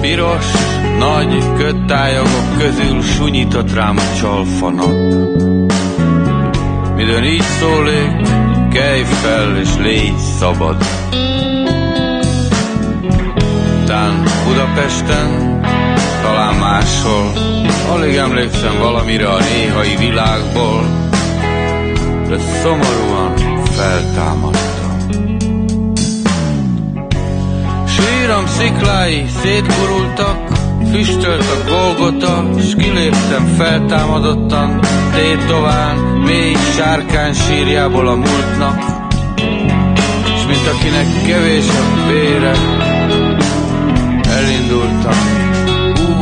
Piros, 0.00 0.46
nagy 0.98 1.54
köttályagok 1.56 2.58
közül 2.58 3.02
sunyított 3.02 3.74
rám 3.74 3.96
a 3.96 4.16
csalfanat. 4.20 4.96
Midőn 6.96 7.24
így 7.24 7.42
szólék, 7.42 8.28
kelj 8.70 9.02
fel 9.02 9.56
és 9.56 9.76
légy 9.78 10.16
szabad. 10.38 10.76
Tán 13.86 14.22
Budapesten, 14.46 15.60
talán 16.22 16.54
máshol, 16.54 17.32
alig 17.90 18.14
emlékszem 18.14 18.78
valamire 18.78 19.28
a 19.28 19.38
néhai 19.38 19.96
világból, 19.96 21.08
de 22.28 22.38
szomorúan 22.62 23.36
feltámadtam. 23.76 24.67
Síram 27.98 28.46
sziklái 28.46 29.26
szétgurultak, 29.42 30.48
füstölt 30.92 31.42
a 31.42 31.70
Golgota, 31.70 32.60
s 32.60 32.74
kiléptem 32.74 33.46
feltámadottan, 33.58 34.80
tétován, 35.14 35.96
mély 35.98 36.56
sárkány 36.76 37.32
sírjából 37.32 38.08
a 38.08 38.14
múltnak, 38.14 38.82
s 40.38 40.46
mint 40.46 40.66
akinek 40.66 41.06
kevés 41.26 41.68
a 41.68 42.06
bére, 42.08 42.52
elindultam 44.30 45.18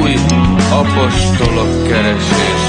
új 0.03 0.15
apostolok 0.71 1.89
keresésére. 1.89 2.66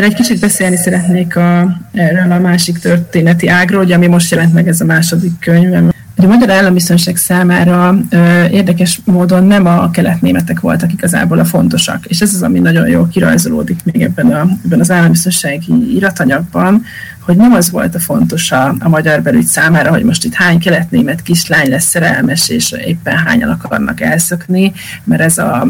Mert 0.00 0.12
egy 0.12 0.18
kicsit 0.18 0.40
beszélni 0.40 0.76
szeretnék 0.76 1.36
a, 1.36 1.76
erről 1.92 2.32
a 2.32 2.38
másik 2.38 2.78
történeti 2.78 3.48
ágról, 3.48 3.82
ugye, 3.82 3.94
ami 3.94 4.06
most 4.06 4.30
jelent 4.30 4.52
meg 4.52 4.68
ez 4.68 4.80
a 4.80 4.84
második 4.84 5.38
könyv, 5.38 5.70
hogy 6.16 6.24
a 6.24 6.28
magyar 6.28 6.50
állambiztonság 6.50 7.16
számára 7.16 7.98
ö, 8.10 8.44
érdekes 8.44 9.00
módon 9.04 9.44
nem 9.44 9.66
a 9.66 9.90
keletnémetek 9.90 10.60
voltak 10.60 10.92
igazából 10.92 11.38
a 11.38 11.44
fontosak, 11.44 12.06
és 12.06 12.20
ez 12.20 12.34
az, 12.34 12.42
ami 12.42 12.58
nagyon 12.58 12.88
jól 12.88 13.08
kirajzolódik 13.08 13.80
még 13.84 14.02
ebben, 14.02 14.26
a, 14.26 14.46
ebben 14.64 14.80
az 14.80 14.90
állambiztonsági 14.90 15.94
iratanyagban, 15.94 16.82
hogy 17.30 17.38
nem 17.38 17.52
az 17.52 17.70
volt 17.70 17.94
a 17.94 17.98
fontos 17.98 18.52
a, 18.52 18.74
a 18.80 18.88
magyar 18.88 19.22
belügy 19.22 19.46
számára, 19.46 19.90
hogy 19.90 20.02
most 20.02 20.24
itt 20.24 20.34
hány 20.34 20.58
keletnémet 20.58 21.22
kislány 21.22 21.68
lesz 21.68 21.84
szerelmes, 21.84 22.48
és 22.48 22.72
éppen 22.72 23.16
hányan 23.16 23.50
akarnak 23.50 24.00
elszökni, 24.00 24.72
mert 25.04 25.20
ez 25.20 25.38
a 25.38 25.68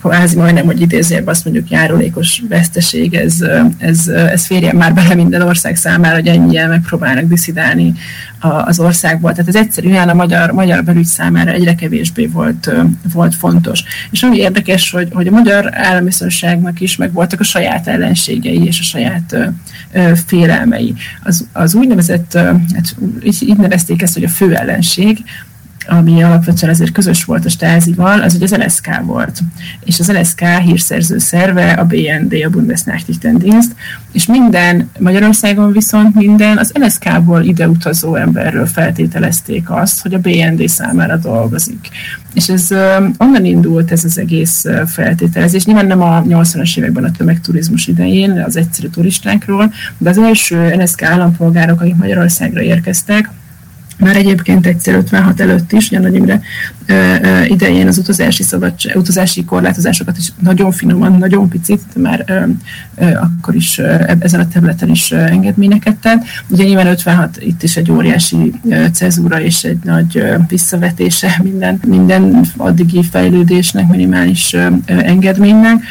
kvázi 0.00 0.36
majdnem, 0.36 0.64
hogy 0.64 0.80
idézőjebb 0.80 1.26
azt 1.26 1.44
mondjuk 1.44 1.70
járulékos 1.70 2.42
veszteség, 2.48 3.14
ez, 3.14 3.34
ez, 3.78 4.08
ez 4.08 4.46
férjen 4.46 4.76
már 4.76 4.94
bele 4.94 5.14
minden 5.14 5.42
ország 5.42 5.76
számára, 5.76 6.14
hogy 6.14 6.26
ennyien 6.26 6.68
megpróbálnak 6.68 7.24
diszidálni 7.24 7.94
az 8.40 8.78
országból. 8.78 9.30
Tehát 9.30 9.48
ez 9.48 9.56
egyszerűen 9.56 10.08
a 10.08 10.14
magyar, 10.14 10.50
magyar 10.50 10.84
belügy 10.84 11.04
számára 11.04 11.50
egyre 11.50 11.74
kevésbé 11.74 12.26
volt, 12.26 12.70
volt 13.12 13.34
fontos. 13.34 13.84
És 14.10 14.22
ami 14.22 14.36
érdekes, 14.36 14.90
hogy, 14.90 15.08
hogy 15.12 15.26
a 15.26 15.30
magyar 15.30 15.78
állambiztonságnak 15.78 16.80
is 16.80 16.96
meg 16.96 17.12
voltak 17.12 17.40
a 17.40 17.44
saját 17.44 17.88
ellenségei 17.88 18.64
és 18.64 18.80
a 18.80 18.82
saját 18.82 19.36
félelmei. 20.26 20.94
Az, 21.22 21.46
az 21.52 21.74
úgynevezett, 21.74 22.32
hát 22.32 22.96
így 23.40 23.56
nevezték 23.56 24.02
ezt, 24.02 24.14
hogy 24.14 24.24
a 24.24 24.28
fő 24.28 24.54
ellenség, 24.54 25.24
ami 25.90 26.22
alapvetően 26.22 26.72
azért 26.72 26.92
közös 26.92 27.24
volt 27.24 27.44
a 27.44 27.48
Stázival, 27.48 28.20
az 28.20 28.34
ugye 28.34 28.44
az 28.44 28.56
LSK 28.56 29.00
volt. 29.04 29.40
És 29.84 30.00
az 30.00 30.12
LSK 30.12 30.40
hírszerző 30.40 31.18
szerve 31.18 31.72
a 31.72 31.84
BND, 31.84 32.34
a 32.44 32.50
Bundesnachrichtendienst, 32.50 33.74
és 34.12 34.26
minden, 34.26 34.90
Magyarországon 34.98 35.72
viszont 35.72 36.14
minden 36.14 36.58
az 36.58 36.72
LSK-ból 36.74 37.42
ideutazó 37.42 38.14
emberről 38.14 38.66
feltételezték 38.66 39.70
azt, 39.70 40.02
hogy 40.02 40.14
a 40.14 40.18
BND 40.18 40.68
számára 40.68 41.16
dolgozik. 41.16 41.88
És 42.34 42.48
ez 42.48 42.68
onnan 43.18 43.44
indult 43.44 43.92
ez 43.92 44.04
az 44.04 44.18
egész 44.18 44.64
feltételezés. 44.86 45.64
Nyilván 45.64 45.86
nem 45.86 46.02
a 46.02 46.22
80-as 46.22 46.78
években 46.78 47.04
a 47.04 47.10
tömegturizmus 47.10 47.86
idején, 47.86 48.42
az 48.46 48.56
egyszerű 48.56 48.88
turistákról, 48.88 49.72
de 49.98 50.10
az 50.10 50.18
első 50.18 50.74
NSK 50.76 51.02
állampolgárok, 51.02 51.80
akik 51.80 51.96
Magyarországra 51.96 52.62
érkeztek, 52.62 53.30
már 54.00 54.16
egyébként 54.16 54.66
egyszer 54.66 54.94
56 54.94 55.40
előtt 55.40 55.72
is, 55.72 55.88
Nagy 55.88 56.14
Imre 56.14 56.40
idején 57.46 57.86
az 57.86 57.98
utazási, 57.98 58.42
szabadság, 58.42 58.96
utazási 58.96 59.44
korlátozásokat 59.44 60.16
is 60.16 60.32
nagyon 60.38 60.72
finoman, 60.72 61.18
nagyon 61.18 61.48
picit, 61.48 61.82
már 61.96 62.24
ö, 62.26 62.40
ö, 62.94 63.14
akkor 63.14 63.54
is 63.54 63.78
ezen 64.18 64.40
a 64.40 64.48
területen 64.48 64.90
is 64.90 65.10
engedményeket 65.12 65.96
tett. 65.96 66.22
Ugye 66.48 66.64
nyilván 66.64 66.86
56 66.86 67.38
itt 67.40 67.62
is 67.62 67.76
egy 67.76 67.90
óriási 67.90 68.52
cezúra 68.92 69.40
és 69.40 69.64
egy 69.64 69.78
nagy 69.84 70.24
visszavetése 70.48 71.40
minden, 71.42 71.80
minden 71.86 72.40
addigi 72.56 73.02
fejlődésnek, 73.02 73.88
minimális 73.88 74.56
engedménynek 74.86 75.82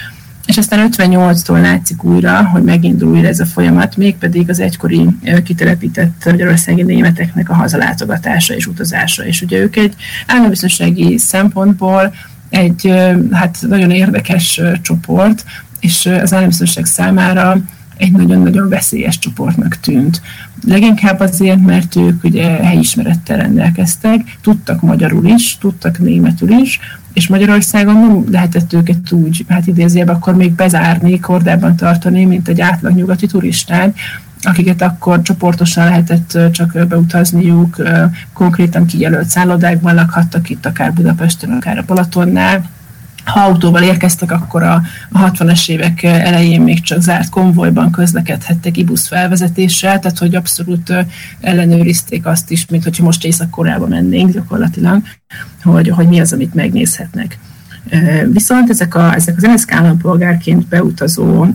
és 0.49 0.57
aztán 0.57 0.89
58-tól 0.91 1.61
látszik 1.61 2.03
újra, 2.03 2.45
hogy 2.45 2.63
megindul 2.63 3.09
újra 3.09 3.27
ez 3.27 3.39
a 3.39 3.45
folyamat, 3.45 3.97
mégpedig 3.97 4.49
az 4.49 4.59
egykori 4.59 5.07
kitelepített 5.43 6.25
magyarországi 6.25 6.81
németeknek 6.81 7.49
a 7.49 7.53
hazalátogatása 7.53 8.55
és 8.55 8.67
utazása. 8.67 9.25
És 9.25 9.41
ugye 9.41 9.57
ők 9.57 9.75
egy 9.75 9.95
állambiztonsági 10.27 11.17
szempontból 11.17 12.13
egy 12.49 12.93
hát 13.31 13.57
nagyon 13.67 13.91
érdekes 13.91 14.61
csoport, 14.81 15.43
és 15.79 16.05
az 16.05 16.33
állambiztonság 16.33 16.85
számára 16.85 17.57
egy 17.99 18.11
nagyon-nagyon 18.11 18.69
veszélyes 18.69 19.19
csoportnak 19.19 19.75
tűnt. 19.79 20.21
Leginkább 20.65 21.19
azért, 21.19 21.65
mert 21.65 21.95
ők 21.95 22.23
ugye 22.23 22.43
helyismerettel 22.43 23.37
rendelkeztek, 23.37 24.37
tudtak 24.41 24.81
magyarul 24.81 25.25
is, 25.25 25.57
tudtak 25.57 25.99
németül 25.99 26.49
is, 26.49 26.79
és 27.13 27.27
Magyarországon 27.27 27.95
nem 27.95 28.23
lehetett 28.31 28.73
őket 28.73 29.11
úgy, 29.11 29.45
hát 29.47 29.67
idézőjebb 29.67 30.07
akkor 30.07 30.35
még 30.35 30.51
bezárni, 30.51 31.19
kordában 31.19 31.75
tartani, 31.75 32.25
mint 32.25 32.47
egy 32.47 32.61
átlag 32.61 32.95
nyugati 32.95 33.27
turistát, 33.27 33.95
akiket 34.41 34.81
akkor 34.81 35.21
csoportosan 35.21 35.85
lehetett 35.85 36.37
csak 36.51 36.87
beutazniuk, 36.87 37.83
konkrétan 38.33 38.85
kijelölt 38.85 39.29
szállodákban 39.29 39.95
lakhattak 39.95 40.49
itt, 40.49 40.66
akár 40.66 40.93
Budapesten, 40.93 41.51
akár 41.51 41.77
a 41.77 41.83
Balatonnál, 41.87 42.69
ha 43.29 43.40
autóval 43.40 43.84
érkeztek, 43.84 44.31
akkor 44.31 44.63
a, 44.63 44.81
a 45.12 45.31
60-as 45.31 45.69
évek 45.69 46.03
elején 46.03 46.62
még 46.62 46.81
csak 46.81 47.01
zárt 47.01 47.29
konvojban 47.29 47.91
közlekedhettek 47.91 48.78
ibusz 48.78 49.07
felvezetéssel, 49.07 50.00
tehát 50.00 50.17
hogy 50.17 50.35
abszolút 50.35 50.94
ellenőrizték 51.40 52.25
azt 52.25 52.51
is, 52.51 52.66
mint 52.66 52.84
hogyha 52.84 53.03
most 53.03 53.25
Észak-Koreába 53.25 53.88
mennénk 53.88 54.31
gyakorlatilag, 54.31 55.01
hogy, 55.63 55.90
hogy 55.90 56.07
mi 56.07 56.19
az, 56.19 56.34
amit 56.34 56.53
megnézhetnek. 56.53 57.40
Viszont 58.31 58.69
ezek, 58.69 58.95
a, 58.95 59.13
ezek 59.13 59.38
az 59.38 59.44
NSZK 59.44 59.72
állampolgárként 59.72 60.67
beutazó 60.67 61.46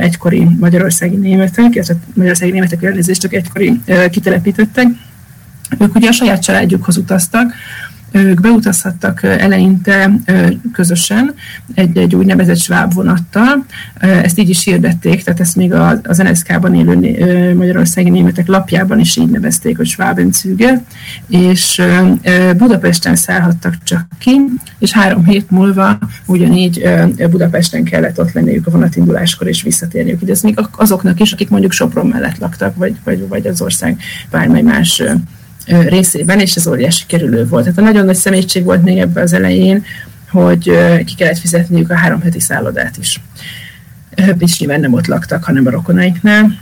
egykori 0.00 0.48
magyarországi 0.60 1.16
németek, 1.16 1.74
illetve 1.74 1.96
magyarországi 2.14 2.50
németek 2.50 2.82
elnézést 2.82 3.20
csak 3.20 3.32
egykori 3.32 3.80
kitelepítettek, 4.10 4.86
ők 5.78 5.94
ugye 5.94 6.08
a 6.08 6.12
saját 6.12 6.42
családjukhoz 6.42 6.96
utaztak, 6.96 7.52
ők 8.14 8.40
beutazhattak 8.40 9.22
eleinte 9.22 10.12
közösen 10.72 11.34
egy, 11.74 11.98
egy 11.98 12.14
úgynevezett 12.14 12.58
sváb 12.58 12.94
vonattal. 12.94 13.64
Ezt 13.98 14.38
így 14.38 14.48
is 14.48 14.64
hirdették, 14.64 15.22
tehát 15.22 15.40
ezt 15.40 15.56
még 15.56 15.72
az 16.02 16.18
NSZK-ban 16.18 16.74
élő 16.74 17.54
magyarországi 17.54 18.10
németek 18.10 18.46
lapjában 18.46 19.00
is 19.00 19.16
így 19.16 19.30
nevezték, 19.30 19.76
hogy 19.76 19.86
Schwabenzüge, 19.86 20.82
és 21.28 21.82
Budapesten 22.56 23.16
szállhattak 23.16 23.74
csak 23.82 24.06
ki, 24.18 24.40
és 24.78 24.92
három 24.92 25.24
hét 25.24 25.50
múlva 25.50 25.98
ugyanígy 26.26 26.88
Budapesten 27.30 27.84
kellett 27.84 28.20
ott 28.20 28.32
lenniük 28.32 28.66
a 28.66 28.70
vonatinduláskor, 28.70 29.46
és 29.46 29.62
visszatérniük 29.62 30.22
ide. 30.22 30.32
Ez 30.32 30.42
még 30.42 30.58
azoknak 30.76 31.20
is, 31.20 31.32
akik 31.32 31.48
mondjuk 31.48 31.72
Sopron 31.72 32.06
mellett 32.06 32.38
laktak, 32.38 32.76
vagy, 32.76 32.96
vagy, 33.04 33.28
vagy 33.28 33.46
az 33.46 33.62
ország 33.62 34.00
bármely 34.30 34.62
más 34.62 35.02
részében, 35.66 36.40
és 36.40 36.56
ez 36.56 36.66
óriási 36.66 37.04
kerülő 37.06 37.46
volt. 37.46 37.64
Tehát 37.64 37.78
a 37.78 37.82
nagyon 37.82 38.04
nagy 38.04 38.14
személyiség 38.14 38.64
volt 38.64 38.82
még 38.82 38.98
ebben 38.98 39.22
az 39.22 39.32
elején, 39.32 39.84
hogy 40.30 40.62
ki 41.04 41.14
kellett 41.16 41.38
fizetniük 41.38 41.90
a 41.90 41.96
három 41.96 42.20
heti 42.20 42.40
szállodát 42.40 42.96
is. 42.96 43.20
És 44.38 44.58
nyilván 44.58 44.80
nem 44.80 44.92
ott 44.92 45.06
laktak, 45.06 45.44
hanem 45.44 45.66
a 45.66 45.70
rokonaiknál. 45.70 46.58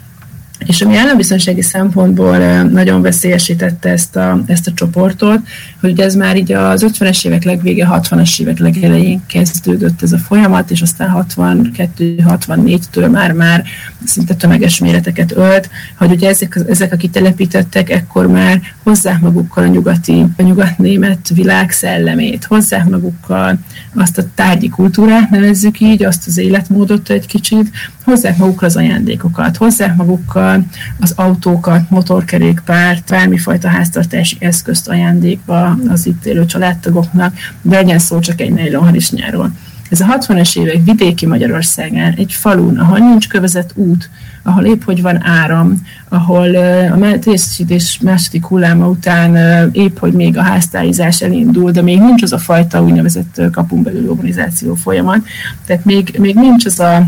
És 0.66 0.80
ami 0.82 0.96
állambiztonsági 0.96 1.62
szempontból 1.62 2.62
nagyon 2.62 3.02
veszélyesítette 3.02 3.88
ezt 3.88 4.16
a, 4.16 4.42
ezt 4.46 4.66
a 4.66 4.72
csoportot, 4.74 5.38
hogy 5.80 6.00
ez 6.00 6.14
már 6.14 6.36
így 6.36 6.52
az 6.52 6.86
50-es 6.88 7.26
évek 7.26 7.44
legvége, 7.44 7.88
60-as 7.90 8.40
évek 8.40 8.58
legelején 8.58 9.22
kezdődött 9.26 10.02
ez 10.02 10.12
a 10.12 10.18
folyamat, 10.18 10.70
és 10.70 10.82
aztán 10.82 11.26
62-64-től 11.36 13.10
már, 13.10 13.32
már 13.32 13.64
szinte 14.04 14.34
tömeges 14.34 14.78
méreteket 14.78 15.36
ölt, 15.36 15.70
hogy 15.98 16.10
ugye 16.10 16.28
ezek, 16.28 16.60
ezek 16.68 16.92
akik 16.92 17.10
telepítettek, 17.10 17.90
ekkor 17.90 18.26
már 18.26 18.60
hozzák 18.82 19.20
magukkal 19.20 19.64
a 19.64 19.66
nyugati, 19.66 20.24
a 20.36 20.42
nyugatnémet 20.42 21.28
világ 21.34 21.70
szellemét, 21.70 22.44
hozzák 22.44 22.88
magukkal 22.88 23.58
azt 23.94 24.18
a 24.18 24.24
tárgyi 24.34 24.68
kultúrát, 24.68 25.30
nevezzük 25.30 25.80
így, 25.80 26.04
azt 26.04 26.26
az 26.26 26.38
életmódot 26.38 27.10
egy 27.10 27.26
kicsit, 27.26 27.70
hozzák 28.04 28.36
magukkal 28.36 28.68
az 28.68 28.76
ajándékokat, 28.76 29.56
hozzák 29.56 29.96
magukkal 29.96 30.64
az 31.00 31.12
autókat, 31.16 31.90
motorkerékpárt, 31.90 33.10
bármifajta 33.10 33.68
háztartási 33.68 34.36
eszközt 34.40 34.88
ajándékba 34.88 35.78
az 35.88 36.06
itt 36.06 36.26
élő 36.26 36.46
családtagoknak, 36.46 37.34
de 37.62 37.76
legyen 37.76 37.98
szó 37.98 38.18
csak 38.18 38.40
egy 38.40 38.78
nyáról. 39.10 39.50
Ez 39.92 40.00
a 40.00 40.18
60-es 40.18 40.58
évek 40.58 40.84
vidéki 40.84 41.26
Magyarországán, 41.26 42.12
egy 42.16 42.32
falun, 42.32 42.78
ahol 42.78 42.98
nincs 42.98 43.28
kövezett 43.28 43.70
út, 43.74 44.10
ahol 44.42 44.64
épp 44.64 44.82
hogy 44.82 45.02
van 45.02 45.24
áram, 45.24 45.82
ahol 46.08 46.54
a 46.92 47.18
tésztítés 47.18 47.98
második 48.02 48.44
hulláma 48.44 48.88
után 48.88 49.36
épp 49.72 49.98
hogy 49.98 50.12
még 50.12 50.38
a 50.38 50.42
háztárizás 50.42 51.22
elindul, 51.22 51.70
de 51.70 51.82
még 51.82 51.98
nincs 51.98 52.22
az 52.22 52.32
a 52.32 52.38
fajta 52.38 52.82
úgynevezett 52.82 53.40
kapun 53.52 53.82
belül 53.82 54.08
urbanizáció 54.08 54.74
folyamat. 54.74 55.26
Tehát 55.66 55.84
még, 55.84 56.16
még 56.18 56.34
nincs 56.34 56.64
az 56.66 56.80
a, 56.80 57.06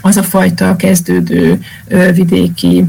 az 0.00 0.16
a 0.16 0.22
fajta 0.22 0.76
kezdődő 0.76 1.60
vidéki 2.14 2.84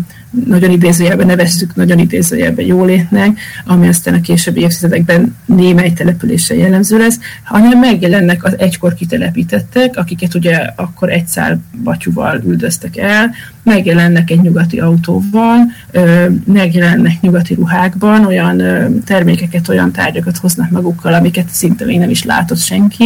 nagyon 0.46 0.72
idézőjelben 0.72 1.26
nevezzük 1.26 1.76
nagyon 1.76 2.00
idézőjelben 2.00 2.66
jólétnek, 2.66 3.40
ami 3.66 3.88
aztán 3.88 4.14
a 4.14 4.22
későbbi 4.22 4.62
évtizedekben 4.62 5.36
némely 5.46 5.94
települése 5.94 6.56
jellemző 6.56 6.98
lesz, 6.98 7.20
hanem 7.44 7.80
megjelennek 7.80 8.44
az 8.44 8.60
egykor 8.60 8.94
kitelepítettek, 8.94 9.98
akiket 9.98 10.34
ugye 10.34 10.56
akkor 10.76 11.10
egy 11.10 11.28
szál 11.28 11.62
batyúval 11.84 12.42
üldöztek 12.46 12.98
el, 12.98 13.32
megjelennek 13.64 14.30
egy 14.30 14.42
nyugati 14.42 14.80
autóval, 14.80 15.58
megjelennek 16.46 17.22
nyugati 17.22 17.54
ruhákban, 17.54 18.26
olyan 18.26 18.62
termékeket, 19.06 19.70
olyan 19.70 19.92
tárgyakat 19.92 20.38
hoznak 20.38 20.70
magukkal, 20.70 21.14
amiket 21.14 21.50
szinte 21.50 21.86
még 21.86 22.00
nem 22.00 22.10
is 22.10 22.24
látott 22.24 22.60
senki, 22.60 23.06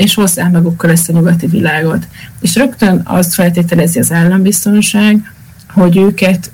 és 0.00 0.14
hozzá 0.14 0.48
magukkal 0.48 0.90
ezt 0.90 1.08
a 1.08 1.12
nyugati 1.12 1.46
világot. 1.46 2.08
És 2.40 2.54
rögtön 2.54 3.00
azt 3.04 3.34
feltételezi 3.34 3.98
az 3.98 4.12
állambiztonság, 4.12 5.32
hogy 5.68 5.96
őket 5.96 6.50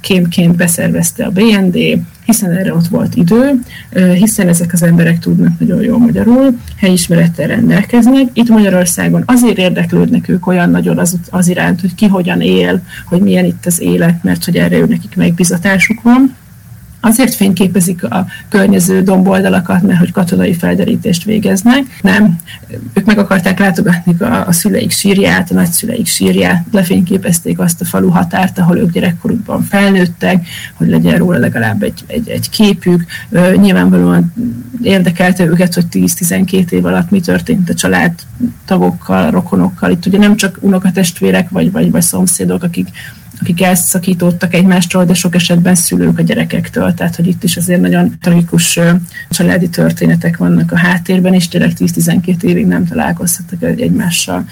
kémként 0.00 0.56
beszervezte 0.56 1.24
a 1.24 1.30
BND, 1.30 1.78
hiszen 2.24 2.50
erre 2.50 2.74
ott 2.74 2.86
volt 2.86 3.14
idő, 3.14 3.60
hiszen 4.14 4.48
ezek 4.48 4.72
az 4.72 4.82
emberek 4.82 5.18
tudnak 5.18 5.58
nagyon 5.58 5.82
jól 5.82 5.98
magyarul, 5.98 6.58
helyismerettel 6.76 7.46
rendelkeznek. 7.46 8.26
Itt 8.32 8.48
Magyarországon 8.48 9.22
azért 9.26 9.58
érdeklődnek 9.58 10.28
ők 10.28 10.46
olyan 10.46 10.70
nagyon 10.70 10.98
az, 10.98 11.16
az 11.30 11.48
iránt, 11.48 11.80
hogy 11.80 11.94
ki 11.94 12.06
hogyan 12.06 12.40
él, 12.40 12.82
hogy 13.06 13.20
milyen 13.20 13.44
itt 13.44 13.66
az 13.66 13.80
élet, 13.80 14.22
mert 14.22 14.44
hogy 14.44 14.56
erre 14.56 14.76
ő 14.76 14.86
nekik 14.86 15.16
megbizatásuk 15.16 16.02
van 16.02 16.36
Azért 17.00 17.34
fényképezik 17.34 18.04
a 18.04 18.26
környező 18.48 19.02
domboldalakat, 19.02 19.82
mert 19.82 19.98
hogy 19.98 20.12
katonai 20.12 20.54
felderítést 20.54 21.24
végeznek. 21.24 21.98
Nem, 22.02 22.36
ők 22.92 23.04
meg 23.04 23.18
akarták 23.18 23.58
látogatni 23.58 24.14
a, 24.18 24.46
a 24.46 24.52
szüleik 24.52 24.90
sírját, 24.90 25.50
a 25.50 25.54
nagyszüleik 25.54 26.06
sírját, 26.06 26.64
lefényképezték 26.72 27.58
azt 27.58 27.80
a 27.80 27.84
falu 27.84 28.08
határt, 28.08 28.58
ahol 28.58 28.78
ők 28.78 28.92
gyerekkorukban 28.92 29.62
felnőttek, 29.62 30.48
hogy 30.74 30.88
legyen 30.88 31.18
róla 31.18 31.38
legalább 31.38 31.82
egy, 31.82 32.04
egy, 32.06 32.28
egy 32.28 32.50
képük. 32.50 33.04
Nyilvánvalóan 33.54 34.32
érdekelte 34.82 35.44
őket, 35.44 35.74
hogy 35.74 35.86
10-12 35.92 36.70
év 36.70 36.84
alatt 36.84 37.10
mi 37.10 37.20
történt 37.20 37.70
a 37.70 37.74
család 37.74 38.12
tagokkal, 38.64 39.30
rokonokkal. 39.30 39.90
Itt 39.90 40.06
ugye 40.06 40.18
nem 40.18 40.36
csak 40.36 40.58
unokatestvérek 40.60 41.50
vagy, 41.50 41.72
vagy, 41.72 41.90
vagy 41.90 42.02
szomszédok, 42.02 42.62
akik 42.62 42.88
akik 43.40 43.62
elszakítottak 43.62 44.54
egymástól, 44.54 45.04
de 45.04 45.14
sok 45.14 45.34
esetben 45.34 45.74
szülők 45.74 46.18
a 46.18 46.22
gyerekektől, 46.22 46.94
tehát 46.94 47.16
hogy 47.16 47.26
itt 47.26 47.44
is 47.44 47.56
azért 47.56 47.80
nagyon 47.80 48.18
tragikus 48.20 48.78
családi 49.30 49.68
történetek 49.68 50.36
vannak 50.36 50.72
a 50.72 50.78
háttérben, 50.78 51.34
és 51.34 51.48
tényleg 51.48 51.72
10-12 51.78 52.42
évig 52.42 52.66
nem 52.66 52.86
találkozhattak 52.86 53.62
egymással 53.62 54.44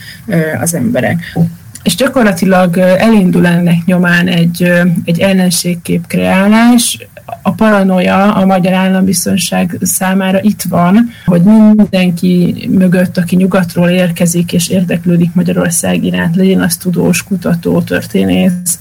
az 0.61 0.75
emberek. 0.75 1.39
És 1.83 1.95
gyakorlatilag 1.95 2.79
elindul 2.79 3.47
ennek 3.47 3.85
nyomán 3.85 4.29
egy, 4.29 4.73
egy 5.05 5.21
ellenségkép 5.21 6.07
kreálás, 6.07 7.09
a 7.43 7.51
paranoia 7.53 8.35
a 8.35 8.47
magyar 8.47 8.73
állambiztonság 8.73 9.79
számára 9.81 10.41
itt 10.43 10.63
van, 10.63 11.11
hogy 11.25 11.43
mindenki 11.43 12.55
mögött, 12.71 13.19
aki 13.19 13.37
nyugatról 13.37 13.89
érkezik 13.89 14.53
és 14.53 14.69
érdeklődik 14.69 15.35
Magyarország 15.35 16.05
iránt, 16.05 16.37
legyen 16.37 16.61
az 16.61 16.77
tudós, 16.77 17.23
kutató, 17.23 17.83
történész, 17.83 18.79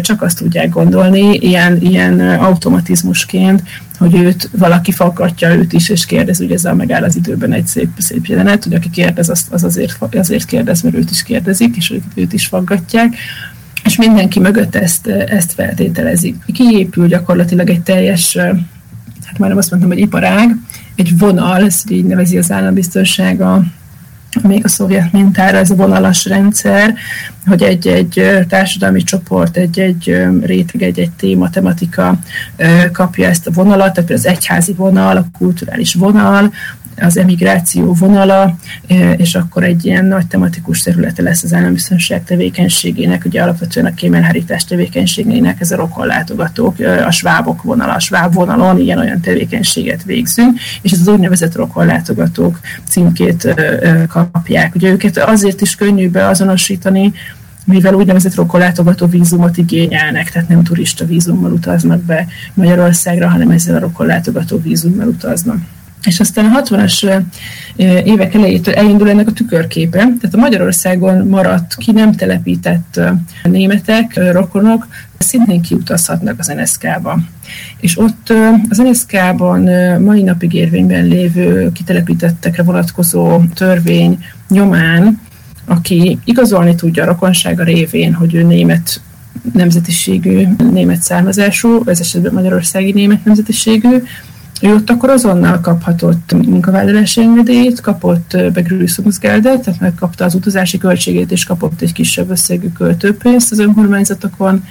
csak 0.00 0.22
azt 0.22 0.38
tudják 0.38 0.68
gondolni, 0.68 1.36
ilyen, 1.36 1.80
ilyen 1.80 2.20
automatizmusként, 2.20 3.62
hogy 3.98 4.14
őt 4.14 4.50
valaki 4.58 4.92
faggatja 4.92 5.54
őt 5.54 5.72
is, 5.72 5.88
és 5.88 6.06
kérdez, 6.06 6.40
ugye 6.40 6.54
ezzel 6.54 6.74
megáll 6.74 7.02
az 7.02 7.16
időben 7.16 7.52
egy 7.52 7.66
szép, 7.66 7.88
szép 7.98 8.26
jelenet, 8.26 8.64
hogy 8.64 8.74
aki 8.74 8.90
kérdez, 8.90 9.28
az, 9.28 9.46
az 9.50 9.64
azért, 9.64 9.96
azért 10.12 10.44
kérdez, 10.44 10.82
mert 10.82 10.96
őt 10.96 11.10
is 11.10 11.22
kérdezik, 11.22 11.76
és 11.76 11.94
őt 12.14 12.32
is 12.32 12.46
faggatják 12.46 13.14
és 13.84 13.96
mindenki 13.96 14.40
mögött 14.40 14.74
ezt, 14.74 15.06
ezt 15.06 15.52
feltételezik. 15.52 16.36
Kiépül 16.52 17.06
gyakorlatilag 17.06 17.70
egy 17.70 17.82
teljes, 17.82 18.36
hát 19.24 19.38
már 19.38 19.48
nem 19.48 19.58
azt 19.58 19.70
mondtam, 19.70 19.90
hogy 19.92 20.00
iparág, 20.00 20.56
egy 20.94 21.18
vonal, 21.18 21.64
ezt 21.64 21.90
így 21.90 22.04
nevezi 22.04 22.38
az 22.38 22.50
állambiztonsága, 22.50 23.62
még 24.42 24.64
a 24.64 24.68
szovjet 24.68 25.12
mintára 25.12 25.58
ez 25.58 25.70
a 25.70 25.74
vonalas 25.74 26.24
rendszer, 26.24 26.94
hogy 27.46 27.62
egy-egy 27.62 28.44
társadalmi 28.48 29.02
csoport, 29.02 29.56
egy-egy 29.56 30.26
réteg, 30.42 30.82
egy-egy 30.82 31.10
téma, 31.10 31.50
tematika 31.50 32.18
kapja 32.92 33.28
ezt 33.28 33.46
a 33.46 33.50
vonalat, 33.50 33.94
tehát 33.94 34.10
az 34.10 34.26
egyházi 34.26 34.72
vonal, 34.72 35.16
a 35.16 35.26
kulturális 35.38 35.94
vonal, 35.94 36.52
az 36.96 37.16
emigráció 37.16 37.94
vonala, 37.94 38.56
és 39.16 39.34
akkor 39.34 39.64
egy 39.64 39.84
ilyen 39.84 40.04
nagy 40.04 40.26
tematikus 40.26 40.82
területe 40.82 41.22
lesz 41.22 41.42
az 41.42 41.52
állambiztonság 41.52 42.24
tevékenységének, 42.24 43.24
ugye 43.24 43.42
alapvetően 43.42 43.86
a 43.86 43.94
kémelhárítás 43.94 44.64
tevékenységének 44.64 45.60
ez 45.60 45.70
a 45.70 45.76
rokonlátogatók, 45.76 46.76
a 47.06 47.10
svábok 47.10 47.62
vonala, 47.62 47.92
a 47.92 48.00
sváb 48.00 48.34
vonalon 48.34 48.78
ilyen-olyan 48.78 49.20
tevékenységet 49.20 50.02
végzünk, 50.04 50.58
és 50.82 50.92
ez 50.92 51.00
az 51.00 51.08
úgynevezett 51.08 51.54
rokonlátogatók 51.54 52.60
címkét 52.84 53.54
kapják. 54.08 54.74
Ugye 54.74 54.90
őket 54.90 55.18
azért 55.18 55.60
is 55.60 55.74
könnyű 55.74 56.10
beazonosítani, 56.10 57.12
mivel 57.66 57.94
úgynevezett 57.94 58.34
rokonlátogató 58.34 59.06
vízumot 59.06 59.56
igényelnek, 59.56 60.30
tehát 60.30 60.48
nem 60.48 60.62
turista 60.62 61.04
vízummal 61.04 61.52
utaznak 61.52 62.02
be 62.02 62.26
Magyarországra, 62.54 63.28
hanem 63.28 63.50
ezzel 63.50 63.76
a 63.76 63.78
rokonlátogató 63.78 64.60
vízummal 64.60 65.06
utaznak. 65.06 65.58
És 66.04 66.20
aztán 66.20 66.44
a 66.44 66.62
60-as 66.62 67.22
évek 68.04 68.34
elejétől 68.34 68.74
elindul 68.74 69.10
ennek 69.10 69.28
a 69.28 69.32
tükörképe, 69.32 69.98
tehát 69.98 70.34
a 70.34 70.38
Magyarországon 70.38 71.26
maradt, 71.26 71.74
ki 71.74 71.92
nem 71.92 72.12
telepített 72.12 73.00
németek, 73.42 74.32
rokonok, 74.32 74.86
szintén 75.18 75.60
kiutazhatnak 75.60 76.38
az 76.38 76.52
NSZK-ba. 76.56 77.18
És 77.80 77.98
ott 77.98 78.32
az 78.68 78.78
NSZK-ban 78.78 79.60
mai 80.00 80.22
napig 80.22 80.52
érvényben 80.52 81.06
lévő 81.06 81.72
kitelepítettekre 81.72 82.62
vonatkozó 82.62 83.40
törvény 83.54 84.24
nyomán, 84.48 85.20
aki 85.64 86.18
igazolni 86.24 86.74
tudja 86.74 87.02
a 87.02 87.06
rokonsága 87.06 87.64
révén, 87.64 88.14
hogy 88.14 88.34
ő 88.34 88.42
német 88.42 89.00
nemzetiségű, 89.52 90.46
német 90.72 91.02
származású, 91.02 91.82
ez 91.86 92.00
esetben 92.00 92.32
magyarországi 92.32 92.92
német 92.92 93.24
nemzetiségű, 93.24 94.02
ő 94.60 94.74
ott 94.74 94.90
akkor 94.90 95.10
azonnal 95.10 95.60
kaphatott 95.60 96.32
munkavállalási 96.32 97.20
engedélyt, 97.20 97.80
kapott 97.80 98.36
begrüsszumuzgeldet, 98.52 99.60
tehát 99.60 99.80
megkapta 99.80 100.24
az 100.24 100.34
utazási 100.34 100.78
költségét, 100.78 101.30
és 101.30 101.44
kapott 101.44 101.80
egy 101.80 101.92
kisebb 101.92 102.30
összegű 102.30 102.68
költőpénzt 102.68 103.52
az 103.52 103.58
önkormányzatokon, 103.58 104.64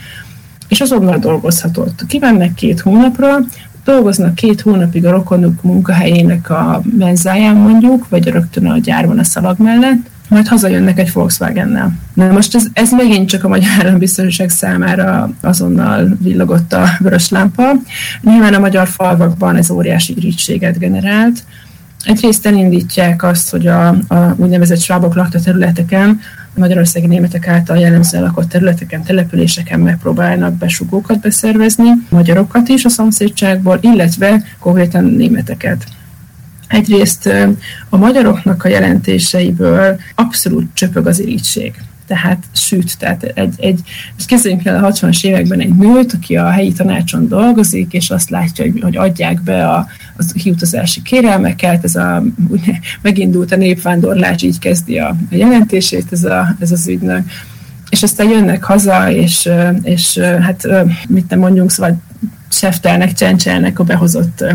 és 0.67 0.81
azonnal 0.81 1.17
dolgozhatott. 1.17 2.05
Kimennek 2.07 2.53
két 2.53 2.79
hónapra, 2.79 3.37
dolgoznak 3.83 4.35
két 4.35 4.61
hónapig 4.61 5.05
a 5.05 5.11
rokonuk 5.11 5.61
munkahelyének 5.61 6.49
a 6.49 6.81
menzáján 6.97 7.55
mondjuk, 7.55 8.09
vagy 8.09 8.27
rögtön 8.27 8.65
a 8.65 8.77
gyárban 8.77 9.19
a 9.19 9.23
szalag 9.23 9.59
mellett, 9.59 10.11
majd 10.33 10.47
hazajönnek 10.47 10.99
egy 10.99 11.11
Volkswagen-nel. 11.13 11.91
Na 12.13 12.31
most 12.31 12.55
ez, 12.55 12.65
ez 12.73 12.91
megint 12.91 13.29
csak 13.29 13.43
a 13.43 13.47
magyar 13.47 13.69
állambiztonság 13.79 14.49
számára 14.49 15.31
azonnal 15.41 16.17
villogott 16.19 16.73
a 16.73 16.89
vörös 16.99 17.29
lámpa. 17.29 17.71
Nyilván 18.21 18.53
a 18.53 18.59
magyar 18.59 18.87
falvakban 18.87 19.55
ez 19.55 19.69
óriási 19.69 20.13
irítséget 20.17 20.77
generált. 20.77 21.43
Egyrészt 22.03 22.45
elindítják 22.45 23.23
azt, 23.23 23.49
hogy 23.49 23.67
a, 23.67 23.87
a 23.87 24.35
úgynevezett 24.35 24.79
svábok 24.79 25.15
lakta 25.15 25.39
területeken, 25.39 26.19
a 26.55 26.59
magyarországi 26.59 27.07
németek 27.07 27.47
által 27.47 27.77
jellemzően 27.77 28.23
lakott 28.23 28.49
területeken, 28.49 29.03
településeken 29.03 29.79
megpróbálnak 29.79 30.53
besugókat 30.53 31.19
beszervezni, 31.19 31.89
magyarokat 32.09 32.67
is 32.67 32.85
a 32.85 32.89
szomszédságból, 32.89 33.77
illetve 33.81 34.43
konkrétan 34.59 35.03
németeket. 35.03 35.83
Egyrészt 36.67 37.29
a 37.89 37.97
magyaroknak 37.97 38.63
a 38.63 38.69
jelentéseiből 38.69 39.99
abszolút 40.15 40.67
csöpög 40.73 41.07
az 41.07 41.19
irítség. 41.19 41.73
Tehát 42.07 42.43
süt, 42.53 42.97
tehát 42.97 43.23
egy, 43.23 43.53
egy 43.57 43.79
most 44.15 44.27
kezdjünk 44.27 44.65
el 44.65 44.83
a 44.83 44.91
60-as 44.91 45.25
években 45.25 45.59
egy 45.59 45.75
nőt, 45.75 46.13
aki 46.13 46.35
a 46.35 46.49
helyi 46.49 46.71
tanácson 46.71 47.27
dolgozik, 47.27 47.93
és 47.93 48.09
azt 48.09 48.29
látja, 48.29 48.65
hogy, 48.65 48.81
hogy 48.81 48.97
adják 48.97 49.41
be 49.41 49.67
a, 49.67 49.87
a 50.17 50.23
kiutazási 50.33 51.01
kérelmeket, 51.01 51.83
ez 51.83 51.95
a, 51.95 52.23
ugye, 52.47 52.73
megindult 53.01 53.51
a 53.51 53.55
népvándorlás, 53.55 54.41
így 54.41 54.59
kezdi 54.59 54.97
a, 54.97 55.15
a 55.31 55.35
jelentését 55.35 56.07
ez, 56.11 56.23
a, 56.23 56.55
ez 56.59 56.71
az 56.71 56.87
ügynök, 56.87 57.23
és 57.89 58.03
aztán 58.03 58.29
jönnek 58.29 58.63
haza, 58.63 59.11
és, 59.11 59.49
és 59.83 60.17
hát 60.17 60.67
mit 61.07 61.29
nem 61.29 61.39
mondjunk, 61.39 61.71
szóval 61.71 62.01
seftelnek, 62.57 63.13
csencselnek 63.13 63.79
a 63.79 63.83
behozott 63.83 64.45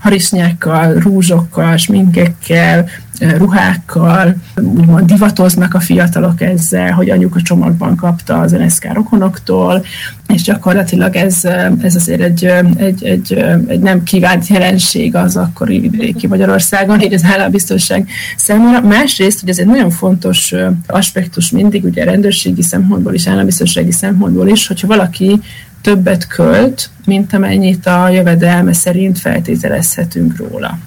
harisnyákkal, 0.00 0.94
rúzsokkal, 0.94 1.76
sminkekkel, 1.76 2.88
ruhákkal, 3.20 4.34
úgymond 4.56 5.06
divatoznak 5.06 5.74
a 5.74 5.80
fiatalok 5.80 6.40
ezzel, 6.40 6.92
hogy 6.92 7.10
anyuk 7.10 7.36
a 7.36 7.42
csomagban 7.42 7.96
kapta 7.96 8.40
az 8.40 8.52
NSZK 8.52 8.92
rokonoktól, 8.92 9.84
és 10.28 10.42
gyakorlatilag 10.42 11.16
ez, 11.16 11.44
ez 11.82 11.94
azért 11.94 12.20
egy, 12.20 12.44
egy, 12.76 13.04
egy, 13.04 13.32
egy 13.66 13.80
nem 13.80 14.02
kívánt 14.02 14.46
jelenség 14.46 15.14
az 15.14 15.36
akkori 15.36 15.78
vidéki 15.78 16.26
Magyarországon, 16.26 17.00
így 17.00 17.14
az 17.14 17.24
állambiztonság 17.24 18.08
számára. 18.36 18.86
Másrészt, 18.86 19.40
hogy 19.40 19.48
ez 19.48 19.58
egy 19.58 19.66
nagyon 19.66 19.90
fontos 19.90 20.54
aspektus 20.86 21.50
mindig, 21.50 21.84
ugye 21.84 22.04
rendőrségi 22.04 22.62
szempontból 22.62 23.14
is, 23.14 23.26
állambiztonsági 23.26 23.92
szempontból 23.92 24.48
is, 24.48 24.66
hogyha 24.66 24.86
valaki 24.86 25.40
többet 25.88 26.26
költ, 26.26 26.90
mint 27.04 27.32
amennyit 27.32 27.86
a 27.86 28.08
jövedelme 28.08 28.72
szerint 28.72 29.18
feltételezhetünk 29.18 30.36
róla. 30.36 30.78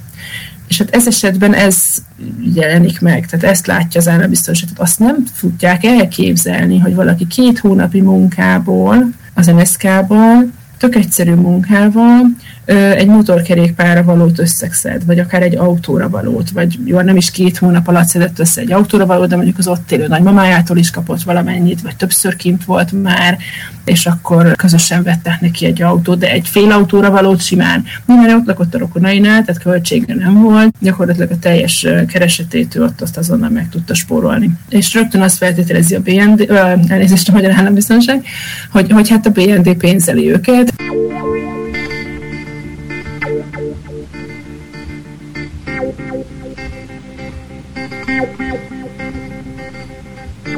És 0.67 0.77
hát 0.77 0.95
ez 0.95 1.07
esetben 1.07 1.53
ez 1.53 1.77
jelenik 2.53 2.99
meg, 2.99 3.25
tehát 3.25 3.45
ezt 3.45 3.67
látja 3.67 3.99
az 3.99 4.07
állambiztonság. 4.07 4.69
Tehát 4.69 4.81
azt 4.81 4.99
nem 4.99 5.23
tudják 5.39 5.83
elképzelni, 5.83 6.77
hogy 6.79 6.95
valaki 6.95 7.27
két 7.27 7.59
hónapi 7.59 8.01
munkából, 8.01 9.09
az 9.33 9.47
MSZK-ból, 9.47 10.51
tök 10.77 10.95
egyszerű 10.95 11.33
munkával 11.33 12.21
egy 12.71 13.07
motorkerékpára 13.07 14.03
valót 14.03 14.39
összegszed, 14.39 15.05
vagy 15.05 15.19
akár 15.19 15.41
egy 15.41 15.55
autóra 15.55 16.09
valót, 16.09 16.49
vagy 16.49 16.79
jó, 16.85 17.01
nem 17.01 17.17
is 17.17 17.31
két 17.31 17.57
hónap 17.57 17.87
alatt 17.87 18.07
szedett 18.07 18.39
össze 18.39 18.61
egy 18.61 18.71
autóra 18.71 19.05
valót, 19.05 19.29
de 19.29 19.35
mondjuk 19.35 19.57
az 19.57 19.67
ott 19.67 19.91
élő 19.91 20.07
nagymamájától 20.07 20.77
is 20.77 20.91
kapott 20.91 21.23
valamennyit, 21.23 21.81
vagy 21.81 21.95
többször 21.95 22.35
kint 22.35 22.65
volt 22.65 22.91
már, 22.91 23.37
és 23.85 24.05
akkor 24.05 24.55
közösen 24.55 25.03
vettek 25.03 25.41
neki 25.41 25.65
egy 25.65 25.81
autót, 25.81 26.19
de 26.19 26.31
egy 26.31 26.47
fél 26.47 26.71
autóra 26.71 27.11
valót 27.11 27.41
simán. 27.41 27.83
Minden 28.05 28.35
ott 28.35 28.45
lakott 28.45 28.75
a 28.75 28.77
rokonainál, 28.77 29.43
tehát 29.43 29.61
költsége 29.61 30.15
nem 30.15 30.41
volt, 30.41 30.75
gyakorlatilag 30.79 31.31
a 31.31 31.39
teljes 31.39 31.87
keresetét 32.07 32.75
ő 32.75 32.83
ott 32.83 33.01
azt 33.01 33.17
azonnal 33.17 33.49
meg 33.49 33.69
tudta 33.69 33.93
spórolni. 33.93 34.49
És 34.69 34.93
rögtön 34.93 35.21
azt 35.21 35.37
feltételezi 35.37 35.95
a 35.95 35.99
BND, 35.99 36.45
elnézést 36.87 37.29
a 37.29 37.31
Magyar 37.31 37.51
Állambiztonság, 37.51 38.25
hogy, 38.71 38.91
hogy 38.91 39.09
hát 39.09 39.25
a 39.25 39.29
BND 39.29 39.73
pénzeli 39.73 40.31
őket. 40.31 40.73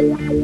Bye. 0.10 0.43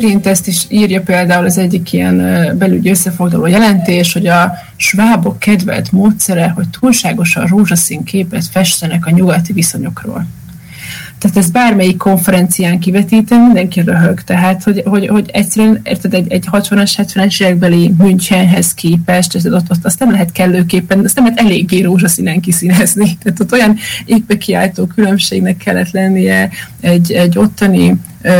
szerint 0.00 0.26
ezt 0.26 0.46
is 0.46 0.66
írja 0.68 1.00
például 1.00 1.44
az 1.44 1.58
egyik 1.58 1.92
ilyen 1.92 2.16
belügyi 2.58 2.90
összefoglaló 2.90 3.46
jelentés, 3.46 4.12
hogy 4.12 4.26
a 4.26 4.52
svábok 4.76 5.38
kedvelt 5.38 5.92
módszere, 5.92 6.48
hogy 6.48 6.68
túlságosan 6.80 7.46
rózsaszín 7.46 8.04
képet 8.04 8.44
festenek 8.44 9.06
a 9.06 9.10
nyugati 9.10 9.52
viszonyokról. 9.52 10.26
Tehát 11.18 11.36
ez 11.36 11.50
bármelyik 11.50 11.96
konferencián 11.96 12.78
kivetítem, 12.78 13.44
mindenki 13.44 13.80
röhög. 13.80 14.20
Tehát, 14.20 14.62
hogy, 14.62 14.82
hogy, 14.84 15.06
hogy 15.06 15.30
egyszerűen, 15.32 15.80
érted, 15.82 16.14
egy, 16.14 16.32
egy 16.32 16.44
60-as, 16.52 16.92
70-es 16.96 17.42
évekbeli 17.42 17.94
Münchenhez 17.98 18.74
képest, 18.74 19.34
és 19.34 19.44
ott, 19.44 19.70
ott 19.70 19.84
azt 19.84 19.98
nem 19.98 20.10
lehet 20.10 20.32
kellőképpen, 20.32 21.04
azt 21.04 21.14
nem 21.14 21.24
lehet 21.24 21.40
eléggé 21.40 21.80
rózsaszínen 21.80 22.40
kiszínezni. 22.40 23.18
Tehát 23.22 23.40
ott 23.40 23.52
olyan 23.52 23.76
égbe 24.04 24.36
kiáltó 24.36 24.86
különbségnek 24.86 25.56
kellett 25.56 25.90
lennie 25.90 26.50
egy, 26.80 27.12
egy 27.12 27.38
ottani 27.38 27.96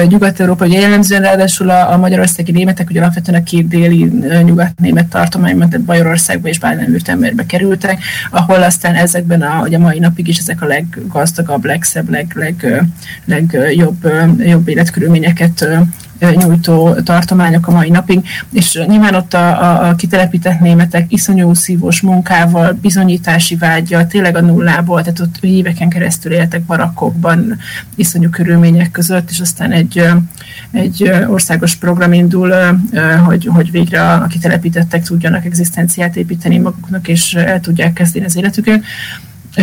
Nyugat-Európa, 0.09 0.65
ugye 0.65 0.81
jellemzően 0.81 1.23
ráadásul 1.23 1.71
a, 1.71 1.93
a 1.93 1.97
magyarországi 1.97 2.53
németek, 2.53 2.91
ugye 2.91 3.01
alapvetően 3.01 3.41
a 3.41 3.45
két 3.45 3.69
déli 3.69 4.05
nyugat-német 4.43 5.07
tartományban, 5.07 5.71
tehát 5.71 5.87
Bajorországba 5.87 6.49
és 6.49 6.59
Baden-Württembergbe 6.59 7.47
kerültek, 7.47 8.03
ahol 8.31 8.63
aztán 8.63 8.95
ezekben 8.95 9.43
a, 9.43 9.63
ugye 9.63 9.77
a 9.77 9.81
mai 9.81 9.99
napig 9.99 10.29
is 10.29 10.39
ezek 10.39 10.63
a 10.63 10.67
leggazdagabb, 10.67 11.65
legszebb, 11.65 12.11
leg, 12.11 12.33
leg, 12.35 12.85
legjobb 13.25 14.11
jobb 14.39 14.69
életkörülményeket 14.69 15.69
nyújtó 16.19 16.95
tartományok 16.95 17.67
a 17.67 17.73
mai 17.73 17.91
napig, 17.91 18.29
és 18.53 18.83
nyilván 18.87 19.15
ott 19.15 19.35
a, 19.35 19.63
a, 19.63 19.89
a 19.89 19.95
kitelepített 19.95 20.61
németek 20.61 21.13
iszonyú 21.13 21.55
szívós 21.55 22.01
munkával, 22.01 22.73
bizonyítási 22.73 23.57
vágyjal, 23.57 24.07
tényleg 24.07 24.37
a 24.37 24.41
nullából, 24.41 25.01
tehát 25.03 25.21
ott 25.21 25.37
éveken 25.41 25.89
keresztül 25.89 26.33
éltek 26.33 26.63
barakkokban, 26.63 27.59
iszonyú 27.95 28.31
körülmények 28.31 28.91
között, 28.91 29.31
és 29.31 29.41
aztán 29.41 29.73
egy, 29.73 30.03
egy 30.71 31.13
országos 31.29 31.75
program 31.75 32.13
indul, 32.13 32.55
hogy, 33.25 33.49
hogy 33.53 33.71
végre 33.71 34.03
a 34.13 34.27
kitelepítettek 34.27 35.03
tudjanak 35.03 35.45
egzisztenciát 35.45 36.17
építeni 36.17 36.59
maguknak, 36.59 37.09
és 37.09 37.35
el 37.35 37.61
tudják 37.61 37.93
kezdeni 37.93 38.25
az 38.25 38.37
életüket 38.37 38.85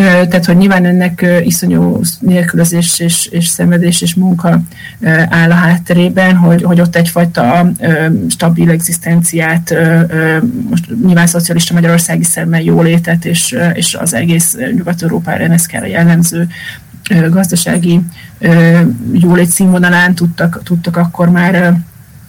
tehát, 0.02 0.46
hogy 0.46 0.58
nyilván 0.58 0.86
ennek 0.86 1.26
iszonyú 1.44 2.02
nélkülözés 2.20 3.00
és, 3.00 3.26
és 3.26 3.48
szenvedés 3.48 4.02
és 4.02 4.16
munka 4.16 4.62
áll 5.30 5.52
a 5.52 5.54
hátterében, 5.54 6.36
hogy, 6.36 6.64
hogy 6.64 6.82
ott 6.82 6.96
egyfajta 6.96 7.72
stabil 8.30 8.70
egzisztenciát, 8.70 9.74
most 10.70 10.86
nyilván 11.06 11.28
szocialista 11.28 11.74
magyarországi 11.74 12.24
szemmel 12.24 12.62
jólétet, 12.62 13.26
és, 13.26 13.56
és 13.74 13.96
az 13.96 14.14
egész 14.14 14.56
Nyugat-Európára 14.76 15.48
NSZK-ra 15.48 15.86
jellemző 15.86 16.48
gazdasági 17.30 18.00
jólét 19.14 19.50
színvonalán 19.50 20.16
tudtak, 20.16 20.64
tudtak 20.64 20.98
akkor 20.98 21.30
már 21.30 21.76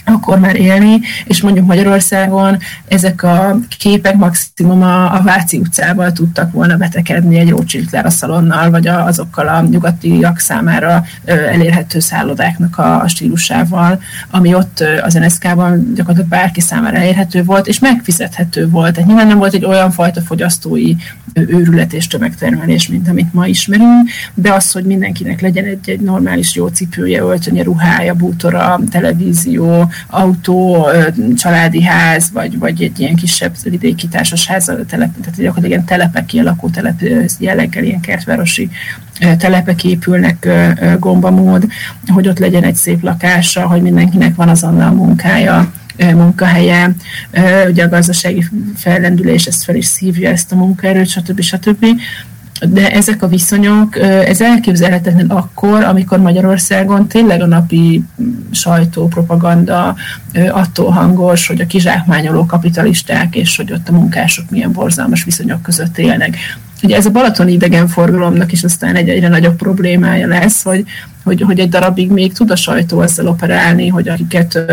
akkor 0.05 0.39
már 0.39 0.57
élni, 0.57 1.01
és 1.25 1.43
mondjuk 1.43 1.67
Magyarországon 1.67 2.59
ezek 2.89 3.23
a 3.23 3.59
képek 3.79 4.17
maximum 4.17 4.83
a, 4.83 5.15
a 5.15 5.23
Váci 5.23 5.59
utcával 5.59 6.13
tudtak 6.13 6.53
volna 6.53 6.77
betekedni 6.77 7.39
egy 7.39 7.49
Rothschild 7.49 7.89
szalonnal, 8.07 8.71
vagy 8.71 8.87
a, 8.87 9.05
azokkal 9.05 9.49
a 9.49 9.61
nyugatiak 9.61 10.39
számára 10.39 11.05
ö, 11.25 11.33
elérhető 11.33 12.01
szállodáknak 12.01 12.79
a, 12.79 13.03
a 13.03 13.09
stílusával, 13.09 14.01
ami 14.31 14.55
ott 14.55 14.81
ö, 14.81 15.01
az 15.01 15.15
NSZK-ban 15.15 15.93
gyakorlatilag 15.95 16.29
bárki 16.29 16.61
számára 16.61 16.97
elérhető 16.97 17.45
volt, 17.45 17.67
és 17.67 17.79
megfizethető 17.79 18.69
volt. 18.69 18.93
Tehát 18.93 19.09
nyilván 19.09 19.27
nem 19.27 19.39
volt 19.39 19.55
egy 19.55 19.65
olyan 19.65 19.91
fajta 19.91 20.21
fogyasztói 20.21 20.95
őrület 21.35 21.93
és 21.93 22.07
tömegtermelés, 22.07 22.89
mint 22.89 23.09
amit 23.09 23.33
ma 23.33 23.47
ismerünk, 23.47 24.09
de 24.35 24.53
az, 24.53 24.73
hogy 24.73 24.85
mindenkinek 24.85 25.41
legyen 25.41 25.65
egy, 25.65 25.91
egy 25.91 26.01
normális 26.01 26.55
jó 26.55 26.67
cipője, 26.67 27.21
öltönye, 27.21 27.63
ruhája, 27.63 28.15
bútora, 28.15 28.81
televízió, 28.91 29.91
autó, 30.07 30.87
családi 31.37 31.83
ház, 31.83 32.31
vagy, 32.33 32.59
vagy 32.59 32.83
egy 32.83 33.01
ilyen 33.01 33.15
kisebb 33.15 33.55
vidéki 33.63 34.09
társasház, 34.09 34.65
telep, 34.65 34.87
tehát 34.89 35.37
gyakorlatilag 35.37 35.69
ilyen 35.71 35.85
telepek, 35.85 36.33
ilyen 36.33 36.45
lakótelep 36.45 37.01
jelleggel, 37.39 37.85
ilyen 37.85 38.01
kertvárosi 38.01 38.71
telepek 39.39 39.85
épülnek 39.85 40.49
gombamód, 40.99 41.67
hogy 42.07 42.29
ott 42.29 42.39
legyen 42.39 42.65
egy 42.65 42.75
szép 42.75 43.03
lakása, 43.03 43.67
hogy 43.67 43.83
mindenkinek 43.83 44.35
van 44.35 44.49
azonnal 44.49 44.91
munkája, 44.91 45.73
munkahelye, 45.99 46.95
ugye 47.69 47.85
a 47.85 47.89
gazdasági 47.89 48.45
fellendülés 48.77 49.47
ezt 49.47 49.65
fel 49.65 49.75
is 49.75 49.87
szívja 49.87 50.31
ezt 50.31 50.53
a 50.53 50.57
munkaerőt, 50.57 51.09
stb. 51.09 51.41
stb 51.41 51.87
de 52.69 52.91
ezek 52.91 53.23
a 53.23 53.29
viszonyok, 53.29 53.99
ez 54.01 54.41
elképzelhetetlen 54.41 55.27
akkor, 55.27 55.85
amikor 55.85 56.19
Magyarországon 56.19 57.07
tényleg 57.07 57.41
a 57.41 57.47
napi 57.47 58.05
sajtó, 58.51 59.09
propaganda 59.09 59.95
attól 60.51 60.91
hangos, 60.91 61.47
hogy 61.47 61.61
a 61.61 61.67
kizsákmányoló 61.67 62.47
kapitalisták, 62.47 63.35
és 63.35 63.57
hogy 63.57 63.73
ott 63.73 63.89
a 63.89 63.93
munkások 63.93 64.51
milyen 64.51 64.73
borzalmas 64.73 65.25
viszonyok 65.25 65.63
között 65.63 65.99
élnek. 65.99 66.37
Ugye 66.83 66.97
ez 66.97 67.07
a 67.07 67.11
balatoni 67.11 67.53
idegenforgalomnak 67.53 68.53
is 68.53 68.65
aztán 68.65 68.95
egy 68.95 69.09
egyre 69.09 69.29
nagyobb 69.29 69.57
problémája 69.57 70.27
lesz, 70.27 70.63
hogy, 70.63 70.85
hogy, 71.25 71.41
hogy 71.41 71.59
egy 71.59 71.69
darabig 71.69 72.11
még 72.11 72.33
tud 72.33 72.51
a 72.51 72.57
sajtó 72.57 73.01
ezzel 73.01 73.27
operálni, 73.27 73.89
hogy 73.89 74.09
akiket 74.09 74.65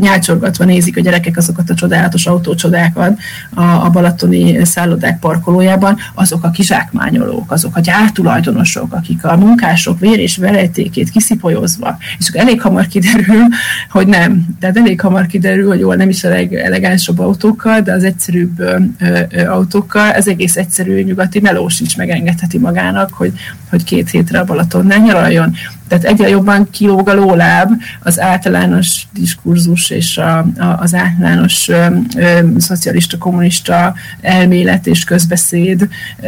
nyálcsorgatva 0.00 0.64
nézik 0.64 0.96
a 0.96 1.00
gyerekek 1.00 1.36
azokat 1.36 1.70
a 1.70 1.74
csodálatos 1.74 2.26
autócsodákat 2.26 3.18
a, 3.54 3.62
a 3.62 3.90
balatoni 3.90 4.64
szállodák 4.64 5.18
parkolójában, 5.18 5.96
azok 6.14 6.44
a 6.44 6.50
kizsákmányolók, 6.50 7.52
azok 7.52 7.76
a 7.76 7.80
gyártulajdonosok, 7.80 8.92
akik 8.94 9.24
a 9.24 9.36
munkások 9.36 9.98
vér 9.98 10.18
és 10.18 10.36
verejtékét 10.36 11.10
kiszipolyozva, 11.10 11.98
és 12.18 12.28
akkor 12.28 12.40
elég 12.40 12.60
hamar 12.60 12.86
kiderül, 12.86 13.42
hogy 13.90 14.06
nem. 14.06 14.46
Tehát 14.60 14.76
elég 14.76 15.00
hamar 15.00 15.26
kiderül, 15.26 15.68
hogy 15.68 15.80
jól 15.80 15.94
nem 15.94 16.08
is 16.08 16.24
a 16.24 16.28
legelegánsabb 16.28 17.18
autókkal, 17.18 17.80
de 17.80 17.92
az 17.92 18.04
egyszerűbb 18.04 18.60
ö, 18.60 18.78
ö, 18.98 19.46
autókkal, 19.46 20.10
az 20.10 20.28
egész 20.28 20.56
egyszerű 20.56 21.02
nyugati 21.02 21.40
melós 21.40 21.80
is 21.80 21.96
megengedheti 21.96 22.58
magának, 22.58 23.12
hogy, 23.12 23.32
hogy 23.70 23.84
két 23.84 24.10
hétre 24.10 24.38
a 24.38 24.44
Balatonnál 24.44 24.98
nyaraljon. 24.98 25.54
Tehát 25.88 26.04
egyre 26.04 26.28
jobban 26.28 26.70
kilóg 26.70 27.08
a 27.08 27.14
lóláb 27.14 27.70
az 28.00 28.20
általános 28.20 29.06
diskurzus 29.12 29.90
és 29.90 30.18
a, 30.18 30.38
a, 30.38 30.76
az 30.78 30.94
általános 30.94 31.68
ö, 31.68 31.86
ö, 32.16 32.38
szocialista, 32.58 33.18
kommunista 33.18 33.94
elmélet 34.20 34.86
és 34.86 35.04
közbeszéd 35.04 35.88
ö, 36.20 36.26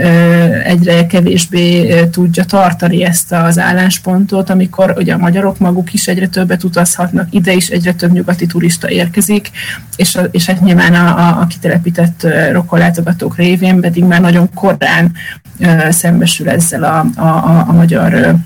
egyre 0.65 1.07
kevésbé 1.07 2.01
tudja 2.11 2.45
tartani 2.45 3.05
ezt 3.05 3.33
az 3.33 3.59
álláspontot, 3.59 4.51
amikor 4.51 4.95
ugye 4.97 5.15
a 5.15 5.19
magyarok 5.19 5.59
maguk 5.59 5.93
is 5.93 6.09
egyre 6.09 6.29
többet 6.29 6.65
utazhatnak, 6.65 7.29
ide 7.31 7.53
is 7.53 7.69
egyre 7.69 7.93
több 7.95 8.13
nyugati 8.13 8.47
turista 8.47 8.91
érkezik, 8.91 9.51
és, 9.97 10.17
a, 10.17 10.23
és 10.31 10.47
hát 10.47 10.61
nyilván 10.61 10.95
a, 10.95 11.19
a, 11.19 11.41
a 11.41 11.47
kitelepített 11.47 12.27
rokkollátogatók 12.53 13.37
révén 13.37 13.81
pedig 13.81 14.05
már 14.05 14.21
nagyon 14.21 14.53
korán 14.55 15.13
ö, 15.59 15.91
szembesül 15.91 16.49
ezzel 16.49 16.85
a, 16.85 17.21
a, 17.21 17.27
a, 17.27 17.65
a 17.69 17.73
magyar 17.73 18.37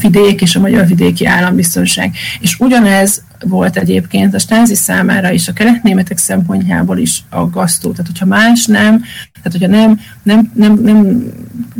vidék 0.00 0.40
és 0.40 0.56
a 0.56 0.60
magyar 0.60 0.86
vidéki 0.86 1.26
állambiztonság. 1.26 2.14
És 2.40 2.56
ugyanez 2.58 3.22
volt 3.42 3.76
egyébként 3.76 4.34
a 4.34 4.38
stázi 4.38 4.74
számára 4.74 5.32
és 5.32 5.48
a 5.48 5.52
keletnémetek 5.52 6.18
szempontjából 6.18 6.98
is 6.98 7.24
aggasztó. 7.30 7.90
Tehát, 7.90 8.06
hogyha 8.06 8.26
más 8.26 8.66
nem, 8.66 9.02
tehát, 9.42 9.52
hogyha 9.52 9.66
nem, 9.66 10.00
nem, 10.22 10.50
nem, 10.54 10.80
nem 10.82 11.24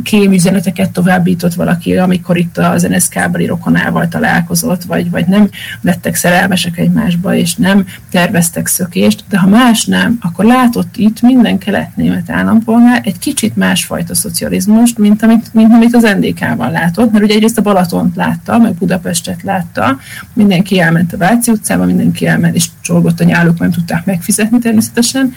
kémüzeneteket 0.03 0.91
továbbított 0.91 1.53
valaki, 1.53 1.97
amikor 1.97 2.37
itt 2.37 2.57
az 2.57 2.83
NSZK-beli 2.83 3.45
rokonával 3.45 4.07
találkozott, 4.07 4.83
vagy, 4.83 5.09
vagy 5.09 5.25
nem 5.25 5.49
lettek 5.81 6.15
szerelmesek 6.15 6.77
egymásba, 6.77 7.35
és 7.35 7.55
nem 7.55 7.85
terveztek 8.11 8.67
szökést, 8.67 9.23
de 9.29 9.37
ha 9.37 9.47
más 9.47 9.85
nem, 9.85 10.17
akkor 10.21 10.45
látott 10.45 10.97
itt 10.97 11.21
minden 11.21 11.57
keletnémet 11.57 12.29
állampolgár 12.29 13.01
egy 13.05 13.19
kicsit 13.19 13.55
másfajta 13.55 14.15
szocializmust, 14.15 14.97
mint 14.97 15.23
amit, 15.23 15.53
mint 15.53 15.73
amit 15.73 15.95
az 15.95 16.15
NDK-ban 16.19 16.71
látott, 16.71 17.11
mert 17.11 17.23
ugye 17.23 17.33
egyrészt 17.33 17.57
a 17.57 17.61
Balatont 17.61 18.15
látta, 18.15 18.57
meg 18.57 18.73
Budapestet 18.73 19.41
látta, 19.41 19.97
mindenki 20.33 20.79
elment 20.79 21.13
a 21.13 21.17
Váci 21.17 21.51
utcába, 21.53 21.85
mindenki 21.85 22.25
elment, 22.25 22.55
és 22.55 22.67
csorgott 22.81 23.19
a 23.19 23.23
nyáluk, 23.23 23.59
nem 23.59 23.71
tudták 23.71 24.05
megfizetni 24.05 24.59
természetesen, 24.59 25.33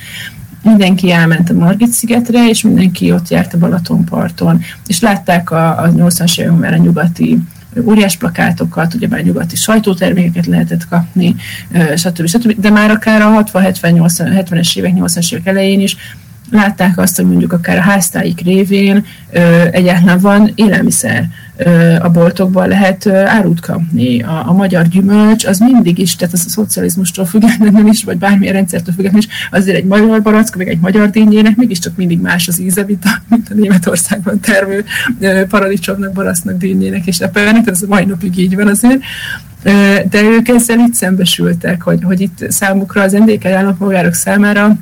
mindenki 0.63 1.13
elment 1.13 1.51
a 1.51 1.55
Margit 1.55 1.91
szigetre, 1.91 2.49
és 2.49 2.63
mindenki 2.63 3.13
ott 3.13 3.29
járt 3.29 3.55
a 3.55 3.59
Balatonparton, 3.59 4.61
és 4.87 5.01
látták 5.01 5.51
a, 5.51 5.83
a 5.83 5.93
80-as 5.93 6.39
években 6.39 6.61
már 6.61 6.73
a 6.73 6.77
nyugati 6.77 7.39
óriás 7.85 8.17
plakátokat, 8.17 8.95
ugyebár 8.95 9.23
nyugati 9.23 9.57
sajtótermékeket 9.57 10.47
lehetett 10.47 10.89
kapni, 10.89 11.35
stb. 11.97 12.27
stb. 12.27 12.61
De 12.61 12.71
már 12.71 12.91
akár 12.91 13.21
a 13.23 13.45
60-70-es 13.45 14.77
évek, 14.77 14.93
80-as 14.95 15.33
évek 15.33 15.47
elején 15.47 15.81
is 15.81 15.97
látták 16.51 16.99
azt, 16.99 17.17
hogy 17.17 17.27
mondjuk 17.27 17.53
akár 17.53 17.77
a 17.77 17.81
háztáik 17.81 18.41
révén 18.41 19.05
egyáltalán 19.71 20.19
van 20.19 20.53
élelmiszer 20.55 21.29
a 22.01 22.09
boltokban 22.11 22.69
lehet 22.69 23.07
árut 23.07 23.61
kapni. 23.61 24.23
A, 24.23 24.49
a 24.49 24.53
magyar 24.53 24.89
gyümölcs 24.89 25.45
az 25.45 25.59
mindig 25.59 25.99
is, 25.99 26.17
tehát 26.17 26.35
az 26.35 26.45
a 26.47 26.49
szocializmustól 26.49 27.25
függetlenül 27.25 27.87
is, 27.87 28.05
vagy 28.05 28.19
bármilyen 28.19 28.55
rendszertől 28.55 28.95
függetlenül 28.95 29.29
is, 29.29 29.49
azért 29.51 29.77
egy 29.77 29.85
magyar 29.85 30.23
barack, 30.23 30.57
meg 30.57 30.69
egy 30.69 30.79
magyar 30.81 31.11
dinnyének 31.11 31.57
mégiscsak 31.57 31.97
mindig 31.97 32.21
más 32.21 32.49
az 32.49 32.61
íze, 32.61 32.85
mint 32.87 33.05
a, 33.05 33.23
mint 33.29 33.49
a 33.51 33.55
Németországban 33.55 34.41
termő 34.41 34.85
paradicsomnak, 35.49 36.13
barasznak, 36.13 36.57
dinnyének 36.57 37.07
és 37.07 37.19
epernek, 37.19 37.67
ez 37.67 37.83
a 37.83 37.87
mai 37.89 38.05
napig 38.05 38.39
így 38.39 38.55
van 38.55 38.69
azért 38.69 39.01
de 40.11 40.23
ők 40.23 40.49
ezzel 40.49 40.79
itt 40.79 40.95
szembesültek, 40.95 41.83
hogy, 41.83 42.03
hogy 42.03 42.21
itt 42.21 42.45
számukra 42.49 43.03
az 43.03 43.13
NDK 43.13 43.45
állampolgárok 43.45 44.15
számára 44.15 44.77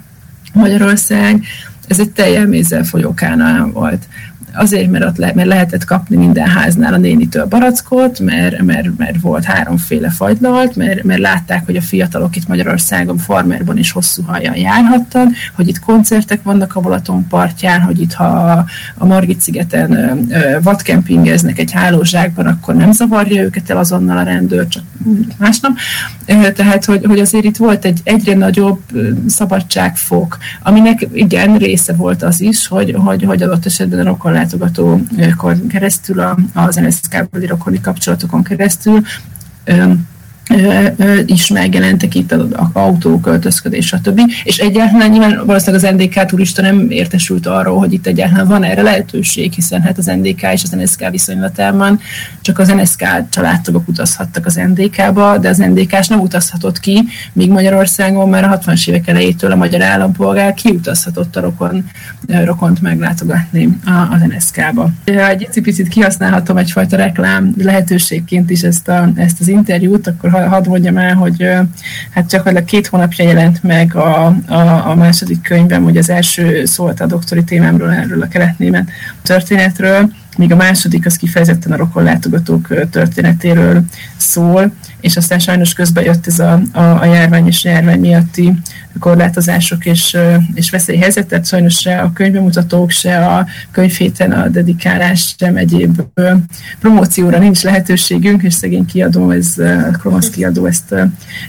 Magyarország 0.52 1.44
ez 1.88 2.00
egy 2.00 2.10
teljel 2.10 2.46
mézzel 2.46 2.84
folyókánál 2.84 3.66
volt 3.66 4.08
azért, 4.54 4.90
mert, 4.90 5.04
ott 5.04 5.16
le, 5.16 5.32
mert 5.34 5.48
lehetett 5.48 5.84
kapni 5.84 6.16
minden 6.16 6.46
háznál 6.46 6.94
a 6.94 6.96
nénitől 6.96 7.46
barackot, 7.46 8.20
mert, 8.20 8.62
mert, 8.62 8.96
mert 8.96 9.20
volt 9.20 9.44
háromféle 9.44 10.10
fagylalt, 10.10 10.76
mert, 10.76 11.02
mert 11.02 11.20
látták, 11.20 11.66
hogy 11.66 11.76
a 11.76 11.80
fiatalok 11.80 12.36
itt 12.36 12.48
Magyarországon 12.48 13.18
farmerban 13.18 13.78
is 13.78 13.90
hosszú 13.90 14.22
hajjal 14.22 14.54
járhattak, 14.54 15.28
hogy 15.52 15.68
itt 15.68 15.78
koncertek 15.78 16.42
vannak 16.42 16.76
a 16.76 16.80
Balaton 16.80 17.26
partján, 17.28 17.80
hogy 17.80 18.00
itt 18.00 18.12
ha 18.12 18.24
a, 18.24 18.64
a 18.98 19.06
Margit 19.06 19.40
szigeten 19.40 20.28
vadkempingeznek 20.62 21.58
egy 21.58 21.72
hálózsákban, 21.72 22.46
akkor 22.46 22.74
nem 22.74 22.92
zavarja 22.92 23.42
őket 23.42 23.70
el 23.70 23.76
azonnal 23.76 24.18
a 24.18 24.22
rendőr, 24.22 24.68
csak 24.68 24.82
másnap. 25.38 25.72
Tehát, 26.54 26.84
hogy, 26.84 27.04
hogy 27.04 27.18
azért 27.18 27.44
itt 27.44 27.56
volt 27.56 27.84
egy 27.84 28.00
egyre 28.04 28.34
nagyobb 28.34 28.80
szabadságfok, 29.26 30.38
aminek 30.62 31.06
igen, 31.12 31.56
része 31.56 31.92
volt 31.92 32.22
az 32.22 32.40
is, 32.40 32.66
hogy, 32.66 32.94
hogy, 32.98 33.24
hogy 33.24 33.42
adott 33.42 33.66
esetben 33.66 34.00
a 34.00 34.04
rokon 34.04 34.32
látogatókon 34.44 35.66
keresztül, 35.68 36.20
az 36.52 36.76
NSZK-beli 36.76 37.46
rokoni 37.46 37.80
kapcsolatokon 37.80 38.42
keresztül 38.42 39.02
is 41.26 41.48
megjelentek 41.48 42.14
itt 42.14 42.32
az 42.32 42.46
autó, 42.72 43.20
költözködés, 43.20 43.86
stb. 43.86 44.20
És 44.44 44.58
egyáltalán 44.58 45.10
nyilván 45.10 45.46
valószínűleg 45.46 45.84
az 45.84 45.90
NDK 45.96 46.24
turista 46.24 46.62
nem 46.62 46.90
értesült 46.90 47.46
arról, 47.46 47.78
hogy 47.78 47.92
itt 47.92 48.06
egyáltalán 48.06 48.46
van 48.46 48.64
erre 48.64 48.82
lehetőség, 48.82 49.52
hiszen 49.52 49.82
hát 49.82 49.98
az 49.98 50.06
NDK 50.06 50.42
és 50.52 50.62
az 50.62 50.70
NSK 50.70 51.10
viszonylatában 51.10 52.00
csak 52.40 52.58
az 52.58 52.68
NSK 52.68 53.04
családtagok 53.30 53.88
utazhattak 53.88 54.46
az 54.46 54.54
NDK-ba, 54.54 55.38
de 55.38 55.48
az 55.48 55.56
NDK-s 55.56 56.08
nem 56.08 56.20
utazhatott 56.20 56.80
ki, 56.80 57.04
míg 57.32 57.50
Magyarországon 57.50 58.28
már 58.28 58.44
a 58.44 58.58
60-as 58.58 58.88
évek 58.88 59.08
elejétől 59.08 59.52
a 59.52 59.56
magyar 59.56 59.82
állampolgár 59.82 60.54
kiutazhatott 60.54 61.36
a 61.36 61.40
rokon, 61.40 61.84
rokont 62.44 62.80
meglátogatni 62.80 63.78
az 64.10 64.20
NSK-ba. 64.28 64.90
Egy 65.04 65.60
picit 65.62 65.88
kihasználhatom 65.88 66.56
egyfajta 66.56 66.96
reklám 66.96 67.54
lehetőségként 67.58 68.50
is 68.50 68.62
ezt, 68.62 68.88
a, 68.88 69.12
ezt 69.14 69.40
az 69.40 69.48
interjút, 69.48 70.06
akkor 70.06 70.30
hadd 70.34 70.68
mondjam 70.68 70.96
el, 70.96 71.14
hogy 71.14 71.48
hát 72.10 72.26
gyakorlatilag 72.26 72.64
két 72.64 72.86
hónapja 72.86 73.24
jelent 73.24 73.62
meg 73.62 73.94
a, 73.94 74.26
a, 74.46 74.88
a 74.90 74.94
második 74.94 75.42
könyvem, 75.42 75.82
hogy 75.82 75.96
az 75.96 76.10
első 76.10 76.64
szólt 76.64 77.00
a 77.00 77.06
doktori 77.06 77.44
témámról, 77.44 77.92
erről 77.92 78.22
a 78.22 78.28
keletnémet 78.28 78.90
történetről, 79.22 80.10
míg 80.36 80.52
a 80.52 80.56
második 80.56 81.06
az 81.06 81.16
kifejezetten 81.16 81.72
a 81.72 81.76
rokonlátogatók 81.76 82.88
történetéről 82.90 83.82
szól, 84.16 84.72
és 85.00 85.16
aztán 85.16 85.38
sajnos 85.38 85.72
közben 85.72 86.04
jött 86.04 86.26
ez 86.26 86.38
a, 86.38 86.62
a, 86.72 86.80
a 86.80 87.04
járvány 87.04 87.46
és 87.46 87.64
a 87.64 87.68
járvány 87.68 88.00
miatti 88.00 88.52
korlátozások 88.98 89.86
és, 89.86 90.16
és 90.54 90.70
veszélyhelyzet, 90.70 91.26
tehát 91.26 91.46
sajnos 91.46 91.74
se 91.74 91.98
a 91.98 92.12
könyvbemutatók, 92.12 92.90
se 92.90 93.26
a 93.26 93.46
könyvhéten 93.70 94.32
a 94.32 94.48
dedikálás, 94.48 95.34
sem 95.38 95.56
egyéb 95.56 96.00
promócióra 96.80 97.38
nincs 97.38 97.62
lehetőségünk, 97.62 98.42
és 98.42 98.54
szegény 98.54 98.86
kiadó, 98.86 99.30
ez 99.30 99.58
a 99.58 99.96
Kromasz 99.98 100.30
kiadó 100.30 100.66
ezt, 100.66 100.94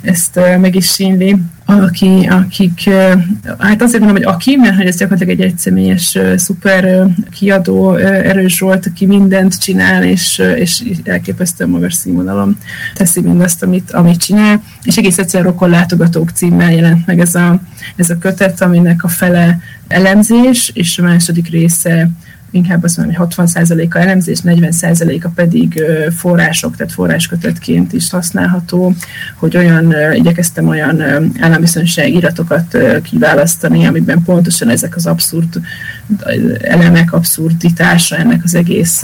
ezt 0.02 0.40
meg 0.60 0.76
is 0.76 0.92
sínli 0.92 1.36
aki, 1.66 2.28
akik, 2.30 2.90
hát 3.58 3.82
azért 3.82 4.04
mondom, 4.04 4.24
hogy 4.24 4.34
aki, 4.34 4.56
mert 4.56 4.76
hogy 4.76 4.86
ez 4.86 4.98
gyakorlatilag 4.98 5.40
egy 5.40 5.46
egyszemélyes 5.46 6.18
szuper 6.36 7.08
kiadó, 7.32 7.96
erős 7.96 8.60
volt, 8.60 8.86
aki 8.86 9.06
mindent 9.06 9.60
csinál, 9.60 10.04
és, 10.04 10.42
és 10.56 10.84
elképesztően 11.04 11.70
magas 11.70 11.94
színvonalon 11.94 12.58
teszi 12.94 13.22
mindazt, 13.22 13.64
amit, 13.64 13.92
amit 13.92 14.20
csinál, 14.20 14.62
és 14.86 14.98
egész 14.98 15.18
egyszerűen 15.18 15.50
rokon 15.50 15.70
látogatók 15.70 16.30
címmel 16.30 16.74
jelent 16.74 17.06
meg 17.06 17.20
ez 17.20 17.36
a, 17.36 17.62
ez 17.96 18.10
a 18.10 18.18
kötet, 18.18 18.62
aminek 18.62 19.04
a 19.04 19.08
fele 19.08 19.60
elemzés, 19.88 20.72
és 20.74 21.00
a 21.00 21.04
második 21.04 21.50
része 21.50 22.10
inkább 22.56 22.84
azt 22.84 22.98
mondom, 22.98 23.16
hogy 23.16 23.28
60%-a 23.36 23.98
elemzés, 23.98 24.40
40%-a 24.44 25.30
pedig 25.36 25.82
források, 26.18 26.76
tehát 26.76 26.94
forráskötetként 26.94 27.94
is 27.94 28.10
használható, 28.10 28.94
hogy 29.36 29.58
olyan, 29.58 29.94
igyekeztem 30.14 30.68
olyan 30.68 31.02
állambiztonság 31.40 32.14
iratokat 32.14 32.78
kiválasztani, 33.04 33.86
amikben 33.86 34.24
pontosan 34.24 34.70
ezek 34.70 34.96
az 34.96 35.06
abszurd 35.06 35.62
elemek, 36.62 37.14
abszurditása 37.14 38.16
ennek 38.16 38.44
az 38.44 38.56
egész 38.56 39.04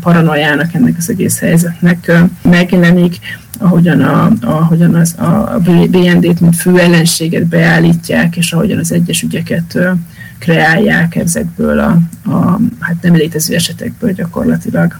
paranoiának, 0.00 0.74
ennek 0.74 0.94
az 0.98 1.10
egész 1.10 1.38
helyzetnek 1.38 2.12
megjelenik, 2.42 3.16
ahogyan, 3.58 4.00
a, 4.00 4.32
ahogyan 4.40 4.94
az, 4.94 5.14
a 5.18 5.58
BND-t, 5.88 6.40
mint 6.40 6.56
fő 6.56 6.78
ellenséget 6.78 7.46
beállítják, 7.46 8.36
és 8.36 8.52
ahogyan 8.52 8.78
az 8.78 8.92
egyes 8.92 9.22
ügyeket 9.22 9.78
kreálják 10.38 11.16
ezekből 11.16 11.78
a, 11.78 11.98
a 12.30 12.58
hát 12.80 12.96
nem 13.00 13.14
létező 13.14 13.54
esetekből 13.54 14.12
gyakorlatilag. 14.12 14.98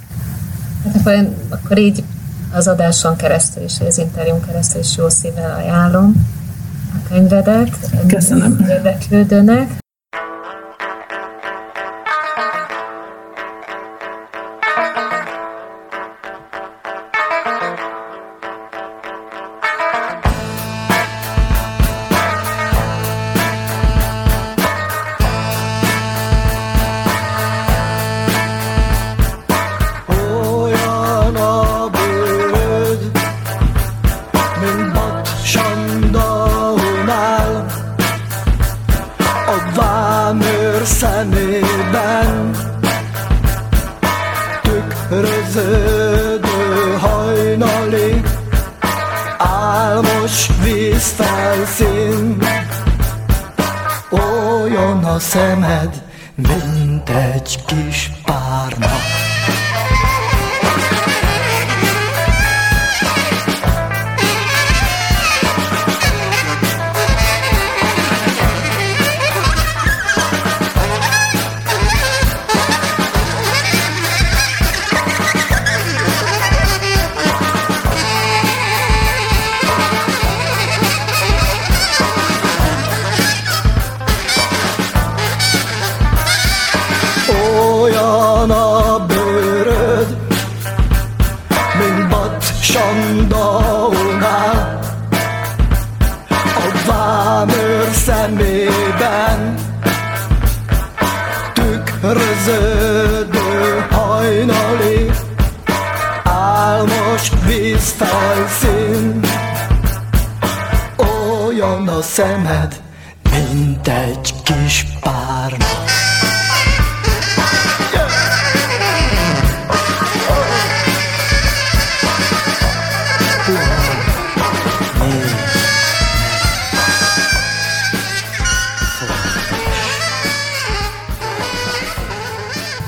Hát 0.85 0.97
akkor, 0.97 1.29
akkor 1.49 1.79
így 1.79 2.05
az 2.53 2.69
adáson 2.69 3.17
keresztül 3.17 3.62
és 3.62 3.75
az 3.88 3.99
interjún 3.99 4.41
keresztül 4.47 4.81
is 4.81 4.97
jó 4.97 5.09
szívvel 5.09 5.55
ajánlom 5.62 6.27
a 6.95 7.09
könyvedet. 7.09 7.91
Köszönöm. 8.07 8.67
Érdeklődőnek. 8.69 9.82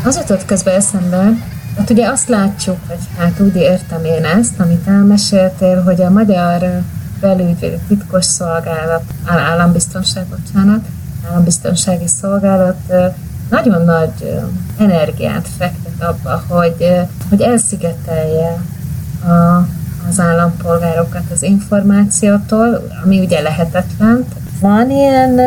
Az 0.07 0.17
jutott 0.17 0.45
közben 0.45 0.75
eszembe, 0.75 1.33
hát 1.77 1.91
ugye 1.91 2.09
azt 2.09 2.29
látjuk, 2.29 2.77
hogy 2.89 2.99
hát 3.19 3.41
úgy 3.41 3.57
értem 3.57 4.05
én 4.05 4.25
ezt, 4.25 4.61
amit 4.61 4.87
elmeséltél, 4.87 5.83
hogy 5.83 6.03
a 6.03 6.11
magyar 6.11 6.83
belügyvédi 7.21 7.79
titkos 8.15 8.25
szolgálat, 8.25 9.03
állambiztonság, 9.27 10.25
bocsánat, 10.27 10.85
állambiztonsági 11.29 12.07
szolgálat 12.07 12.77
nagyon 13.51 13.85
nagy 13.85 14.41
energiát 14.79 15.49
fektet 15.59 16.03
abba, 16.03 16.43
hogy, 16.49 16.93
hogy 17.29 17.41
elszigetelje 17.41 18.59
a, 19.25 19.67
az 20.09 20.21
állampolgárokat 20.21 21.23
az 21.33 21.43
információtól, 21.43 22.89
ami 23.05 23.21
ugye 23.21 23.41
lehetetlen. 23.41 24.25
Van 24.61 24.91
ilyen 24.91 25.41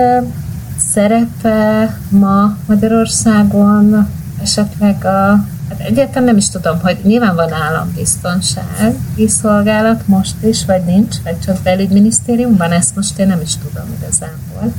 szerepe 0.77 1.97
ma 2.09 2.57
Magyarországon 2.65 4.07
esetleg 4.41 5.05
a 5.05 5.45
Hát 5.69 5.79
egyáltalán 5.79 6.23
nem 6.23 6.37
is 6.37 6.49
tudom, 6.49 6.79
hogy 6.81 6.97
nyilván 7.03 7.35
van 7.35 7.53
állambiztonság 7.53 8.95
szolgálat 9.27 10.07
most 10.07 10.35
is, 10.43 10.65
vagy 10.65 10.83
nincs, 10.83 11.15
vagy 11.23 11.39
csak 11.39 11.61
belügyminisztériumban, 11.63 12.71
ezt 12.71 12.95
most 12.95 13.19
én 13.19 13.27
nem 13.27 13.41
is 13.41 13.55
tudom 13.57 13.85
igazából. 14.01 14.73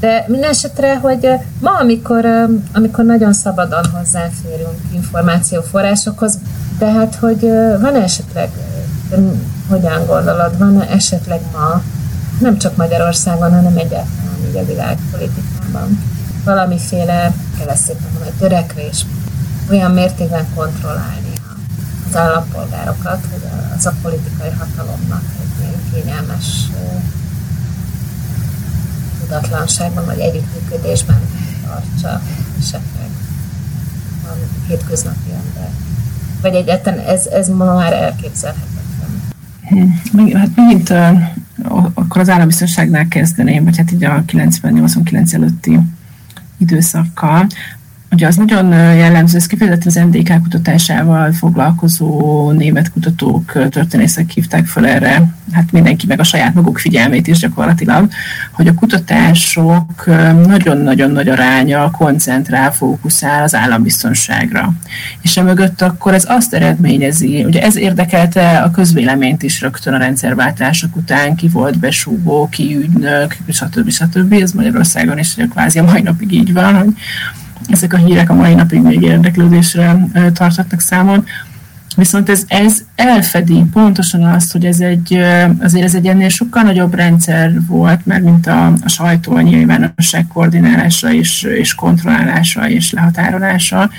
De 0.00 0.24
minden 0.28 0.50
esetre, 0.50 0.98
hogy 0.98 1.28
ma, 1.60 1.70
amikor, 1.70 2.26
amikor 2.72 3.04
nagyon 3.04 3.32
szabadon 3.32 3.84
hozzáférünk 3.92 4.78
információforrásokhoz, 4.92 6.38
de 6.78 6.92
hát, 6.92 7.14
hogy 7.14 7.40
van 7.80 7.94
esetleg, 7.94 8.50
hogyan 9.68 10.06
gondolod, 10.06 10.58
van 10.58 10.82
esetleg 10.82 11.40
ma, 11.52 11.82
nem 12.40 12.58
csak 12.58 12.76
Magyarországon, 12.76 13.54
hanem 13.54 13.76
egyáltalán 13.76 14.36
így 14.48 14.56
a 14.56 14.64
világpolitikában 14.64 15.98
valamiféle, 16.44 17.32
kell 17.58 17.74
szépen 17.74 18.08
mondani, 18.12 18.32
törekvés 18.38 19.04
olyan 19.70 19.90
mértékben 19.90 20.46
kontrollálni 20.54 21.32
az 22.08 22.16
állampolgárokat, 22.16 23.26
hogy 23.30 23.42
az 23.76 23.86
a 23.86 23.94
politikai 24.02 24.50
hatalomnak 24.50 25.22
egy 25.40 25.64
ilyen 25.64 25.74
kényelmes 25.92 26.46
tudatlanságban 29.20 30.04
vagy 30.04 30.18
együttműködésben 30.18 31.20
tartsa 31.66 32.22
esetleg 32.58 33.08
a 34.24 34.28
hétköznapi 34.66 35.30
ember. 35.30 35.70
Vagy 36.40 36.54
egyáltalán 36.54 36.98
ez, 36.98 37.26
ez 37.26 37.48
ma 37.48 37.74
már 37.74 37.92
elképzelhetetlen. 37.92 38.80
Hát 40.32 40.56
megint 40.56 40.90
akkor 41.94 42.20
az 42.20 42.28
állambiztonságnál 42.28 43.08
kezdeném, 43.08 43.64
vagy 43.64 43.76
hát 43.76 43.92
így 43.92 44.04
a 44.04 44.24
90-89 44.26 45.34
előtti 45.34 45.78
időszakkal, 46.58 47.46
Ugye 48.12 48.26
az 48.26 48.36
nagyon 48.36 48.72
jellemző, 48.72 49.36
ez 49.36 49.46
kifejezetten 49.46 49.86
az 49.86 50.12
NDK 50.12 50.42
kutatásával 50.42 51.32
foglalkozó 51.32 52.50
német 52.50 52.92
kutatók, 52.92 53.68
történészek 53.70 54.30
hívták 54.30 54.66
fel 54.66 54.86
erre, 54.86 55.22
hát 55.52 55.72
mindenki 55.72 56.06
meg 56.06 56.20
a 56.20 56.24
saját 56.24 56.54
maguk 56.54 56.78
figyelmét 56.78 57.26
is 57.26 57.38
gyakorlatilag, 57.38 58.08
hogy 58.50 58.66
a 58.66 58.74
kutatások 58.74 60.06
nagyon-nagyon 60.46 61.10
nagy 61.10 61.28
aránya 61.28 61.90
koncentrál, 61.90 62.72
fókuszál 62.72 63.42
az 63.42 63.54
állambiztonságra. 63.54 64.72
És 65.20 65.36
emögött 65.36 65.82
akkor 65.82 66.14
ez 66.14 66.24
azt 66.28 66.54
eredményezi, 66.54 67.44
ugye 67.44 67.62
ez 67.62 67.76
érdekelte 67.76 68.58
a 68.58 68.70
közvéleményt 68.70 69.42
is 69.42 69.60
rögtön 69.60 69.94
a 69.94 69.98
rendszerváltások 69.98 70.96
után, 70.96 71.34
ki 71.34 71.48
volt 71.48 71.78
besúgó, 71.78 72.48
ki 72.48 72.76
ügynök, 72.76 73.36
stb. 73.48 73.90
stb. 73.90 74.32
Ez 74.32 74.52
Magyarországon 74.52 75.18
is 75.18 75.36
kvázi 75.50 75.78
a 75.78 75.82
mai 75.82 76.02
napig 76.02 76.32
így 76.32 76.52
van, 76.52 76.76
hogy 76.76 76.94
ezek 77.66 77.92
a 77.92 77.96
hírek 77.96 78.30
a 78.30 78.34
mai 78.34 78.54
napig 78.54 78.82
még 78.82 79.02
érdeklődésre 79.02 80.06
tartatnak 80.32 80.80
számon. 80.80 81.24
Viszont 81.96 82.28
ez, 82.28 82.44
ez 82.48 82.84
elfedi 82.94 83.64
pontosan 83.72 84.22
azt, 84.24 84.52
hogy 84.52 84.64
ez 84.64 84.80
egy, 84.80 85.18
azért 85.60 85.84
ez 85.84 85.94
egy 85.94 86.06
ennél 86.06 86.28
sokkal 86.28 86.62
nagyobb 86.62 86.94
rendszer 86.94 87.66
volt, 87.66 88.06
mert 88.06 88.22
mint 88.22 88.46
a, 88.46 88.66
a 88.66 88.88
sajtó, 88.88 89.34
a 89.34 89.40
nyilvánosság 89.40 90.26
koordinálása 90.26 91.12
és, 91.12 91.42
és 91.42 91.74
kontrollálása 91.74 92.68
és 92.68 92.92
lehatárolása, 92.92 93.90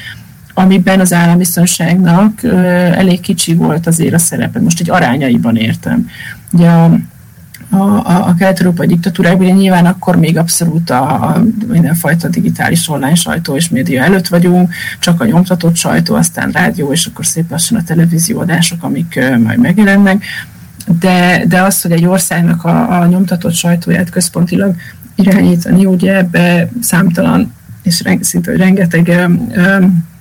amiben 0.54 1.00
az 1.00 1.14
állambiztonságnak 1.14 2.44
elég 2.94 3.20
kicsi 3.20 3.54
volt 3.54 3.88
azért 3.88 4.14
a 4.14 4.18
szerepe. 4.18 4.60
Most 4.60 4.80
egy 4.80 4.90
arányaiban 4.90 5.56
értem. 5.56 6.08
Ugye 6.52 6.68
a, 6.68 6.98
a, 7.74 8.06
a, 8.06 8.28
a 8.28 8.36
kelet-európai 8.36 8.88
diktatúrákban, 8.88 9.46
ugye 9.46 9.56
nyilván 9.56 9.86
akkor 9.86 10.16
még 10.16 10.38
abszolút 10.38 10.90
a, 10.90 11.14
a 11.14 11.44
mindenfajta 11.68 12.28
digitális 12.28 12.90
online 12.90 13.16
sajtó 13.16 13.56
és 13.56 13.70
média 13.70 14.04
előtt 14.04 14.28
vagyunk, 14.28 14.74
csak 15.00 15.22
a 15.22 15.26
nyomtatott 15.26 15.76
sajtó, 15.76 16.16
aztán 16.16 16.52
rádió, 16.52 16.92
és 16.92 17.06
akkor 17.06 17.26
szép 17.26 17.50
lassan 17.50 17.78
a 17.78 17.84
televízióadások, 17.84 18.84
amik 18.84 19.20
majd 19.44 19.60
megjelennek. 19.60 20.24
De, 21.00 21.44
de 21.48 21.62
az, 21.62 21.82
hogy 21.82 21.92
egy 21.92 22.06
országnak 22.06 22.64
a, 22.64 23.02
a 23.02 23.06
nyomtatott 23.06 23.54
sajtóját 23.54 24.10
központilag 24.10 24.76
irányítani, 25.16 25.86
ugye 25.86 26.16
ebbe 26.18 26.70
számtalan 26.82 27.54
és 27.84 28.04
szinte 28.22 28.56
rengeteg 28.56 29.08
um, 29.08 30.12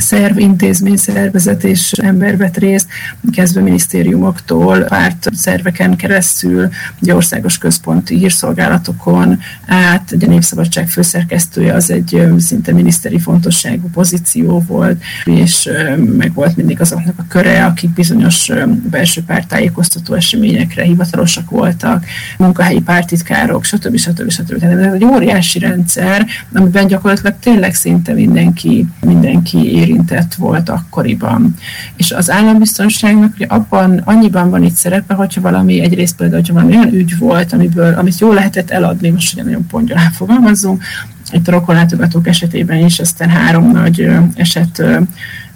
szerv, 0.00 0.38
intézmény, 0.38 0.96
szervezet 0.96 1.64
és 1.64 1.92
ember 1.92 2.36
vett 2.36 2.56
részt, 2.56 2.86
kezdve 3.32 3.60
minisztériumoktól, 3.60 4.78
párt 4.78 5.28
szerveken 5.32 5.96
keresztül, 5.96 6.68
ugye 7.00 7.14
országos 7.14 7.58
központi 7.58 8.16
hírszolgálatokon 8.16 9.38
át, 9.66 10.12
ugye 10.12 10.26
a 10.26 10.30
Népszabadság 10.30 10.88
főszerkesztője 10.88 11.74
az 11.74 11.90
egy 11.90 12.28
szinte 12.38 12.72
miniszteri 12.72 13.18
fontosságú 13.18 13.88
pozíció 13.92 14.64
volt, 14.66 15.02
és 15.24 15.68
meg 16.16 16.34
volt 16.34 16.56
mindig 16.56 16.80
azoknak 16.80 17.14
a 17.18 17.24
köre, 17.28 17.64
akik 17.64 17.90
bizonyos 17.90 18.50
belső 18.90 19.22
pártájékoztató 19.22 20.14
eseményekre 20.14 20.82
hivatalosak 20.82 21.50
voltak, 21.50 22.04
munkahelyi 22.38 22.80
pártitkárok, 22.80 23.64
stb. 23.64 23.96
stb. 23.96 24.30
stb. 24.30 24.58
Tehát 24.58 24.78
ez 24.78 24.92
egy 24.92 25.04
óriási 25.04 25.58
rendszer, 25.58 26.26
amiben 26.54 26.86
gyakorlatilag 26.86 27.34
tényleg 27.40 27.74
szinte 27.74 28.12
mindenki, 28.12 28.86
mindenki 29.00 29.58
érintett 29.90 30.34
volt 30.34 30.68
akkoriban. 30.68 31.54
És 31.96 32.10
az 32.12 32.30
állambiztonságnak 32.30 33.34
ugye 33.34 33.46
abban 33.46 34.02
annyiban 34.04 34.50
van 34.50 34.62
itt 34.64 34.74
szerepe, 34.74 35.14
hogyha 35.14 35.40
valami 35.40 35.80
egyrészt 35.80 36.16
például, 36.16 36.40
hogyha 36.40 36.54
valami 36.54 36.76
olyan 36.76 36.92
ügy 36.92 37.18
volt, 37.18 37.52
amiből, 37.52 37.94
amit 37.94 38.18
jól 38.18 38.34
lehetett 38.34 38.70
eladni, 38.70 39.10
most 39.10 39.32
ugye 39.32 39.42
nagyon 39.42 39.66
pongyolán 39.66 40.10
fogalmazzunk, 40.10 40.82
itt 41.32 41.48
a 41.48 41.50
rokonlátogatók 41.50 42.26
esetében 42.26 42.84
is, 42.84 42.98
aztán 42.98 43.28
három 43.28 43.70
nagy 43.70 44.08
eset, 44.34 44.82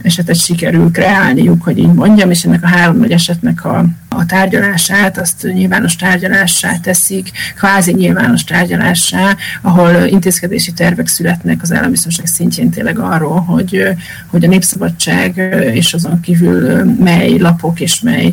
esetet 0.04 0.37
sikerül 0.37 0.90
kreálniuk, 0.90 1.62
hogy 1.62 1.78
így 1.78 1.92
mondjam, 1.92 2.30
és 2.30 2.44
ennek 2.44 2.62
a 2.62 2.66
három 2.66 2.96
nagy 2.96 3.12
esetnek 3.12 3.64
a, 3.64 3.84
a 4.08 4.26
tárgyalását, 4.26 5.18
azt 5.18 5.42
nyilvános 5.52 5.96
tárgyalássá 5.96 6.76
teszik, 6.76 7.30
kvázi 7.56 7.92
nyilvános 7.92 8.44
tárgyalássá, 8.44 9.37
ahol 9.62 9.90
intézkedési 10.06 10.72
tervek 10.72 11.06
születnek 11.06 11.62
az 11.62 11.72
állambiztonság 11.72 12.26
szintjén 12.26 12.70
tényleg 12.70 12.98
arról, 12.98 13.40
hogy, 13.40 13.88
hogy 14.26 14.44
a 14.44 14.48
népszabadság 14.48 15.37
és 15.74 15.94
azon 15.94 16.20
kívül 16.20 16.84
mely 16.84 17.38
lapok 17.38 17.80
és 17.80 18.00
mely, 18.00 18.32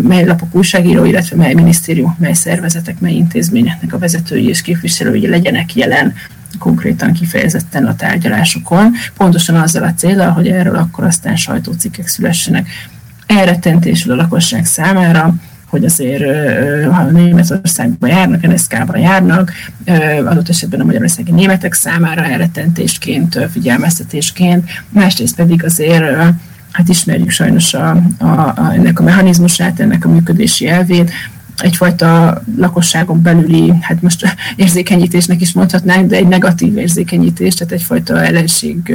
mely 0.00 0.24
lapok 0.24 0.54
újságíró, 0.54 1.04
illetve 1.04 1.36
mely 1.36 1.54
minisztérium, 1.54 2.16
mely 2.18 2.32
szervezetek, 2.32 3.00
mely 3.00 3.14
intézményeknek 3.14 3.92
a 3.92 3.98
vezetői 3.98 4.48
és 4.48 4.62
képviselői 4.62 5.28
legyenek 5.28 5.74
jelen 5.74 6.14
konkrétan 6.58 7.12
kifejezetten 7.12 7.86
a 7.86 7.96
tárgyalásokon, 7.96 8.92
pontosan 9.16 9.56
azzal 9.56 9.82
a 9.82 9.94
célral, 9.94 10.30
hogy 10.30 10.48
erről 10.48 10.76
akkor 10.76 11.04
aztán 11.04 11.36
sajtócikkek 11.36 12.08
szülessenek. 12.08 12.68
Elrettentésül 13.26 14.12
a 14.12 14.16
lakosság 14.16 14.64
számára, 14.64 15.34
hogy 15.66 15.84
azért, 15.84 16.24
ha 16.90 17.04
Németországba 17.04 18.06
járnak, 18.06 18.46
NSZK-ba 18.46 18.98
járnak, 18.98 19.52
adott 20.24 20.48
esetben 20.48 20.80
a 20.80 20.84
magyarországi 20.84 21.32
németek 21.32 21.72
számára 21.72 22.24
elrettentésként, 22.24 23.38
figyelmeztetésként, 23.52 24.70
másrészt 24.88 25.34
pedig 25.34 25.64
azért 25.64 26.04
hát 26.74 26.88
ismerjük 26.88 27.30
sajnos 27.30 27.74
a, 27.74 28.02
a, 28.18 28.26
a, 28.26 28.70
ennek 28.72 29.00
a 29.00 29.02
mechanizmusát, 29.02 29.80
ennek 29.80 30.04
a 30.04 30.08
működési 30.08 30.68
elvét, 30.68 31.10
egyfajta 31.56 32.42
lakosságon 32.56 33.22
belüli, 33.22 33.72
hát 33.80 34.02
most 34.02 34.34
érzékenyítésnek 34.56 35.40
is 35.40 35.52
mondhatnánk, 35.52 36.08
de 36.08 36.16
egy 36.16 36.28
negatív 36.28 36.76
érzékenyítés, 36.76 37.54
tehát 37.54 37.72
egyfajta 37.72 38.24
ellenség 38.24 38.94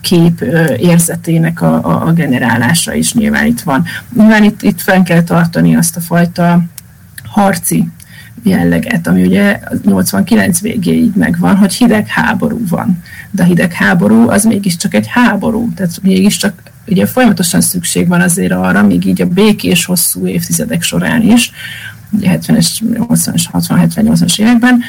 kép 0.00 0.40
érzetének 0.78 1.62
a, 1.62 2.06
a, 2.06 2.12
generálása 2.12 2.94
is 2.94 3.14
nyilván 3.14 3.46
itt 3.46 3.60
van. 3.60 3.84
Nyilván 4.16 4.44
itt, 4.44 4.62
itt 4.62 4.80
fenn 4.80 5.02
kell 5.02 5.22
tartani 5.22 5.76
azt 5.76 5.96
a 5.96 6.00
fajta 6.00 6.62
harci 7.24 7.88
jelleget, 8.42 9.06
ami 9.06 9.22
ugye 9.22 9.60
89 9.84 10.60
végéig 10.60 11.10
megvan, 11.14 11.56
hogy 11.56 11.74
hidegháború 11.74 12.60
van. 12.68 13.02
De 13.30 13.42
a 13.42 13.46
hidegháború 13.46 14.28
az 14.28 14.44
mégiscsak 14.44 14.94
egy 14.94 15.06
háború, 15.08 15.72
tehát 15.74 16.02
mégiscsak 16.02 16.62
ugye 16.86 17.06
folyamatosan 17.06 17.60
szükség 17.60 18.08
van 18.08 18.20
azért 18.20 18.52
arra, 18.52 18.82
még 18.82 19.06
így 19.06 19.22
a 19.22 19.26
békés 19.26 19.84
hosszú 19.84 20.26
évtizedek 20.26 20.82
során 20.82 21.22
is, 21.22 21.52
70-es, 22.20 22.66
80-as, 22.82 23.44
60-70-80-as 23.52 24.40
években, 24.40 24.82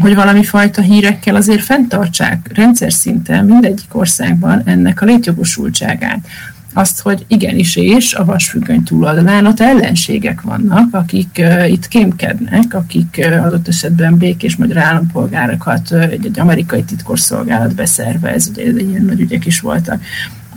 hogy 0.00 0.14
valami 0.14 0.44
fajta 0.44 0.82
hírekkel 0.82 1.34
azért 1.34 1.62
fenntartsák 1.62 2.50
rendszer 2.54 2.92
szinten 2.92 3.44
mindegyik 3.44 3.94
országban 3.94 4.62
ennek 4.64 5.02
a 5.02 5.04
létjogosultságát. 5.04 6.26
Azt, 6.72 7.00
hogy 7.00 7.24
igenis 7.28 7.76
és 7.76 8.14
a 8.14 8.24
vasfüggöny 8.24 8.82
túloldalán 8.82 9.46
ott 9.46 9.60
ellenségek 9.60 10.40
vannak, 10.40 10.94
akik 10.94 11.36
uh, 11.38 11.70
itt 11.70 11.88
kémkednek, 11.88 12.74
akik 12.74 13.26
uh, 13.26 13.44
adott 13.44 13.68
esetben 13.68 14.16
békés 14.16 14.56
magyar 14.56 14.76
állampolgárokat 14.78 15.90
uh, 15.90 16.02
egy, 16.02 16.26
egy 16.26 16.40
amerikai 16.40 16.82
titkosszolgálat 16.82 17.74
beszervez, 17.74 18.48
ugye 18.48 18.62
ilyen 18.62 19.04
nagy 19.04 19.20
ügyek 19.20 19.46
is 19.46 19.60
voltak 19.60 20.02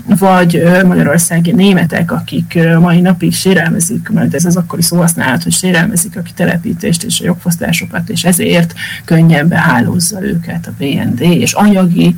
vagy 0.08 0.64
magyarországi 0.86 1.52
németek, 1.52 2.12
akik 2.12 2.60
mai 2.80 3.02
napig 3.02 3.34
sérelmezik, 3.34 4.10
mert 4.10 4.34
ez 4.34 4.46
az 4.46 4.56
akkori 4.56 4.82
szóhasználat, 4.82 5.44
hogy 5.44 5.52
sérelmezik 5.52 6.18
a 6.18 6.22
kitelepítést 6.22 7.04
és 7.04 7.20
a 7.22 7.24
jogfosztásokat, 7.24 8.10
és 8.10 8.24
ezért 8.24 8.74
könnyen 9.06 9.48
behálózza 9.48 10.24
őket 10.24 10.68
a 10.68 10.74
BND, 10.78 11.22
és 11.22 11.54
anyagi 11.54 12.16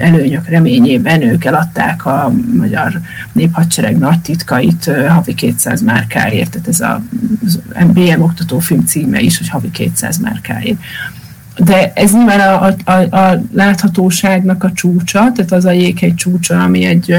előnyök 0.00 0.48
reményében 0.48 1.22
ők 1.22 1.44
eladták 1.44 2.06
a 2.06 2.32
magyar 2.56 3.00
néphadsereg 3.32 3.98
nagy 3.98 4.20
titkait 4.20 4.90
havi 5.08 5.34
200 5.34 5.82
márkáért, 5.82 6.50
tehát 6.50 6.68
ez 6.68 6.80
a 6.80 7.02
MBM 7.86 8.20
oktatófilm 8.22 8.84
címe 8.86 9.20
is, 9.20 9.38
hogy 9.38 9.48
havi 9.48 9.70
200 9.70 10.18
márkáért 10.18 10.78
de 11.58 11.92
ez 11.94 12.12
nyilván 12.12 12.40
a, 12.40 12.74
a, 12.84 13.16
a 13.16 13.42
láthatóságnak 13.52 14.64
a 14.64 14.72
csúcsa, 14.72 15.18
tehát 15.18 15.52
az 15.52 15.64
a 15.64 15.70
jéghegy 15.70 16.14
csúcsa, 16.14 16.62
ami 16.62 16.84
egy 16.84 17.16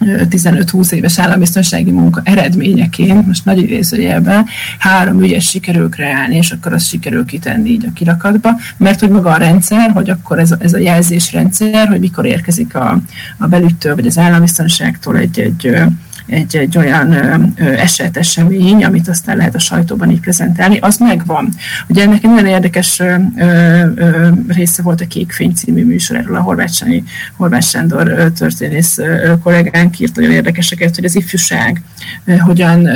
15-20 0.00 0.92
éves 0.92 1.18
állambiztonsági 1.18 1.90
munka 1.90 2.20
eredményeként, 2.24 3.26
most 3.26 3.44
nagy 3.44 3.58
idézőjelben, 3.58 4.46
három 4.78 5.22
ügyes 5.22 5.48
sikerül 5.48 5.88
kreálni, 5.88 6.36
és 6.36 6.50
akkor 6.50 6.72
azt 6.72 6.88
sikerül 6.88 7.24
kitenni 7.24 7.70
így 7.70 7.86
a 7.86 7.92
kirakatba, 7.94 8.50
mert 8.76 9.00
hogy 9.00 9.10
maga 9.10 9.30
a 9.30 9.36
rendszer, 9.36 9.90
hogy 9.90 10.10
akkor 10.10 10.38
ez 10.38 10.50
a, 10.50 10.56
ez 10.58 10.72
a 10.72 10.78
jelzésrendszer, 10.78 11.88
hogy 11.88 12.00
mikor 12.00 12.26
érkezik 12.26 12.74
a, 12.74 13.00
a 13.36 13.46
belüttől, 13.46 13.94
vagy 13.94 14.06
az 14.06 14.18
állambiztonságtól 14.18 15.16
egy, 15.16 15.40
egy 15.40 15.82
egy, 16.28 16.56
egy 16.56 16.78
olyan 16.78 17.12
eset, 17.56 18.16
esemény, 18.16 18.84
amit 18.84 19.08
aztán 19.08 19.36
lehet 19.36 19.54
a 19.54 19.58
sajtóban 19.58 20.10
így 20.10 20.20
prezentálni, 20.20 20.78
az 20.78 20.96
megvan. 20.96 21.48
Ugye 21.86 22.02
ennek 22.02 22.24
egy 22.24 22.30
nagyon 22.30 22.46
érdekes 22.46 23.02
része 24.48 24.82
volt 24.82 25.00
a 25.00 25.06
Kékfény 25.06 25.52
című 25.52 25.84
műsor, 25.84 26.16
erről 26.16 26.36
a 26.36 26.40
Horváth, 26.40 26.86
Horváth 27.36 27.66
Sándor 27.66 28.32
történész 28.36 28.98
kollégánk 29.42 29.98
írt 29.98 30.16
nagyon 30.16 30.30
érdekeseket, 30.30 30.94
hogy 30.94 31.04
az 31.04 31.16
ifjúság 31.16 31.82
hogyan 32.38 32.88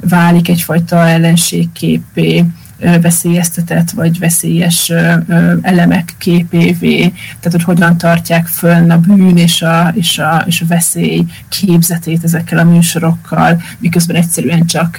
válik 0.00 0.48
egyfajta 0.48 1.08
ellenségképé, 1.08 2.44
veszélyeztetett 2.78 3.90
vagy 3.90 4.18
veszélyes 4.18 4.92
elemek 5.62 6.14
képévé, 6.18 6.98
tehát 7.40 7.50
hogy 7.50 7.62
hogyan 7.62 7.96
tartják 7.96 8.46
fönn 8.46 8.90
a 8.90 8.98
bűn 8.98 9.36
és 9.36 9.62
a, 9.62 9.92
és 9.94 10.18
a, 10.18 10.44
és 10.46 10.60
a 10.60 10.66
veszély 10.66 11.24
képzetét 11.48 12.24
ezekkel 12.24 12.58
a 12.58 12.64
műsorokkal, 12.64 13.62
miközben 13.78 14.16
egyszerűen 14.16 14.66
csak 14.66 14.96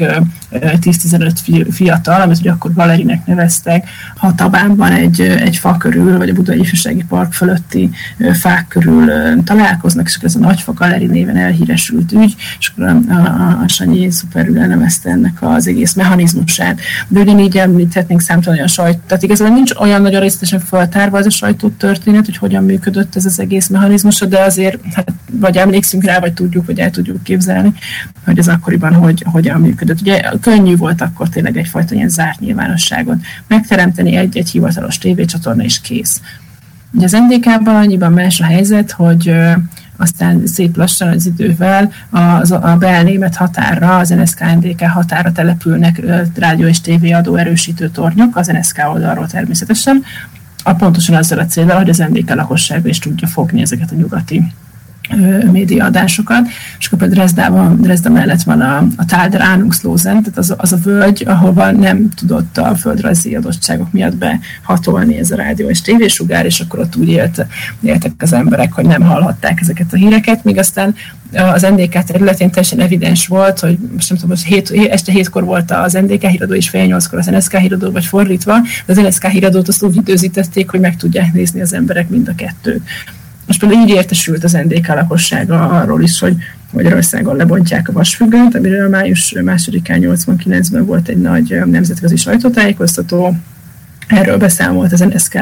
10-15 0.51 1.67
fiatal, 1.71 2.21
amit 2.21 2.37
ugye 2.37 2.51
akkor 2.51 2.73
Valerinek 2.73 3.25
neveztek, 3.25 3.89
Hatabánban 4.15 4.91
egy, 4.91 5.21
egy 5.21 5.57
fa 5.57 5.77
körül, 5.77 6.17
vagy 6.17 6.29
a 6.29 6.33
Budai 6.33 6.59
Ifjúsági 6.59 7.03
Park 7.07 7.33
fölötti 7.33 7.89
fák 8.33 8.67
körül 8.67 9.11
találkoznak, 9.43 10.07
és 10.07 10.15
akkor 10.15 10.27
ez 10.27 10.35
a 10.35 10.39
Nagyfa 10.39 10.73
Galeri 10.73 11.05
néven 11.05 11.37
elhíresült 11.37 12.11
ügy, 12.11 12.35
és 12.59 12.69
akkor 12.69 12.87
a, 12.87 13.13
a, 13.13 13.61
a 13.63 13.67
Sanyi 13.67 14.11
szuperül 14.11 14.59
elnevezte 14.59 15.09
ennek 15.09 15.37
az 15.39 15.67
egész 15.67 15.93
mechanizmusát. 15.93 16.79
De 17.07 17.19
ugyanígy 17.19 17.57
említhetnénk 17.67 18.21
számtalan 18.21 18.67
sajt, 18.67 18.97
tehát 18.97 19.23
igazából 19.23 19.55
nincs 19.55 19.71
olyan 19.73 20.01
nagyon 20.01 20.21
részletesen 20.21 20.59
feltárva 20.59 21.17
az 21.17 21.25
a 21.25 21.29
sajtó 21.29 21.69
történet, 21.69 22.25
hogy 22.25 22.37
hogyan 22.37 22.63
működött 22.63 23.15
ez 23.15 23.25
az 23.25 23.39
egész 23.39 23.67
mechanizmus, 23.67 24.19
de 24.19 24.39
azért 24.39 24.77
hát, 24.93 25.13
vagy 25.31 25.57
emlékszünk 25.57 26.03
rá, 26.03 26.19
vagy 26.19 26.33
tudjuk, 26.33 26.65
vagy 26.65 26.79
el 26.79 26.89
tudjuk 26.89 27.23
képzelni, 27.23 27.73
hogy 28.25 28.39
az 28.39 28.47
akkoriban 28.47 28.93
hogy, 28.93 29.23
hogyan 29.31 29.61
működött. 29.61 30.01
Ugye 30.01 30.21
könnyű 30.41 30.75
volt 30.75 31.01
akkor 31.01 31.29
tényleg 31.29 31.57
egyfajta 31.57 31.95
ilyen 31.95 32.09
zárt 32.09 32.39
nyilvánosságot 32.39 33.17
megteremteni 33.47 34.15
egy-egy 34.15 34.49
hivatalos 34.49 34.97
tévécsatorna 34.97 35.63
is 35.63 35.81
kész. 35.81 36.21
Ugye 36.91 37.05
az 37.05 37.11
NDK-ban 37.11 37.75
annyiban 37.75 38.11
más 38.11 38.39
a 38.39 38.45
helyzet, 38.45 38.91
hogy 38.91 39.33
aztán 39.97 40.47
szép 40.47 40.77
lassan 40.77 41.07
az 41.07 41.25
idővel 41.25 41.91
az, 42.09 42.51
a 42.51 42.75
belnémet 42.79 43.35
határra, 43.35 43.97
az 43.97 44.09
NSK-NDK 44.09 44.81
határa 44.81 45.31
települnek 45.31 46.01
rádió 46.35 46.67
és 46.67 46.81
tévé 46.81 47.11
adó 47.11 47.35
erősítő 47.35 47.89
tornyok, 47.89 48.35
az 48.35 48.47
NSK 48.47 48.81
oldalról 48.93 49.27
természetesen, 49.27 50.03
a 50.63 50.73
pontosan 50.73 51.15
azzal 51.15 51.39
a 51.39 51.45
célral, 51.45 51.77
hogy 51.77 51.89
az 51.89 51.97
NDK 51.97 52.35
lakossága 52.35 52.89
is 52.89 52.99
tudja 52.99 53.27
fogni 53.27 53.61
ezeket 53.61 53.91
a 53.91 53.95
nyugati 53.95 54.53
médiaadásokat, 55.51 56.47
és 56.79 56.87
akkor 56.91 57.07
Dresdában, 57.07 57.81
Dresda 57.81 58.09
mellett 58.09 58.41
van 58.41 58.61
a, 58.61 58.87
a 58.95 59.05
Tálder 59.05 59.41
Ahnungslózen, 59.41 60.23
tehát 60.23 60.37
az, 60.37 60.53
az 60.57 60.73
a 60.73 60.77
völgy, 60.83 61.23
ahova 61.27 61.71
nem 61.71 62.09
tudott 62.15 62.57
a 62.57 62.75
földrajzi 62.75 63.35
adottságok 63.35 63.91
miatt 63.91 64.15
behatolni 64.15 65.17
ez 65.17 65.31
a 65.31 65.35
rádió 65.35 65.69
és 65.69 65.81
tévésugár, 65.81 66.45
és 66.45 66.59
akkor 66.59 66.79
ott 66.79 66.95
úgy 66.95 67.09
élt, 67.09 67.45
éltek 67.81 68.11
az 68.17 68.33
emberek, 68.33 68.73
hogy 68.73 68.85
nem 68.85 69.01
hallhatták 69.01 69.61
ezeket 69.61 69.93
a 69.93 69.95
híreket, 69.95 70.43
míg 70.43 70.57
aztán 70.57 70.95
az 71.33 71.61
NDK 71.61 72.03
területén 72.03 72.49
teljesen 72.49 72.79
evidens 72.79 73.27
volt, 73.27 73.59
hogy 73.59 73.77
most 73.93 74.09
nem 74.09 74.17
tudom, 74.19 74.35
hogy 74.35 74.45
hét, 74.45 74.89
este 74.91 75.11
hétkor 75.11 75.43
volt 75.43 75.71
az 75.71 75.93
NDK 75.93 76.25
híradó 76.25 76.53
és 76.53 76.69
fél 76.69 76.85
nyolckor 76.85 77.19
az 77.19 77.25
NSK 77.25 77.55
híradó, 77.55 77.91
vagy 77.91 78.05
fordítva, 78.05 78.59
de 78.85 78.93
az 78.93 78.97
NSK 78.97 79.25
híradót 79.25 79.67
azt 79.67 79.83
úgy 79.83 79.95
időzítették, 79.95 80.69
hogy 80.69 80.79
meg 80.79 80.95
tudják 80.95 81.33
nézni 81.33 81.61
az 81.61 81.73
emberek 81.73 82.09
mind 82.09 82.27
a 82.27 82.35
kettőt. 82.35 82.81
Most 83.47 83.59
például 83.59 83.81
így 83.81 83.89
értesült 83.89 84.43
az 84.43 84.51
NDK 84.51 84.87
lakossága 84.87 85.69
arról 85.69 86.01
is, 86.01 86.19
hogy 86.19 86.35
Magyarországon 86.71 87.35
lebontják 87.35 87.89
a 87.89 87.91
vasfüggönyt, 87.91 88.55
amiről 88.55 88.89
május 88.89 89.33
2-án 89.35 90.17
89-ben 90.27 90.85
volt 90.85 91.07
egy 91.07 91.21
nagy 91.21 91.61
nemzetközi 91.65 92.15
sajtótájékoztató, 92.15 93.35
Erről 94.07 94.37
beszámolt 94.37 94.93
az 94.93 94.99
NSK 94.99 95.39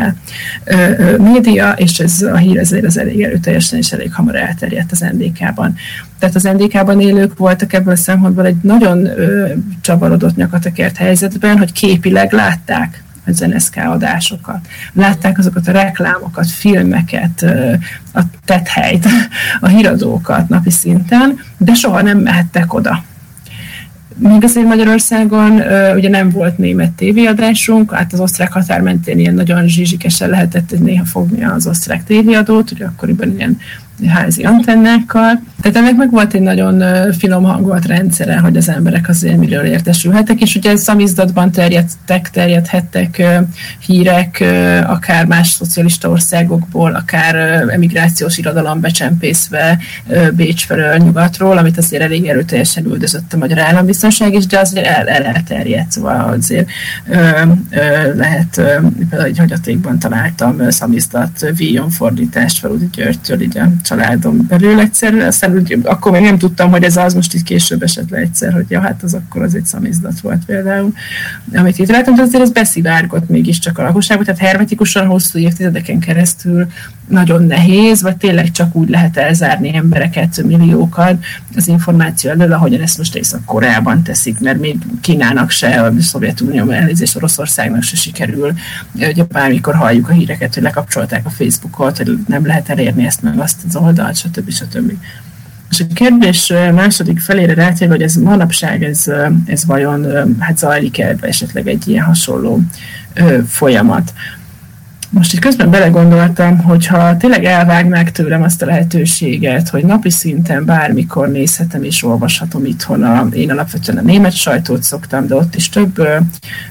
média, 1.18 1.72
és 1.72 2.00
ez 2.00 2.22
a 2.22 2.36
hír 2.36 2.58
ezért 2.58 2.86
az 2.86 2.98
elég 2.98 3.22
erőteljesen 3.22 3.80
és 3.80 3.92
elég 3.92 4.14
hamar 4.14 4.36
elterjedt 4.36 4.92
az 4.92 5.00
NDK-ban. 5.00 5.76
Tehát 6.20 6.36
az 6.36 6.44
NDK-ban 6.44 7.02
élők 7.02 7.38
voltak 7.38 7.74
ebből 7.74 7.94
a 7.94 7.98
szempontból 7.98 8.46
egy 8.46 8.56
nagyon 8.62 9.06
ö, 9.06 9.54
csavarodott 9.82 10.36
nyakatekert 10.36 10.98
helyzetben, 10.98 11.58
hogy 11.58 11.72
képileg 11.72 12.34
látták 12.34 13.04
az 13.26 13.40
NSK 13.40 13.76
adásokat. 13.86 14.68
Látták 14.94 15.38
azokat 15.38 15.68
a 15.68 15.72
reklámokat, 15.72 16.50
filmeket, 16.50 17.46
a 18.14 18.22
tethelyt, 18.46 19.08
a 19.60 19.68
híradókat 19.68 20.50
napi 20.50 20.70
szinten, 20.70 21.40
de 21.58 21.74
soha 21.74 22.02
nem 22.02 22.18
mehettek 22.18 22.74
oda. 22.74 23.04
Még 24.18 24.44
azért 24.44 24.68
Magyarországon 24.68 25.52
ugye 25.96 26.10
nem 26.10 26.30
volt 26.30 26.58
német 26.58 26.92
tévéadásunk, 26.92 27.94
hát 27.94 28.14
az 28.14 28.20
osztrák 28.20 28.52
határ 28.52 28.82
mentén 28.82 29.20
ilyen 29.20 29.34
nagyon 29.34 29.68
zsizsikesen 29.68 30.30
lehetett 30.30 30.80
néha 30.80 31.06
fogni 31.06 31.44
az 31.44 31.68
osztrák 31.68 32.04
tévéadót, 32.04 32.72
ugye 32.72 32.86
akkoriban 32.86 33.34
ilyen 33.36 33.58
házi 34.08 34.44
antennákkal. 34.44 35.42
Tehát 35.62 35.78
ennek 35.78 35.96
meg 35.96 36.12
volt 36.12 36.34
egy 36.34 36.42
nagyon 36.42 36.84
finom 37.14 37.44
hangolt 37.44 37.86
rendszere, 37.86 38.38
hogy 38.38 38.58
az 38.58 38.70
emberek 38.70 39.10
azért 39.10 39.38
miről 39.38 39.66
értesülhettek, 39.66 40.42
és 40.42 40.56
ugye 40.56 40.76
szamizdatban 40.76 41.52
terjedtek, 41.52 42.30
terjedhettek 42.30 43.24
hírek, 43.86 44.44
akár 44.88 45.26
más 45.26 45.48
szocialista 45.48 46.10
országokból, 46.10 46.96
akár 46.96 47.36
emigrációs 47.70 48.38
irodalom 48.38 48.80
becsempészve 48.80 49.78
Bécs 50.34 50.66
felől 50.66 50.98
nyugatról, 50.98 51.58
amit 51.58 51.78
azért 51.78 52.04
elég 52.04 52.26
erőteljesen 52.26 52.86
üldözött 52.86 53.34
a 53.34 53.38
magyar 53.38 53.60
állambiztonság 53.60 54.34
is, 54.34 54.46
de 54.46 54.60
azért 54.60 54.86
el, 54.86 55.08
el 55.08 55.24
elterjedt, 55.24 55.92
szóval 55.92 56.34
azért 56.34 56.70
ö, 57.10 57.42
ö, 57.70 58.16
lehet, 58.16 58.62
például 59.10 59.24
egy 59.24 59.38
hagyatékban 59.38 60.00
találtam 60.00 60.70
szamizdat 60.70 61.46
víjon 61.56 61.90
fordítást 61.90 62.60
Faludi 62.60 62.90
Györgytől, 62.92 63.42
így 63.42 63.58
a 63.58 63.70
családom 63.86 64.48
belül 64.48 64.80
egyszer, 64.80 65.14
aztán 65.14 65.56
úgy, 65.56 65.80
akkor 65.84 66.12
még 66.12 66.22
nem 66.22 66.38
tudtam, 66.38 66.70
hogy 66.70 66.84
ez 66.84 66.98
az, 66.98 67.14
most 67.14 67.36
így 67.36 67.44
később 67.44 67.84
esett 67.84 68.10
le 68.10 68.18
egyszer, 68.18 68.54
hogy 68.54 68.66
ja, 68.68 68.82
hát 68.82 69.04
az 69.04 69.14
akkor 69.14 69.42
az 69.42 69.56
egy 69.56 69.66
szamizdat 69.66 70.20
volt 70.20 70.46
például, 70.46 70.94
amit 71.54 71.80
itt 71.80 71.90
láttam, 71.90 72.16
de 72.16 72.22
azért 72.22 72.44
ez 72.44 72.52
beszivárgott 72.52 73.30
mégiscsak 73.30 73.78
a 73.78 73.84
lakosságot, 73.84 74.26
tehát 74.26 74.40
hermetikusan 74.40 75.08
hosszú 75.08 75.40
évtizedeken 75.40 76.00
keresztül 76.00 76.68
nagyon 77.08 77.44
nehéz, 77.44 78.02
vagy 78.02 78.18
tényleg 78.18 78.52
csak 78.52 78.76
úgy 78.76 78.90
lehet 78.90 79.18
elzárni 79.18 79.76
embereket, 79.76 80.44
milliókat 80.44 81.24
az 81.56 81.68
információ 81.68 82.32
elől, 82.32 82.52
ahogyan 82.52 82.82
ezt 82.82 82.98
most 82.98 83.16
Észak-Koreában 83.16 84.04
teszik, 84.04 84.40
mert 84.40 84.60
még 84.60 84.78
Kínának 85.02 85.50
se, 85.50 85.82
a 85.82 85.92
Szovjetunió 86.00 86.70
elnézést 86.70 87.16
Oroszországnak 87.16 87.84
se 87.84 87.96
sikerül. 87.96 88.54
Ugye 88.94 89.24
bármikor 89.24 89.76
halljuk 89.76 90.10
a 90.10 90.14
híreket, 90.14 90.54
hogy 90.54 90.64
lekapcsolták 90.64 91.26
a 91.26 91.30
Facebookot, 91.30 91.98
hogy 91.98 92.18
nem 92.28 92.46
lehet 92.46 92.70
elérni 92.70 93.06
ezt 93.06 93.22
meg 93.22 93.40
azt 93.40 93.62
az 93.76 93.82
oldalt, 93.82 94.16
stb. 94.16 94.52
stb. 94.52 94.92
És 95.70 95.80
a 95.80 95.94
kérdés 95.94 96.54
második 96.74 97.20
felére 97.20 97.54
rátérve, 97.54 97.94
hogy 97.94 98.04
ez 98.04 98.16
manapság 98.16 98.84
ez, 98.84 99.12
ez 99.46 99.66
vajon 99.66 100.36
hát 100.40 100.58
zajlik-e 100.58 101.16
esetleg 101.22 101.68
egy 101.68 101.88
ilyen 101.88 102.06
hasonló 102.06 102.62
folyamat 103.48 104.14
most 105.16 105.34
így 105.34 105.40
közben 105.40 105.70
belegondoltam, 105.70 106.58
hogyha 106.58 107.18
tényleg 107.18 107.44
elvágnák 107.46 108.12
tőlem 108.12 108.44
azt 108.44 108.62
a 108.62 108.66
lehetőséget, 108.66 109.70
hogy 109.70 109.86
napi 109.86 110.10
szinten 110.10 110.66
bármikor 110.66 111.28
nézhetem 111.28 111.84
és 111.84 112.04
olvashatom 112.04 112.66
itthon, 112.66 113.04
a, 113.04 113.28
én 113.32 113.52
alapvetően 113.52 113.98
a 113.98 114.02
német 114.02 114.34
sajtót 114.34 114.84
szoktam, 114.84 115.28
de 115.28 115.36
ott 115.36 115.56
is 115.56 115.70
több 115.70 115.98
ö, 115.98 116.18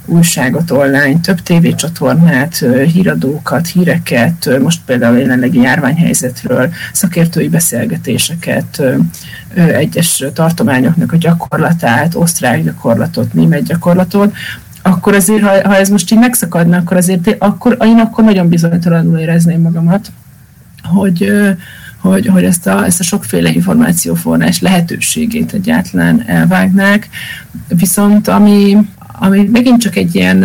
újságot 0.04 0.70
online, 0.70 1.20
több 1.20 1.40
tévécsatornát, 1.40 2.62
ö, 2.62 2.82
híradókat, 2.82 3.66
híreket, 3.66 4.46
ö, 4.46 4.60
most 4.60 4.80
például 4.86 5.18
jelenlegi 5.18 5.60
járványhelyzetről, 5.60 6.72
szakértői 6.92 7.48
beszélgetéseket, 7.48 8.78
ö, 8.78 8.96
ö, 9.54 9.60
egyes 9.60 10.24
tartományoknak 10.34 11.12
a 11.12 11.16
gyakorlatát, 11.16 12.14
osztrák 12.14 12.64
gyakorlatot, 12.64 13.32
német 13.32 13.62
gyakorlatot, 13.62 14.34
akkor 14.86 15.14
azért, 15.14 15.42
ha, 15.42 15.68
ha 15.68 15.76
ez 15.76 15.88
most 15.88 16.12
így 16.12 16.18
megszakadna, 16.18 16.76
akkor 16.76 16.96
azért 16.96 17.36
akkor, 17.38 17.76
én 17.84 17.98
akkor 17.98 18.24
nagyon 18.24 18.48
bizonytalanul 18.48 19.18
érezném 19.18 19.60
magamat, 19.60 20.12
hogy, 20.82 21.32
hogy, 21.98 22.26
hogy 22.26 22.44
ezt, 22.44 22.66
a, 22.66 22.84
ezt 22.84 23.00
a 23.00 23.02
sokféle 23.02 23.50
információforrás 23.50 24.60
lehetőségét 24.60 25.52
egyáltalán 25.52 26.22
elvágnák. 26.26 27.08
Viszont 27.68 28.28
ami, 28.28 28.76
ami 29.18 29.48
megint 29.52 29.80
csak 29.80 29.96
egy 29.96 30.14
ilyen 30.14 30.42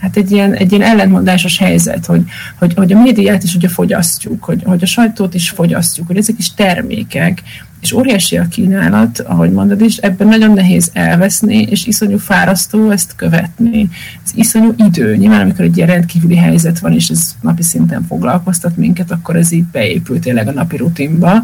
hát 0.00 0.16
egy 0.16 0.30
ilyen, 0.30 0.52
egy 0.52 0.72
ilyen 0.72 0.88
ellentmondásos 0.90 1.58
helyzet, 1.58 2.06
hogy, 2.06 2.22
hogy, 2.58 2.74
hogy 2.74 2.92
a 2.92 3.00
médiát 3.00 3.42
is 3.42 3.54
ugye 3.54 3.68
fogyasztjuk, 3.68 4.44
hogy, 4.44 4.62
hogy 4.64 4.82
a 4.82 4.86
sajtót 4.86 5.34
is 5.34 5.48
fogyasztjuk, 5.48 6.06
hogy 6.06 6.16
ezek 6.16 6.34
is 6.38 6.54
termékek, 6.54 7.42
és 7.84 7.92
óriási 7.92 8.36
a 8.36 8.48
kínálat, 8.48 9.18
ahogy 9.18 9.52
mondod 9.52 9.80
is, 9.80 9.96
ebben 9.96 10.26
nagyon 10.26 10.52
nehéz 10.52 10.90
elveszni, 10.92 11.56
és 11.56 11.86
iszonyú 11.86 12.18
fárasztó 12.18 12.90
ezt 12.90 13.12
követni. 13.16 13.88
Ez 14.24 14.30
iszonyú 14.34 14.74
idő. 14.76 15.16
Nyilván, 15.16 15.40
amikor 15.40 15.64
egy 15.64 15.76
ilyen 15.76 15.88
rendkívüli 15.88 16.36
helyzet 16.36 16.78
van, 16.78 16.92
és 16.92 17.08
ez 17.08 17.34
napi 17.40 17.62
szinten 17.62 18.04
foglalkoztat 18.08 18.76
minket, 18.76 19.10
akkor 19.10 19.36
ez 19.36 19.52
így 19.52 19.64
beépült 19.64 20.20
tényleg 20.20 20.48
a 20.48 20.52
napi 20.52 20.76
rutinba, 20.76 21.42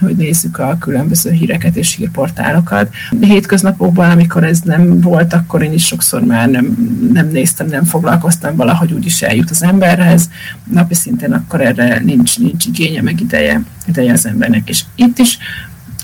hogy 0.00 0.16
nézzük 0.16 0.58
a 0.58 0.76
különböző 0.80 1.30
híreket 1.30 1.76
és 1.76 1.94
hírportálokat. 1.94 2.94
Hétköznapokban, 3.20 4.10
amikor 4.10 4.44
ez 4.44 4.60
nem 4.60 5.00
volt, 5.00 5.32
akkor 5.32 5.62
én 5.62 5.72
is 5.72 5.86
sokszor 5.86 6.24
már 6.24 6.48
nem, 6.48 6.76
nem 7.12 7.28
néztem, 7.28 7.66
nem 7.66 7.84
foglalkoztam, 7.84 8.56
valahogy 8.56 8.92
úgy 8.92 9.06
is 9.06 9.22
eljut 9.22 9.50
az 9.50 9.62
emberhez. 9.62 10.30
Napi 10.72 10.94
szinten 10.94 11.32
akkor 11.32 11.60
erre 11.60 12.00
nincs, 12.04 12.38
nincs 12.38 12.66
igénye, 12.66 13.02
meg 13.02 13.20
ideje, 13.20 13.62
ideje 13.86 14.12
az 14.12 14.26
embernek. 14.26 14.68
És 14.68 14.84
itt 14.94 15.18
is 15.18 15.38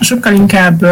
sokkal 0.01 0.34
inkább 0.34 0.82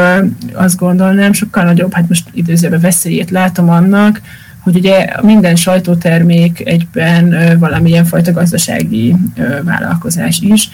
azt 0.53 0.77
gondolnám, 0.77 1.33
sokkal 1.33 1.65
nagyobb, 1.65 1.93
hát 1.93 2.09
most 2.09 2.29
időzőben 2.33 2.81
veszélyét 2.81 3.31
látom 3.31 3.69
annak, 3.69 4.21
hogy 4.61 4.77
ugye 4.77 5.09
minden 5.23 5.57
sajtótermék 5.57 6.63
egyben 6.67 7.59
valamilyen 7.59 8.05
fajta 8.05 8.33
gazdasági 8.33 9.15
vállalkozás 9.63 10.41
is, 10.41 10.69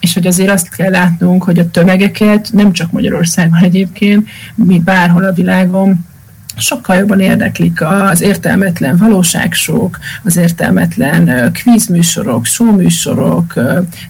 és 0.00 0.14
hogy 0.14 0.26
azért 0.26 0.50
azt 0.50 0.68
kell 0.68 0.90
látnunk, 0.90 1.42
hogy 1.42 1.58
a 1.58 1.70
tömegeket 1.70 2.48
nem 2.52 2.72
csak 2.72 2.92
Magyarországon 2.92 3.62
egyébként, 3.62 4.28
mi 4.54 4.78
bárhol 4.78 5.24
a 5.24 5.32
világon 5.32 6.06
sokkal 6.60 6.96
jobban 6.96 7.20
érdeklik 7.20 7.82
az 7.82 8.20
értelmetlen 8.20 8.96
valóságsók, 8.96 9.98
az 10.24 10.36
értelmetlen 10.36 11.52
kvízműsorok, 11.52 12.44
showműsorok, 12.44 13.54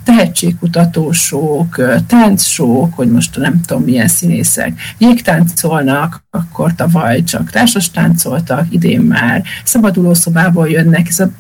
tehetségkutatósók, 0.04 1.80
táncsók, 2.06 2.94
hogy 2.94 3.10
most 3.10 3.36
nem 3.36 3.60
tudom 3.66 3.82
milyen 3.82 4.08
színészek, 4.08 4.80
jégtáncolnak, 4.98 6.22
akkor 6.30 6.74
tavaly 6.74 7.22
csak 7.22 7.50
társas 7.50 7.90
táncoltak, 7.90 8.66
idén 8.70 9.00
már 9.00 9.42
szabadulószobából 9.64 10.68
jönnek, 10.68 11.08
ez 11.08 11.20
a 11.20 11.30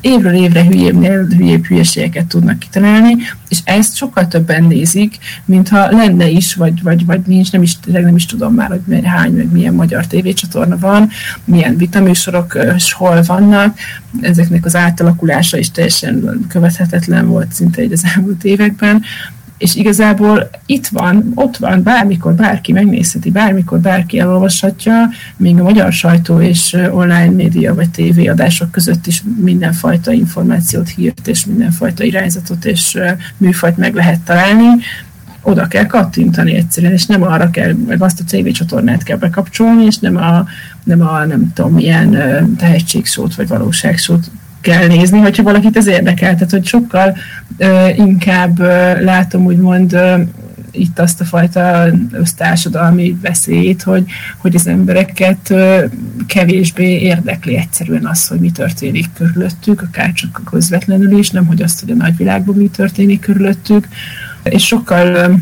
évről 0.00 0.34
évre 0.34 0.64
hülyébbnél 0.64 1.26
hülyébb 1.26 1.64
hülyeségeket 1.64 2.26
tudnak 2.26 2.58
kitalálni, 2.58 3.16
és 3.48 3.58
ezt 3.64 3.96
sokkal 3.96 4.28
többen 4.28 4.64
nézik, 4.64 5.18
mintha 5.44 5.90
lenne 5.90 6.28
is, 6.28 6.54
vagy, 6.54 6.82
vagy, 6.82 7.06
vagy 7.06 7.20
nincs, 7.26 7.52
nem 7.52 7.62
is, 7.62 7.78
nem 7.86 8.16
is 8.16 8.26
tudom 8.26 8.54
már, 8.54 8.68
hogy 8.68 9.04
hány, 9.04 9.32
meg 9.32 9.52
milyen 9.52 9.74
magyar 9.74 10.06
tévécsatorna 10.06 10.53
van, 10.80 11.10
milyen 11.44 11.76
vitaműsorok 11.76 12.58
és 12.76 12.92
hol 12.92 13.22
vannak, 13.22 13.78
ezeknek 14.20 14.64
az 14.64 14.76
átalakulása 14.76 15.58
is 15.58 15.70
teljesen 15.70 16.46
követhetetlen 16.48 17.26
volt 17.26 17.52
szinte 17.52 17.80
egy 17.80 17.92
az 17.92 18.04
elmúlt 18.14 18.44
években, 18.44 19.02
és 19.58 19.74
igazából 19.74 20.50
itt 20.66 20.86
van, 20.86 21.32
ott 21.34 21.56
van, 21.56 21.82
bármikor 21.82 22.34
bárki 22.34 22.72
megnézheti, 22.72 23.30
bármikor 23.30 23.80
bárki 23.80 24.18
elolvashatja, 24.18 25.10
még 25.36 25.58
a 25.58 25.62
magyar 25.62 25.92
sajtó 25.92 26.40
és 26.40 26.76
online 26.90 27.30
média 27.30 27.74
vagy 27.74 27.90
tévéadások 27.90 28.70
között 28.70 29.06
is 29.06 29.22
mindenfajta 29.36 30.12
információt, 30.12 30.88
hírt 30.88 31.28
és 31.28 31.46
mindenfajta 31.46 32.04
irányzatot 32.04 32.64
és 32.64 32.98
műfajt 33.36 33.76
meg 33.76 33.94
lehet 33.94 34.20
találni, 34.20 34.66
oda 35.44 35.66
kell 35.66 35.86
kattintani 35.86 36.54
egyszerűen, 36.54 36.92
és 36.92 37.06
nem 37.06 37.22
arra 37.22 37.50
kell, 37.50 37.72
meg 37.86 38.02
azt 38.02 38.20
a 38.20 38.24
CV 38.24 38.48
csatornát 38.48 39.02
kell 39.02 39.16
bekapcsolni, 39.16 39.84
és 39.84 39.98
nem 39.98 40.16
a, 40.16 40.46
nem 40.84 41.00
a 41.00 41.24
nem 41.24 41.52
tudom 41.54 41.72
milyen 41.72 42.10
tehetségsót 42.56 43.34
vagy 43.34 43.48
valóságsót 43.48 44.30
kell 44.60 44.86
nézni, 44.86 45.18
hogyha 45.18 45.42
valakit 45.42 45.76
ez 45.76 45.86
érdekel. 45.86 46.34
Tehát, 46.34 46.50
hogy 46.50 46.66
sokkal 46.66 47.16
uh, 47.58 47.98
inkább 47.98 48.60
uh, 48.60 49.00
látom 49.02 49.44
úgymond 49.44 49.94
uh, 49.94 50.20
itt 50.70 50.98
azt 50.98 51.20
a 51.20 51.24
fajta 51.24 51.86
össztársadalmi 52.10 53.16
veszélyt, 53.22 53.82
hogy, 53.82 54.04
hogy 54.36 54.54
az 54.54 54.66
embereket 54.66 55.50
uh, 55.50 55.84
kevésbé 56.26 56.98
érdekli 57.00 57.56
egyszerűen 57.56 58.06
az, 58.06 58.26
hogy 58.26 58.38
mi 58.38 58.50
történik 58.50 59.06
körülöttük, 59.12 59.82
akár 59.82 60.12
csak 60.12 60.40
közvetlenül 60.50 61.18
is, 61.18 61.30
nem 61.30 61.46
hogy 61.46 61.62
azt, 61.62 61.80
hogy 61.80 61.90
a 61.90 61.94
nagyvilágban 61.94 62.56
mi 62.56 62.68
történik 62.68 63.20
körülöttük, 63.20 63.88
és 64.44 64.66
sokkal 64.66 65.38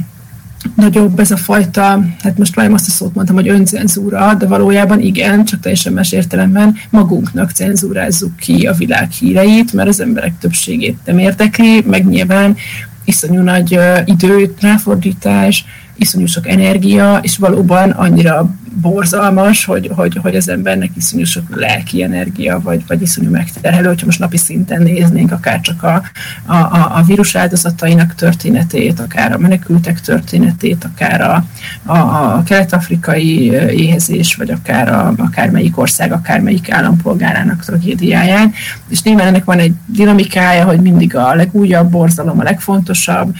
nagyobb 0.77 1.19
ez 1.19 1.31
a 1.31 1.37
fajta, 1.37 2.05
hát 2.23 2.39
most 2.39 2.57
már 2.57 2.71
azt 2.71 2.89
a 2.89 2.91
szót 2.91 3.15
mondtam, 3.15 3.37
hogy 3.37 3.49
öncenzúra, 3.49 4.35
de 4.35 4.47
valójában 4.47 5.01
igen, 5.01 5.45
csak 5.45 5.61
teljesen 5.61 5.93
más 5.93 6.13
értelemben 6.13 6.77
magunknak 6.91 7.51
cenzúrázzuk 7.51 8.37
ki 8.37 8.67
a 8.67 8.73
világ 8.73 9.11
híreit, 9.11 9.73
mert 9.73 9.89
az 9.89 10.01
emberek 10.01 10.39
többségét 10.39 10.99
nem 11.05 11.19
érdekli, 11.19 11.83
meg 11.87 12.09
nyilván 12.09 12.57
iszonyú 13.05 13.43
nagy 13.43 13.79
időt, 14.05 14.61
ráfordítás, 14.61 15.65
iszonyú 15.97 16.27
sok 16.27 16.49
energia, 16.49 17.19
és 17.23 17.37
valóban 17.37 17.91
annyira 17.91 18.55
borzalmas, 18.81 19.65
hogy, 19.65 19.91
hogy, 19.95 20.19
hogy 20.23 20.37
az 20.37 20.49
embernek 20.49 20.91
iszonyú 20.97 21.25
sok 21.25 21.57
lelki 21.57 22.03
energia, 22.03 22.61
vagy, 22.61 22.85
vagy 22.87 23.03
iszonyú 23.03 23.31
megterhelő, 23.31 23.87
hogyha 23.87 24.07
most 24.07 24.19
napi 24.19 24.37
szinten 24.37 24.83
néznénk 24.83 25.33
akár 25.33 25.61
csak 25.61 25.83
a, 25.83 26.03
a, 26.47 26.57
a 26.97 27.03
vírus 27.07 27.35
áldozatainak 27.35 28.15
történetét, 28.15 29.01
akár 29.01 29.33
a 29.33 29.39
menekültek 29.39 30.01
történetét, 30.01 30.85
akár 30.85 31.21
a, 31.21 31.45
a, 31.93 31.97
a 32.37 32.43
kelet-afrikai 32.43 33.51
éhezés, 33.53 34.35
vagy 34.35 34.51
akár 34.51 34.89
a, 34.89 35.13
akármelyik 35.17 35.79
ország, 35.79 36.13
akármelyik 36.13 36.71
állampolgárának 36.71 37.65
tragédiáján. 37.65 38.53
És 38.89 39.03
nyilván 39.03 39.27
ennek 39.27 39.45
van 39.45 39.59
egy 39.59 39.73
dinamikája, 39.87 40.65
hogy 40.65 40.81
mindig 40.81 41.17
a 41.17 41.35
legújabb 41.35 41.91
borzalom, 41.91 42.41
a 42.41 42.43
legfontosabb, 42.43 43.35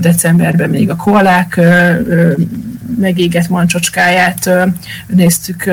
decemberben 0.00 0.70
még 0.70 0.90
a 0.90 0.96
koalák 0.96 1.60
megégett 2.98 3.48
mancsocskáját 3.48 4.50
néztük 5.06 5.70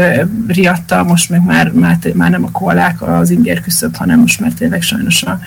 riadta, 0.48 1.04
most 1.04 1.30
meg 1.30 1.46
már, 1.46 1.72
már, 1.72 1.98
már 2.14 2.30
nem 2.30 2.44
a 2.44 2.52
koalák 2.52 3.02
az 3.02 3.30
inger 3.30 3.62
küszöb, 3.62 3.96
hanem 3.96 4.20
most 4.20 4.40
már 4.40 4.52
tényleg 4.52 4.82
sajnos 4.82 5.24
a, 5.24 5.40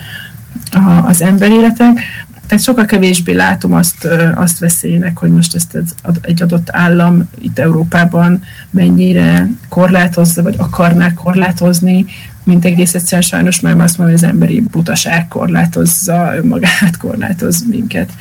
a, 0.71 1.07
az 1.07 1.23
emberéletek. 1.23 1.99
Tehát 2.47 2.65
sokkal 2.65 2.85
kevésbé 2.85 3.33
látom 3.33 3.73
azt, 3.73 4.09
azt 4.35 4.59
veszélynek, 4.59 5.19
hogy 5.19 5.31
most 5.31 5.55
ezt 5.55 5.79
egy 6.21 6.43
adott 6.43 6.69
állam 6.71 7.29
itt 7.41 7.59
Európában 7.59 8.43
mennyire 8.71 9.49
korlátozza, 9.69 10.43
vagy 10.43 10.55
akarná 10.59 11.15
korlátozni, 11.15 12.05
mint 12.45 12.65
egész 12.65 12.95
egyszerűen 12.95 13.23
sajnos 13.23 13.61
már 13.61 13.81
azt 13.81 13.99
mondom, 13.99 14.17
hogy 14.17 14.25
az 14.25 14.31
emberi 14.33 14.61
butaság 14.61 15.29
korlátozza 15.29 16.33
önmagát, 16.37 16.97
korlátoz 16.99 17.65
minket 17.69 18.12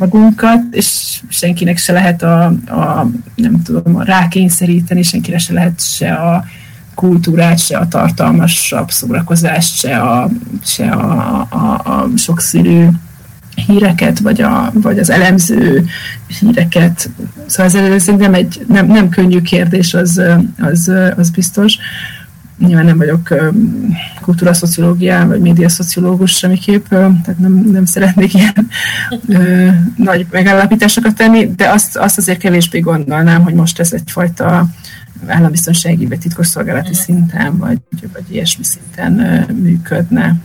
magunkat, 0.00 0.62
és 0.70 1.20
senkinek 1.28 1.78
se 1.78 1.92
lehet 1.92 2.22
a, 2.22 2.44
a 2.66 3.10
nem 3.34 3.62
tudom, 3.62 3.96
a 3.96 4.04
rákényszeríteni, 4.04 5.02
senkire 5.02 5.38
se 5.38 5.52
lehet 5.52 5.80
se 5.80 6.12
a 6.12 6.44
kultúrát, 6.94 7.58
se 7.58 7.78
a 7.78 7.88
tartalmasabb 7.88 8.90
szórakozást, 8.90 9.74
se 9.74 9.96
a, 9.96 10.30
se 10.64 10.90
a, 10.90 11.46
a, 11.50 11.80
a 11.84 12.08
sokszínű 12.16 12.86
híreket, 13.66 14.18
vagy, 14.18 14.40
a, 14.40 14.70
vagy 14.74 14.98
az 14.98 15.10
elemző 15.10 15.84
híreket. 16.40 17.10
Szóval 17.46 17.92
ez, 17.92 18.06
nem, 18.06 18.34
egy, 18.34 18.64
nem, 18.68 18.86
nem 18.86 19.08
könnyű 19.08 19.42
kérdés, 19.42 19.94
az, 19.94 20.22
az, 20.60 20.92
az 21.16 21.30
biztos 21.30 21.78
nyilván 22.66 22.84
nem 22.84 22.98
vagyok 22.98 23.34
kultúraszociológia 24.20 25.26
vagy 25.26 25.40
médiaszociológus 25.40 26.32
semmiképp, 26.32 26.88
tehát 26.88 27.38
nem, 27.38 27.52
nem 27.52 27.84
szeretnék 27.84 28.34
ilyen 28.34 28.68
nagy 29.96 30.26
megállapításokat 30.30 31.14
tenni, 31.14 31.54
de 31.54 31.68
azt, 31.68 31.96
azt 31.96 32.18
azért 32.18 32.38
kevésbé 32.38 32.78
gondolnám, 32.78 33.42
hogy 33.42 33.54
most 33.54 33.80
ez 33.80 33.92
egyfajta 33.92 34.66
állambiztonsági 35.26 36.06
vagy 36.06 36.18
titkosszolgálati 36.18 36.94
szinten, 36.94 37.58
vagy, 37.58 37.78
vagy 38.12 38.24
ilyesmi 38.28 38.64
szinten 38.64 39.12
működne. 39.62 40.36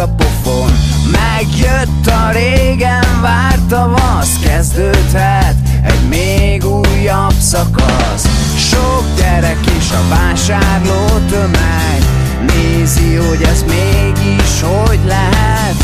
a 0.00 0.08
pofon. 0.08 0.70
Megjött 1.10 2.06
a 2.06 2.30
régen 2.32 3.20
várt 3.20 3.66
tavasz 3.68 4.38
Kezdődhet 4.42 5.54
egy 5.82 6.08
még 6.08 6.64
újabb 6.64 7.34
szakasz. 7.38 8.24
Sok 8.56 9.04
gyerek 9.16 9.58
és 9.78 9.90
a 9.90 10.14
vásárló 10.14 11.06
tömeg 11.28 12.02
Nézi, 12.46 13.14
hogy 13.14 13.42
ez 13.42 13.64
mégis 13.68 14.60
hogy 14.60 15.00
lehet. 15.06 15.76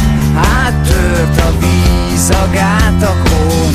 Áttört 0.64 1.41
a 1.41 1.53
víz 1.59 2.31
a 2.31 2.49
gátakon 2.53 3.71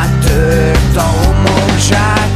Áttört 0.00 0.96
a 0.96 1.00
homokzsák 1.00 2.33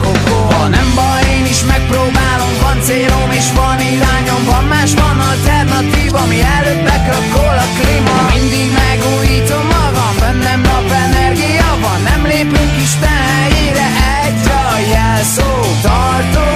más 4.81 4.95
van 4.95 5.21
alternatív, 5.21 6.15
ami 6.15 6.41
előtt 6.41 6.83
bekrakol 6.83 7.57
a 7.65 7.69
klíma. 7.79 8.17
Mindig 8.35 8.71
megújítom 8.83 9.67
magam, 9.67 10.15
bennem 10.21 10.61
nap 10.61 10.91
energia 10.91 11.71
van. 11.83 12.01
Nem 12.03 12.23
lépünk 12.27 12.77
is 12.85 12.93
helyére 13.03 13.89
egy 14.25 14.47
a 14.47 14.79
jelszó 14.93 15.51
tartó 15.83 16.48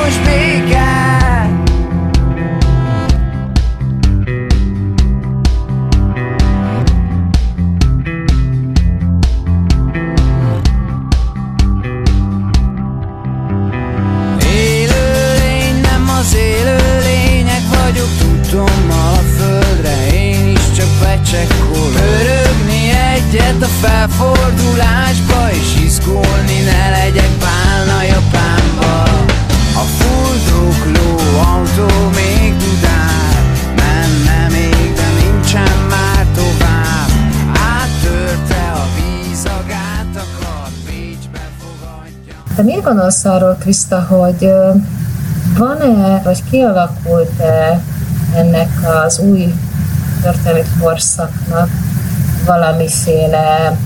fordulásba 24.22 25.50
És 25.50 25.82
izgulni 25.84 26.58
ne 26.64 26.90
legyek 26.90 27.30
pálna 27.44 28.02
Japánba. 28.02 29.02
A 29.82 29.84
fuldokló 29.98 31.08
autó 31.52 31.88
még 32.14 32.56
dudál 32.56 33.34
Menne 33.76 34.46
még, 34.48 34.94
de 34.94 35.08
nincsen 35.20 35.76
már 35.88 36.26
tovább. 36.34 37.10
Áttörte 37.74 38.62
a 38.82 38.86
víz 38.96 39.44
a 39.44 39.60
gátakat 39.68 40.72
Bécsbe 40.86 41.44
fogadja. 41.60 42.34
Te 42.56 42.62
mit 42.62 42.82
gondolsz 42.82 43.24
arról, 43.24 43.56
Krista, 43.60 44.00
hogy 44.00 44.52
van-e, 45.56 46.20
vagy 46.24 46.42
kialakult-e 46.50 47.80
ennek 48.34 48.70
az 49.04 49.18
új 49.18 49.54
történelmi 50.22 50.62
korszaknak 50.80 51.68
valamiféle 52.46 53.76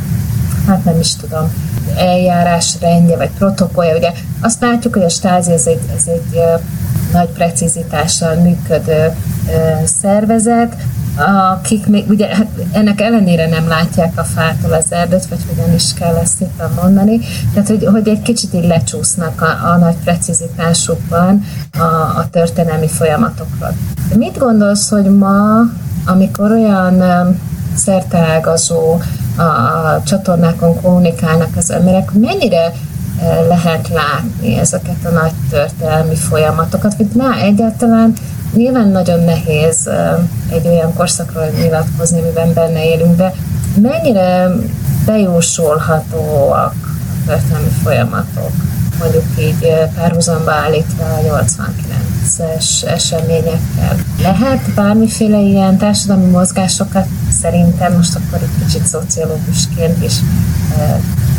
hát 0.66 0.84
nem 0.84 0.98
is 1.00 1.16
tudom, 1.16 1.52
eljárásrendje, 1.96 3.16
vagy 3.16 3.30
protokollja. 3.30 3.96
Ugye 3.96 4.12
azt 4.40 4.60
látjuk, 4.60 4.94
hogy 4.94 5.02
a 5.02 5.08
stázi 5.08 5.52
ez 5.52 5.66
egy, 5.66 5.80
ez 5.96 6.06
egy 6.06 6.40
nagy 7.12 7.28
precizitással 7.28 8.34
működő 8.34 9.16
szervezet, 9.84 10.76
akik 11.52 11.86
még, 11.86 12.08
ugye 12.08 12.26
hát 12.26 12.46
ennek 12.72 13.00
ellenére 13.00 13.48
nem 13.48 13.68
látják 13.68 14.18
a 14.18 14.24
fától 14.24 14.72
az 14.72 14.84
erdőt, 14.88 15.26
vagy 15.26 15.38
hogyan 15.48 15.74
is 15.74 15.94
kell 15.94 16.16
ezt 16.16 16.40
itt 16.40 16.62
mondani, 16.82 17.20
tehát 17.52 17.68
hogy, 17.68 17.84
hogy 17.92 18.08
egy 18.08 18.22
kicsit 18.22 18.54
így 18.54 18.66
lecsúsznak 18.66 19.40
a, 19.40 19.68
a 19.70 19.76
nagy 19.76 19.96
precizitásukban 20.04 21.44
a, 21.78 21.82
a 22.18 22.28
történelmi 22.30 22.88
folyamatokról. 22.88 23.72
Mit 24.14 24.38
gondolsz, 24.38 24.88
hogy 24.88 25.16
ma, 25.16 25.58
amikor 26.06 26.50
olyan 26.50 27.02
szerteágazó 27.74 28.98
a, 29.36 29.42
a 29.42 30.02
csatornákon 30.06 30.80
kommunikálnak 30.80 31.56
az 31.56 31.70
emberek, 31.70 32.12
mennyire 32.12 32.72
lehet 33.48 33.88
látni 33.88 34.58
ezeket 34.58 35.04
a 35.04 35.10
nagy 35.10 35.32
történelmi 35.50 36.14
folyamatokat, 36.14 36.96
vagy 36.96 37.08
már 37.14 37.38
egyáltalán 37.42 38.14
Nyilván 38.56 38.88
nagyon 38.88 39.20
nehéz 39.20 39.90
egy 40.50 40.66
olyan 40.66 40.94
korszakról 40.94 41.44
nyilatkozni, 41.60 42.20
amiben 42.20 42.52
benne 42.52 42.84
élünk, 42.84 43.16
de 43.16 43.32
mennyire 43.80 44.50
bejósolhatóak 45.06 46.74
a 46.74 47.26
történelmi 47.26 47.68
folyamatok, 47.82 48.50
mondjuk 48.98 49.24
így 49.38 49.72
párhuzamba 49.94 50.52
állítva 50.52 51.04
a 51.04 51.20
89-es 52.26 52.84
eseményekkel. 52.86 53.96
Lehet 54.22 54.74
bármiféle 54.74 55.38
ilyen 55.38 55.76
társadalmi 55.76 56.30
mozgásokat? 56.30 57.06
Szerintem, 57.40 57.92
most 57.92 58.14
akkor 58.14 58.42
egy 58.42 58.64
kicsit 58.64 58.86
szociológusként 58.86 60.04
is 60.04 60.14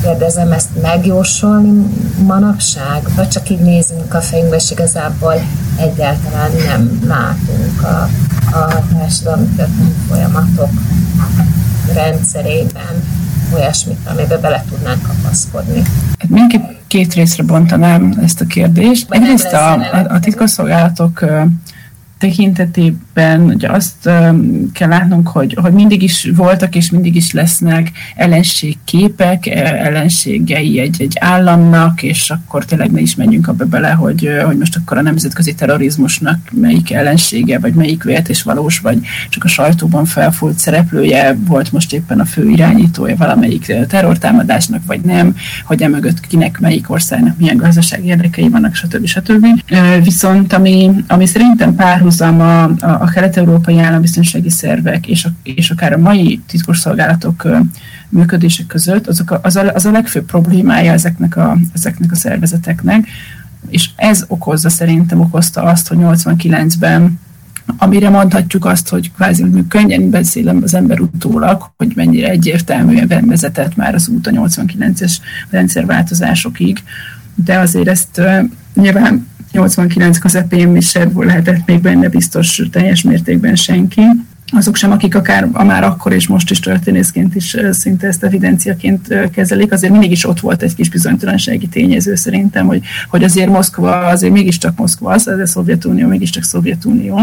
kérdezem, 0.01 0.51
ezt 0.51 0.69
megjósolni 0.81 1.83
manapság, 2.25 3.01
vagy 3.15 3.27
csak 3.27 3.49
így 3.49 3.59
nézünk 3.59 4.13
a 4.13 4.21
fejünkbe, 4.21 4.55
és 4.55 4.71
igazából 4.71 5.33
egyáltalán 5.77 6.51
nem 6.67 6.99
látunk 7.07 7.81
a, 7.81 8.09
a 8.57 8.83
társadalmi 8.93 9.47
folyamatok 10.09 10.69
rendszerében 11.93 13.03
olyasmit, 13.53 13.97
amiben 14.05 14.41
bele 14.41 14.65
tudnánk 14.69 15.01
kapaszkodni. 15.01 15.81
Hát 16.19 16.29
mindenképp 16.29 16.63
két 16.87 17.13
részre 17.13 17.43
bontanám 17.43 18.19
ezt 18.23 18.41
a 18.41 18.45
kérdést. 18.45 19.05
Egyrészt 19.09 19.53
a, 19.53 19.73
a, 19.73 20.05
a 20.09 20.19
titkosszolgálatok 20.19 21.25
tekintetében 22.17 23.41
ugye 23.41 23.69
azt 23.69 24.09
kell 24.73 24.89
látnunk, 24.89 25.27
hogy, 25.27 25.57
hogy 25.61 25.73
mindig 25.73 26.03
is 26.03 26.29
voltak 26.35 26.75
és 26.75 26.91
mindig 26.91 27.15
is 27.15 27.31
lesznek 27.31 27.91
ellenségképek, 28.15 29.45
e, 29.45 29.75
ellenségei 29.85 30.79
egy, 30.79 31.01
egy 31.01 31.17
államnak, 31.19 32.03
és 32.03 32.29
akkor 32.29 32.65
tényleg 32.65 32.91
ne 32.91 32.99
is 32.99 33.15
menjünk 33.15 33.47
abba 33.47 33.65
bele, 33.65 33.89
hogy, 33.89 34.29
hogy 34.45 34.57
most 34.57 34.75
akkor 34.75 34.97
a 34.97 35.01
nemzetközi 35.01 35.53
terrorizmusnak 35.55 36.39
melyik 36.51 36.91
ellensége, 36.91 37.59
vagy 37.59 37.73
melyik 37.73 38.03
vélt 38.03 38.29
és 38.29 38.43
valós, 38.43 38.79
vagy 38.79 38.99
csak 39.29 39.43
a 39.43 39.47
sajtóban 39.47 40.05
felfújt 40.05 40.59
szereplője 40.59 41.37
volt 41.45 41.71
most 41.71 41.93
éppen 41.93 42.19
a 42.19 42.25
fő 42.25 42.49
irányítója 42.49 43.15
valamelyik 43.15 43.73
terrortámadásnak, 43.87 44.81
vagy 44.85 45.01
nem, 45.01 45.35
hogy 45.65 45.81
emögött 45.81 46.19
kinek, 46.19 46.59
melyik 46.59 46.89
országnak 46.89 47.37
milyen 47.37 47.57
gazdasági 47.57 48.07
érdekei 48.07 48.49
vannak, 48.49 48.75
stb. 48.75 49.05
stb. 49.05 49.45
Viszont 50.03 50.53
ami, 50.53 50.91
ami 51.07 51.25
szerintem 51.25 51.75
pár 51.75 52.01
párhuzam 52.07 52.39
a, 52.41 52.63
a, 52.63 53.01
a 53.01 53.05
kelet-európai 53.05 53.79
állambiztonsági 53.79 54.49
szervek 54.49 55.07
és, 55.07 55.25
a, 55.25 55.29
és 55.43 55.69
akár 55.69 55.93
a 55.93 55.97
mai 55.97 56.41
titkosszolgálatok 56.47 57.47
működése 58.09 58.63
között, 58.67 59.07
azok 59.07 59.31
a, 59.31 59.39
az, 59.43 59.55
a, 59.55 59.73
az 59.73 59.85
a 59.85 59.91
legfőbb 59.91 60.25
problémája 60.25 60.91
ezeknek 60.91 61.37
a, 61.37 61.57
ezeknek 61.73 62.11
a 62.11 62.15
szervezeteknek, 62.15 63.07
és 63.69 63.89
ez 63.95 64.25
okozza 64.27 64.69
szerintem, 64.69 65.19
okozta 65.19 65.61
azt, 65.61 65.87
hogy 65.87 65.97
89-ben 66.01 67.19
amire 67.77 68.09
mondhatjuk 68.09 68.65
azt, 68.65 68.89
hogy 68.89 69.11
kvázi 69.11 69.45
könnyen 69.69 70.09
beszélem 70.09 70.59
az 70.63 70.73
ember 70.73 70.99
utólag, 70.99 71.71
hogy 71.77 71.91
mennyire 71.95 72.29
egyértelműen 72.29 73.25
vezetett 73.25 73.75
már 73.75 73.95
az 73.95 74.07
út 74.07 74.27
a 74.27 74.31
89-es 74.31 75.13
rendszerváltozásokig, 75.49 76.83
de 77.35 77.59
azért 77.59 77.87
ezt 77.87 78.17
uh, 78.17 78.49
nyilván 78.73 79.27
89 79.51 80.17
közepén 80.17 80.75
is 80.75 80.89
se 80.89 81.09
lehetett 81.13 81.65
még 81.65 81.81
benne 81.81 82.09
biztos 82.09 82.61
teljes 82.71 83.01
mértékben 83.01 83.55
senki. 83.55 84.01
Azok 84.51 84.75
sem, 84.75 84.91
akik 84.91 85.15
akár 85.15 85.47
a 85.51 85.63
már 85.63 85.83
akkor 85.83 86.11
és 86.11 86.27
most 86.27 86.51
is 86.51 86.59
történészként 86.59 87.35
is 87.35 87.57
szinte 87.71 88.07
ezt 88.07 88.23
evidenciaként 88.23 89.29
kezelik, 89.31 89.71
azért 89.71 89.91
mindig 89.91 90.11
is 90.11 90.25
ott 90.25 90.39
volt 90.39 90.61
egy 90.61 90.75
kis 90.75 90.89
bizonytalansági 90.89 91.67
tényező 91.67 92.15
szerintem, 92.15 92.65
hogy, 92.65 92.81
hogy 93.09 93.23
azért 93.23 93.49
Moszkva 93.49 93.97
azért 93.97 94.33
mégiscsak 94.33 94.77
Moszkva, 94.77 95.11
az, 95.11 95.27
a 95.27 95.45
Szovjetunió 95.45 96.07
mégiscsak 96.07 96.43
Szovjetunió, 96.43 97.19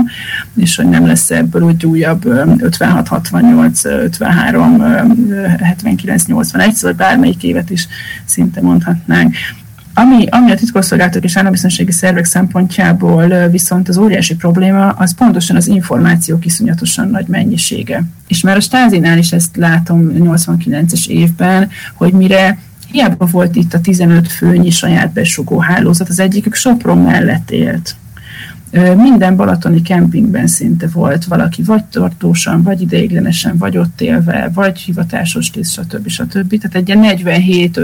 és 0.57 0.77
hogy 0.77 0.89
nem 0.89 1.07
lesz 1.07 1.31
ebből 1.31 1.63
úgy 1.63 1.87
újabb 1.87 2.27
56, 2.59 3.09
68, 3.09 3.85
53, 3.85 4.81
79, 5.59 6.25
81, 6.27 6.75
szóval 6.75 6.97
bármelyik 6.97 7.43
évet 7.43 7.71
is 7.71 7.89
szinte 8.25 8.61
mondhatnánk. 8.61 9.37
Ami, 9.95 10.27
ami 10.31 10.51
a 10.51 10.55
titkosszolgálatok 10.55 11.25
és 11.25 11.37
állambiztonsági 11.37 11.93
szervek 11.93 12.25
szempontjából 12.25 13.49
viszont 13.49 13.89
az 13.89 13.97
óriási 13.97 14.35
probléma, 14.35 14.89
az 14.89 15.15
pontosan 15.15 15.57
az 15.57 15.67
információ 15.67 16.39
kiszonyatosan 16.39 17.09
nagy 17.09 17.27
mennyisége. 17.27 18.03
És 18.29 18.41
már 18.41 18.57
a 18.57 18.61
stázinál 18.61 19.19
is 19.19 19.33
ezt 19.33 19.57
látom 19.57 20.11
89-es 20.15 21.07
évben, 21.07 21.71
hogy 21.95 22.13
mire 22.13 22.59
hiába 22.91 23.27
volt 23.27 23.57
itt 23.57 23.75
a 23.75 23.81
15 23.81 24.33
főnyi 24.33 24.71
saját 24.71 25.13
besugó 25.13 25.59
hálózat, 25.59 26.09
az 26.09 26.19
egyikük 26.19 26.55
Sopron 26.55 26.99
mellett 26.99 27.51
élt 27.51 27.97
minden 28.97 29.37
balatoni 29.37 29.83
kempingben 29.83 30.47
szinte 30.47 30.89
volt 30.93 31.25
valaki, 31.25 31.63
vagy 31.63 31.85
tartósan, 31.85 32.63
vagy 32.63 32.81
ideiglenesen, 32.81 33.57
vagy 33.59 33.79
ott 33.79 34.01
élve, 34.01 34.51
vagy 34.55 34.79
hivatásos 34.79 35.51
tiszt, 35.51 35.73
stb. 35.73 36.09
stb. 36.09 36.61
Tehát 36.61 36.89
egy 36.89 36.99
47 36.99 37.81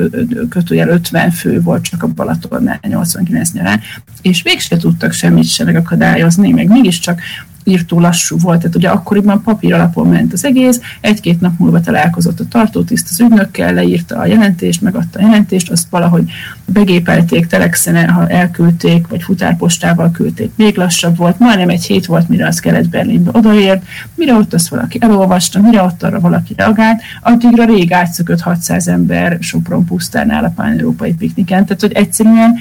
kötőjel 0.48 0.88
50 0.88 1.30
fő 1.30 1.60
volt 1.60 1.82
csak 1.82 2.02
a 2.02 2.06
Balatonnál 2.06 2.78
89 2.82 3.52
nyarán, 3.52 3.80
és 4.22 4.42
végse 4.42 4.76
tudtak 4.76 5.12
semmit 5.12 5.48
se 5.48 5.64
megakadályozni, 5.64 6.50
meg 6.50 6.68
mégiscsak 6.68 7.20
írtó 7.64 8.00
lassú 8.00 8.38
volt, 8.38 8.58
tehát 8.58 8.76
ugye 8.76 8.88
akkoriban 8.88 9.42
papír 9.42 9.74
alapon 9.74 10.08
ment 10.08 10.32
az 10.32 10.44
egész, 10.44 10.80
egy-két 11.00 11.40
nap 11.40 11.58
múlva 11.58 11.80
találkozott 11.80 12.40
a 12.40 12.44
tartótiszt 12.48 13.06
az 13.10 13.20
ügynökkel, 13.20 13.74
leírta 13.74 14.16
a 14.16 14.26
jelentést, 14.26 14.82
megadta 14.82 15.18
a 15.18 15.22
jelentést, 15.22 15.70
azt 15.70 15.88
valahogy 15.90 16.30
begépelték, 16.64 17.46
telexen 17.46 18.10
ha 18.10 18.28
elküldték, 18.28 19.08
vagy 19.08 19.22
futárpostával 19.22 20.10
küldték, 20.10 20.50
még 20.56 20.76
lassabb 20.76 21.16
volt, 21.16 21.38
majdnem 21.38 21.68
egy 21.68 21.84
hét 21.84 22.06
volt, 22.06 22.28
mire 22.28 22.46
az 22.46 22.60
Kelet-Berlinbe 22.60 23.30
odaért, 23.32 23.82
mire 24.14 24.34
ott 24.34 24.54
azt 24.54 24.68
valaki 24.68 24.98
elolvasta, 25.00 25.60
mire 25.60 25.82
ott 25.82 26.02
arra 26.02 26.20
valaki 26.20 26.54
reagált, 26.56 27.02
addigra 27.22 27.64
rég 27.64 27.92
átszökött 27.92 28.40
600 28.40 28.88
ember 28.88 29.36
Sopron 29.40 29.84
pusztánál 29.84 30.44
a 30.44 30.52
pán-európai 30.56 31.14
pikniken, 31.14 31.64
tehát 31.64 31.80
hogy 31.80 31.92
egyszerűen 31.92 32.56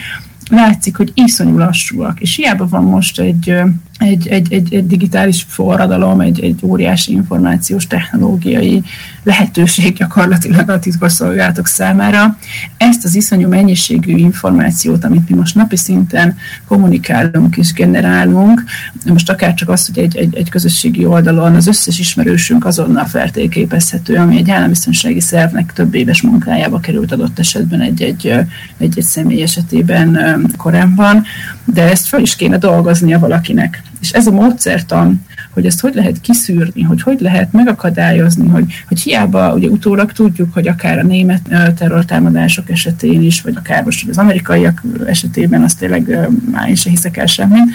látszik, 0.49 0.97
hogy 0.97 1.11
iszonyú 1.13 1.57
lassúak, 1.57 2.19
és 2.19 2.35
hiába 2.35 2.67
van 2.67 2.83
most 2.83 3.19
egy 3.19 3.61
egy, 3.99 4.27
egy, 4.27 4.53
egy, 4.53 4.73
egy 4.73 4.87
digitális 4.87 5.45
forradalom, 5.47 6.19
egy, 6.19 6.39
egy 6.39 6.59
óriási 6.63 7.11
információs 7.11 7.87
technológiai 7.87 8.83
lehetőség 9.23 9.93
gyakorlatilag 9.93 10.69
a 10.69 10.79
titkosszolgálatok 10.79 11.67
számára. 11.67 12.37
Ezt 12.77 13.05
az 13.05 13.15
iszonyú 13.15 13.47
mennyiségű 13.47 14.15
információt, 14.15 15.03
amit 15.03 15.29
mi 15.29 15.35
most 15.35 15.55
napi 15.55 15.75
szinten 15.75 16.37
kommunikálunk 16.67 17.57
és 17.57 17.73
generálunk, 17.73 18.63
most 19.05 19.29
akár 19.29 19.53
csak 19.53 19.69
az, 19.69 19.85
hogy 19.87 20.03
egy, 20.03 20.17
egy, 20.17 20.35
egy 20.35 20.49
közösségi 20.49 21.05
oldalon 21.05 21.55
az 21.55 21.67
összes 21.67 21.99
ismerősünk 21.99 22.65
azonnal 22.65 23.05
feltérképezhető, 23.05 24.15
ami 24.15 24.37
egy 24.37 24.49
állambiztonsági 24.49 25.19
szervnek 25.19 25.73
több 25.73 25.95
éves 25.95 26.21
munkájába 26.21 26.79
került 26.79 27.11
adott 27.11 27.39
esetben 27.39 27.81
egy-egy, 27.81 28.33
egy-egy 28.77 29.03
személy 29.05 29.41
esetében 29.41 30.19
korábban, 30.57 31.23
de 31.65 31.89
ezt 31.89 32.07
fel 32.07 32.21
is 32.21 32.35
kéne 32.35 32.57
dolgoznia 32.57 33.19
valakinek 33.19 33.83
és 33.99 34.11
ez 34.11 34.27
a 34.27 34.31
módszertan, 34.31 35.25
hogy 35.49 35.65
ezt 35.65 35.79
hogy 35.79 35.93
lehet 35.93 36.21
kiszűrni, 36.21 36.81
hogy 36.81 37.01
hogy 37.01 37.19
lehet 37.19 37.51
megakadályozni, 37.51 38.47
hogy, 38.47 38.83
hogy 38.87 38.99
hiába 38.99 39.53
ugye 39.53 39.67
utólag 39.67 40.11
tudjuk, 40.11 40.53
hogy 40.53 40.67
akár 40.67 40.97
a 40.97 41.03
német 41.03 41.41
terrortámadások 41.75 42.69
esetén 42.69 43.21
is, 43.21 43.41
vagy 43.41 43.55
akár 43.55 43.83
most 43.83 44.09
az 44.09 44.17
amerikaiak 44.17 44.83
esetében, 45.05 45.63
azt 45.63 45.79
tényleg 45.79 46.29
már 46.51 46.67
én 46.69 46.75
se 46.75 46.89
hiszek 46.89 47.17
el 47.17 47.25
semmit, 47.25 47.69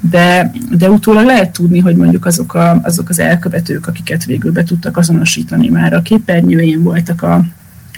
de, 0.00 0.52
de 0.70 0.90
utólag 0.90 1.24
lehet 1.24 1.50
tudni, 1.50 1.78
hogy 1.78 1.96
mondjuk 1.96 2.26
azok, 2.26 2.54
a, 2.54 2.80
azok 2.82 3.08
az 3.08 3.18
elkövetők, 3.18 3.86
akiket 3.86 4.24
végül 4.24 4.52
be 4.52 4.62
tudtak 4.62 4.96
azonosítani 4.96 5.68
már 5.68 5.92
a 5.92 6.02
képernyőjén 6.02 6.82
voltak 6.82 7.22
a 7.22 7.44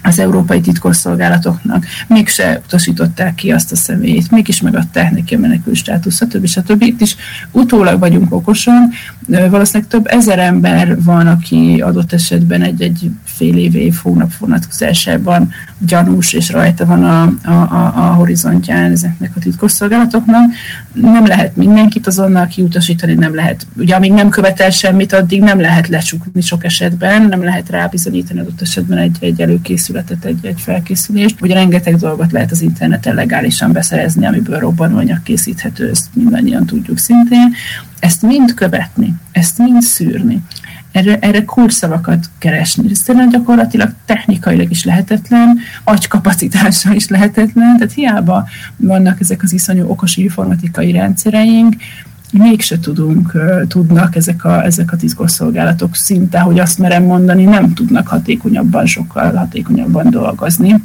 az 0.02 0.18
európai 0.18 0.60
titkosszolgálatoknak, 0.60 1.86
mégse 2.06 2.60
utasították 2.64 3.34
ki 3.34 3.52
azt 3.52 3.72
a 3.72 3.76
személyét, 3.76 4.30
mégis 4.30 4.60
megadták 4.60 5.10
neki 5.10 5.34
a 5.34 5.38
menekül 5.38 5.74
státusz, 5.74 6.16
stb. 6.16 6.46
stb. 6.46 6.82
Itt 6.82 7.00
is 7.00 7.16
utólag 7.50 7.98
vagyunk 7.98 8.34
okosan, 8.34 8.90
valószínűleg 9.26 9.90
több 9.90 10.06
ezer 10.06 10.38
ember 10.38 11.02
van, 11.02 11.26
aki 11.26 11.80
adott 11.80 12.12
esetben 12.12 12.62
egy-egy 12.62 13.10
fél 13.24 13.56
év, 13.56 13.74
év 13.74 13.94
hónap 14.02 14.36
vonatkozásában 14.38 15.50
gyanús, 15.78 16.32
és 16.32 16.50
rajta 16.50 16.86
van 16.86 17.04
a, 17.04 17.22
a, 17.44 17.50
a, 17.50 17.92
a 17.96 18.14
horizontján 18.14 18.90
ezeknek 18.90 19.32
a 19.36 19.40
titkosszolgálatoknak. 19.40 20.50
Nem 20.92 21.26
lehet 21.26 21.56
mindenkit 21.56 22.06
azonnal 22.06 22.46
kiutasítani, 22.46 23.14
nem 23.14 23.34
lehet, 23.34 23.66
ugye 23.76 23.94
amíg 23.94 24.12
nem 24.12 24.28
követel 24.28 24.70
semmit, 24.70 25.12
addig 25.12 25.40
nem 25.40 25.60
lehet 25.60 25.88
lecsukni 25.88 26.40
sok 26.40 26.64
esetben, 26.64 27.22
nem 27.22 27.44
lehet 27.44 27.68
rábizonyítani 27.68 28.40
adott 28.40 28.60
esetben 28.60 28.98
egy, 28.98 29.16
egy 29.20 29.40
előkészületet, 29.90 30.24
egy, 30.24 30.46
egy 30.46 30.60
felkészülést. 30.60 31.40
Ugye 31.40 31.54
rengeteg 31.54 31.96
dolgot 31.96 32.32
lehet 32.32 32.50
az 32.50 32.62
interneten 32.62 33.14
legálisan 33.14 33.72
beszerezni, 33.72 34.26
amiből 34.26 34.58
robbanóanyag 34.58 35.22
készíthető, 35.22 35.88
ezt 35.88 36.06
mindannyian 36.12 36.66
tudjuk 36.66 36.98
szintén. 36.98 37.54
Ezt 37.98 38.22
mind 38.22 38.54
követni, 38.54 39.14
ezt 39.32 39.58
mind 39.58 39.82
szűrni 39.82 40.42
erre, 40.92 41.18
erre 41.18 41.44
kulcsszavakat 41.44 42.30
keresni. 42.38 42.90
Ez 42.90 43.02
tényleg 43.02 43.30
gyakorlatilag 43.30 43.92
technikailag 44.04 44.70
is 44.70 44.84
lehetetlen, 44.84 45.58
agykapacitással 45.84 46.94
is 46.94 47.08
lehetetlen, 47.08 47.76
tehát 47.76 47.92
hiába 47.92 48.48
vannak 48.76 49.20
ezek 49.20 49.42
az 49.42 49.52
iszonyú 49.52 49.88
okos 49.88 50.16
informatikai 50.16 50.92
rendszereink, 50.92 51.74
mégse 52.32 52.78
tudunk, 52.78 53.32
tudnak 53.68 54.16
ezek 54.16 54.44
a, 54.44 54.64
ezek 54.64 54.92
a 54.92 54.96
titkosszolgálatok 54.96 55.96
szinte, 55.96 56.38
hogy 56.38 56.58
azt 56.58 56.78
merem 56.78 57.02
mondani, 57.02 57.44
nem 57.44 57.74
tudnak 57.74 58.08
hatékonyabban, 58.08 58.86
sokkal 58.86 59.34
hatékonyabban 59.34 60.10
dolgozni 60.10 60.82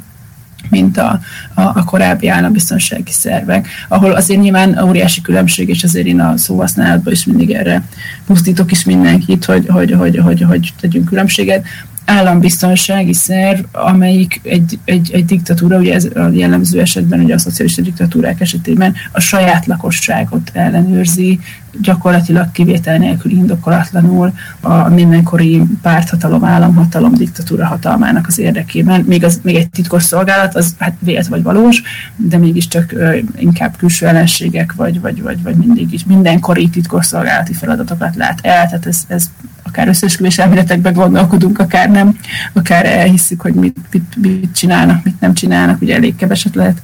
mint 0.70 0.98
a, 0.98 1.20
a, 1.54 1.60
a 1.60 1.84
korábbi 1.84 2.28
állambiztonsági 2.28 3.10
szervek, 3.10 3.68
ahol 3.88 4.12
azért 4.12 4.40
nyilván 4.40 4.78
óriási 4.82 5.20
különbség, 5.20 5.68
és 5.68 5.84
azért 5.84 6.06
én 6.06 6.20
a 6.20 6.36
szóhasználatban 6.36 7.12
is 7.12 7.24
mindig 7.24 7.50
erre 7.50 7.82
pusztítok 8.26 8.70
is 8.70 8.84
mindenkit, 8.84 9.44
hogy, 9.44 9.66
hogy, 9.68 9.92
hogy, 9.92 10.16
hogy, 10.16 10.42
hogy 10.42 10.72
tegyünk 10.80 11.04
különbséget 11.04 11.64
állambiztonsági 12.06 13.12
szerv, 13.12 13.64
amelyik 13.72 14.40
egy, 14.42 14.78
egy, 14.84 15.10
egy 15.12 15.24
diktatúra, 15.24 15.78
ugye 15.78 15.94
ez 15.94 16.04
a 16.04 16.28
jellemző 16.32 16.80
esetben, 16.80 17.20
ugye 17.20 17.34
a 17.34 17.38
szocialista 17.38 17.82
diktatúrák 17.82 18.40
esetében 18.40 18.94
a 19.12 19.20
saját 19.20 19.66
lakosságot 19.66 20.50
ellenőrzi, 20.52 21.40
gyakorlatilag 21.80 22.50
kivétel 22.52 22.98
nélkül 22.98 23.30
indokolatlanul 23.30 24.32
a 24.60 24.88
mindenkori 24.88 25.62
párthatalom, 25.82 26.44
államhatalom, 26.44 27.14
diktatúra 27.14 27.66
hatalmának 27.66 28.26
az 28.26 28.38
érdekében. 28.38 29.00
Még, 29.00 29.24
az, 29.24 29.40
még 29.42 29.54
egy 29.54 29.70
titkos 29.70 30.02
szolgálat, 30.02 30.54
az 30.54 30.74
hát 30.78 30.94
vélt 30.98 31.26
vagy 31.26 31.42
valós, 31.42 31.82
de 32.16 32.38
mégiscsak 32.38 32.92
ö, 32.92 33.16
inkább 33.36 33.76
külső 33.76 34.06
ellenségek, 34.06 34.72
vagy, 34.72 35.00
vagy, 35.00 35.22
vagy, 35.22 35.42
vagy 35.42 35.56
mindig 35.56 35.92
is 35.92 36.04
mindenkori 36.04 36.68
titkos 36.68 37.06
szolgálati 37.06 37.52
feladatokat 37.52 38.16
lát 38.16 38.38
el, 38.42 38.66
tehát 38.66 38.86
ez, 38.86 39.04
ez 39.06 39.30
akár 39.66 39.88
összesküvés 39.88 40.38
elméletekben 40.38 40.92
gondolkodunk, 40.92 41.58
akár 41.58 41.90
nem, 41.90 42.18
akár 42.52 42.86
elhisszük, 42.86 43.40
hogy 43.40 43.54
mit, 43.54 43.76
mit, 43.90 44.16
mit 44.16 44.54
csinálnak, 44.54 45.04
mit 45.04 45.20
nem 45.20 45.34
csinálnak, 45.34 45.80
ugye 45.80 45.94
elég 45.94 46.16
keveset 46.16 46.54
lehet 46.54 46.80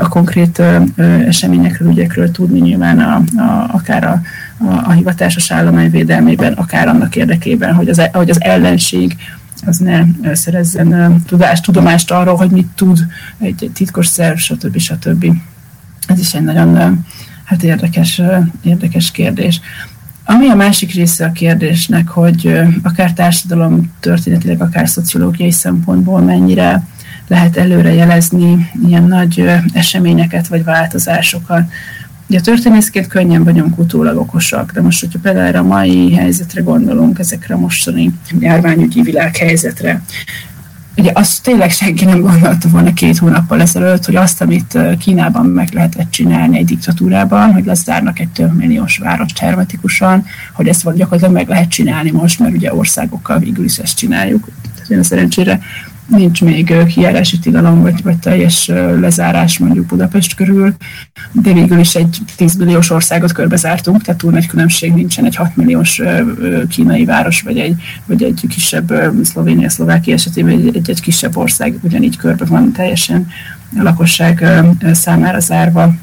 a 0.00 0.08
konkrét 0.08 0.62
eseményekről, 1.26 1.90
ügyekről 1.90 2.30
tudni 2.30 2.60
nyilván 2.60 2.98
a, 2.98 3.40
a, 3.40 3.68
akár 3.72 4.04
a, 4.04 4.20
a, 4.58 4.88
a 4.88 4.90
hivatásos 4.90 5.50
állomány 5.50 5.90
védelmében, 5.90 6.52
akár 6.52 6.88
annak 6.88 7.16
érdekében, 7.16 7.74
hogy 7.74 7.88
az, 7.88 8.02
hogy 8.12 8.30
az 8.30 8.42
ellenség 8.42 9.16
az 9.66 9.76
ne 9.76 10.02
szerezzen 10.32 11.22
tudást, 11.26 11.64
tudomást 11.64 12.10
arról, 12.10 12.36
hogy 12.36 12.50
mit 12.50 12.66
tud 12.74 13.06
egy, 13.38 13.64
egy 13.64 13.70
titkos 13.72 14.06
szerv, 14.06 14.36
stb. 14.36 14.78
stb. 14.78 15.26
Ez 16.06 16.18
is 16.18 16.34
egy 16.34 16.42
nagyon 16.44 17.04
hát 17.44 17.62
érdekes, 17.62 18.22
érdekes 18.62 19.10
kérdés. 19.10 19.60
Ami 20.28 20.48
a 20.48 20.54
másik 20.54 20.94
része 20.94 21.24
a 21.24 21.32
kérdésnek, 21.32 22.08
hogy 22.08 22.60
akár 22.82 23.12
társadalom 23.12 23.92
történetileg, 24.00 24.62
akár 24.62 24.88
szociológiai 24.88 25.50
szempontból 25.50 26.20
mennyire 26.20 26.82
lehet 27.28 27.56
előre 27.56 27.92
jelezni 27.92 28.70
ilyen 28.86 29.04
nagy 29.04 29.44
eseményeket 29.72 30.48
vagy 30.48 30.64
változásokat. 30.64 31.70
Ugye 32.28 32.40
történészként 32.40 33.06
könnyen 33.06 33.44
vagyunk 33.44 33.78
utólag 33.78 34.16
okosak, 34.16 34.72
de 34.72 34.80
most, 34.80 35.00
hogyha 35.00 35.18
például 35.22 35.56
a 35.56 35.62
mai 35.62 36.14
helyzetre 36.14 36.60
gondolunk, 36.60 37.18
ezekre 37.18 37.54
a 37.54 37.58
mostani 37.58 38.12
járványügyi 38.38 39.02
világhelyzetre, 39.02 40.02
ugye 40.96 41.10
azt 41.14 41.42
tényleg 41.42 41.70
senki 41.70 42.04
nem 42.04 42.20
gondolta 42.20 42.68
volna 42.68 42.92
két 42.92 43.18
hónappal 43.18 43.60
ezelőtt, 43.60 44.04
hogy 44.04 44.16
azt, 44.16 44.40
amit 44.40 44.78
Kínában 44.98 45.46
meg 45.46 45.68
lehetett 45.72 46.10
csinálni 46.10 46.58
egy 46.58 46.64
diktatúrában, 46.64 47.52
hogy 47.52 47.64
lezárnak 47.64 48.18
egy 48.18 48.28
több 48.28 48.56
milliós 48.56 48.98
várost 48.98 49.38
hermetikusan, 49.38 50.24
hogy 50.52 50.68
ezt 50.68 50.82
gyakorlatilag 50.82 51.34
meg 51.34 51.48
lehet 51.48 51.68
csinálni 51.68 52.10
most, 52.10 52.38
mert 52.38 52.54
ugye 52.54 52.74
országokkal 52.74 53.38
végül 53.38 53.64
is 53.64 53.78
ezt 53.78 53.96
csináljuk. 53.96 54.48
Tehát 54.74 54.90
én 54.90 55.02
szerencsére 55.02 55.60
nincs 56.06 56.42
még 56.42 56.74
kijárási 56.86 57.38
tilalom, 57.38 57.82
vagy, 57.82 58.02
vagy 58.02 58.16
teljes 58.16 58.66
lezárás 59.00 59.58
mondjuk 59.58 59.86
Budapest 59.86 60.34
körül, 60.34 60.74
de 61.32 61.52
végül 61.52 61.78
is 61.78 61.94
egy 61.94 62.18
10 62.36 62.54
milliós 62.54 62.90
országot 62.90 63.32
körbezártunk, 63.32 64.02
tehát 64.02 64.20
túl 64.20 64.30
nagy 64.30 64.46
különbség 64.46 64.92
nincsen 64.92 65.24
egy 65.24 65.36
6 65.36 65.56
milliós 65.56 66.00
kínai 66.68 67.04
város, 67.04 67.40
vagy 67.40 67.58
egy, 67.58 67.82
vagy 68.06 68.22
egy 68.22 68.44
kisebb 68.48 68.92
Szlovénia, 69.22 69.70
Szlovákia 69.70 70.14
esetében 70.14 70.52
egy, 70.52 70.76
egy, 70.76 70.90
egy 70.90 71.00
kisebb 71.00 71.36
ország 71.36 71.78
ugyanígy 71.82 72.16
körbe 72.16 72.44
van 72.44 72.72
teljesen 72.72 73.28
a 73.78 73.82
lakosság 73.82 74.44
számára 74.92 75.40
zárva. 75.40 75.94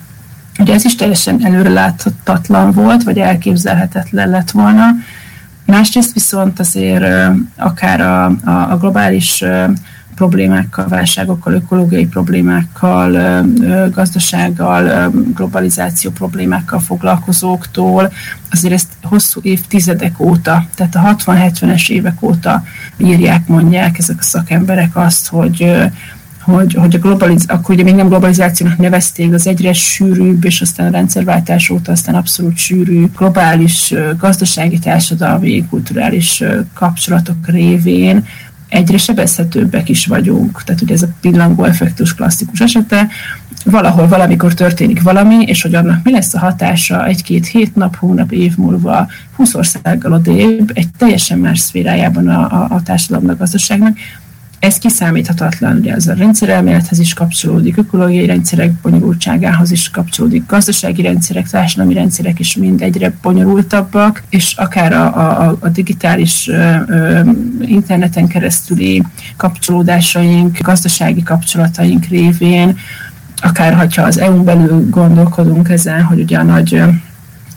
Ugye 0.59 0.73
ez 0.73 0.85
is 0.85 0.95
teljesen 0.95 1.45
előreláthatatlan 1.45 2.71
volt, 2.71 3.03
vagy 3.03 3.17
elképzelhetetlen 3.17 4.29
lett 4.29 4.51
volna. 4.51 4.85
Másrészt 5.65 6.13
viszont 6.13 6.59
azért 6.59 7.05
akár 7.55 8.01
a, 8.01 8.25
a, 8.25 8.71
a 8.71 8.77
globális 8.77 9.43
problémákkal, 10.15 10.87
válságokkal, 10.87 11.53
ökológiai 11.53 12.05
problémákkal, 12.05 13.43
gazdasággal, 13.91 15.11
globalizáció 15.33 16.11
problémákkal 16.11 16.79
foglalkozóktól, 16.79 18.11
azért 18.51 18.73
ezt 18.73 18.89
hosszú 19.03 19.39
évtizedek 19.43 20.19
óta, 20.19 20.65
tehát 20.75 20.95
a 20.95 21.15
60-70-es 21.15 21.89
évek 21.89 22.21
óta 22.21 22.63
írják, 22.97 23.47
mondják 23.47 23.97
ezek 23.97 24.17
a 24.19 24.23
szakemberek 24.23 24.95
azt, 24.95 25.27
hogy 25.27 25.67
hogy, 26.43 26.73
hogy 26.73 26.95
a 26.95 26.99
globaliz, 26.99 27.45
akkor 27.47 27.75
ugye 27.75 27.83
még 27.83 27.95
nem 27.95 28.07
globalizációnak 28.07 28.77
nevezték, 28.77 29.33
az 29.33 29.47
egyre 29.47 29.73
sűrűbb, 29.73 30.45
és 30.45 30.61
aztán 30.61 30.87
a 30.87 30.91
rendszerváltás 30.91 31.69
óta 31.69 31.91
aztán 31.91 32.15
abszolút 32.15 32.57
sűrű 32.57 33.05
globális 33.17 33.93
gazdasági, 34.17 34.79
társadalmi, 34.79 35.65
kulturális 35.69 36.43
kapcsolatok 36.73 37.47
révén 37.47 38.25
egyre 38.73 38.97
sebezhetőbbek 38.97 39.89
is 39.89 40.05
vagyunk. 40.05 40.63
Tehát 40.63 40.81
ugye 40.81 40.93
ez 40.93 41.01
a 41.01 41.07
pillangó 41.21 41.63
effektus 41.63 42.15
klasszikus 42.15 42.59
esete, 42.59 43.07
valahol 43.65 44.07
valamikor 44.07 44.53
történik 44.53 45.01
valami, 45.01 45.43
és 45.45 45.61
hogy 45.61 45.75
annak 45.75 46.03
mi 46.03 46.11
lesz 46.11 46.33
a 46.33 46.39
hatása 46.39 47.05
egy-két 47.05 47.47
hét 47.47 47.75
nap, 47.75 47.95
hónap, 47.95 48.31
év 48.31 48.57
múlva 48.57 49.07
20 49.35 49.53
országgal 49.53 50.11
odébb, 50.13 50.71
egy 50.73 50.87
teljesen 50.97 51.39
más 51.39 51.59
szférájában 51.59 52.27
a, 52.27 52.39
a, 52.39 52.67
a 52.69 52.81
társadalomnak, 52.83 53.37
gazdaságnak, 53.37 53.97
ez 54.63 54.77
kiszámíthatatlan, 54.77 55.77
ugye 55.77 55.93
ez 55.93 56.07
a 56.07 56.13
rendszerelmélethez 56.13 56.99
is 56.99 57.13
kapcsolódik, 57.13 57.77
ökológiai 57.77 58.25
rendszerek 58.25 58.71
bonyolultságához 58.71 59.71
is 59.71 59.89
kapcsolódik, 59.89 60.45
gazdasági 60.45 61.01
rendszerek, 61.01 61.49
társadalmi 61.49 61.93
rendszerek 61.93 62.39
is 62.39 62.55
mind 62.55 62.81
egyre 62.81 63.13
bonyolultabbak, 63.21 64.23
és 64.29 64.53
akár 64.57 64.93
a, 64.93 65.05
a, 65.45 65.57
a 65.59 65.69
digitális 65.69 66.47
ö, 66.47 66.75
ö, 66.87 67.21
interneten 67.61 68.27
keresztüli 68.27 69.03
kapcsolódásaink, 69.37 70.57
gazdasági 70.61 71.23
kapcsolataink 71.23 72.05
révén, 72.05 72.77
akár 73.41 73.73
ha 73.73 74.01
az 74.01 74.17
EU-n 74.17 74.43
belül 74.43 74.89
gondolkodunk 74.89 75.69
ezen, 75.69 76.03
hogy 76.03 76.19
ugye 76.19 76.37
a 76.37 76.43
nagy 76.43 76.83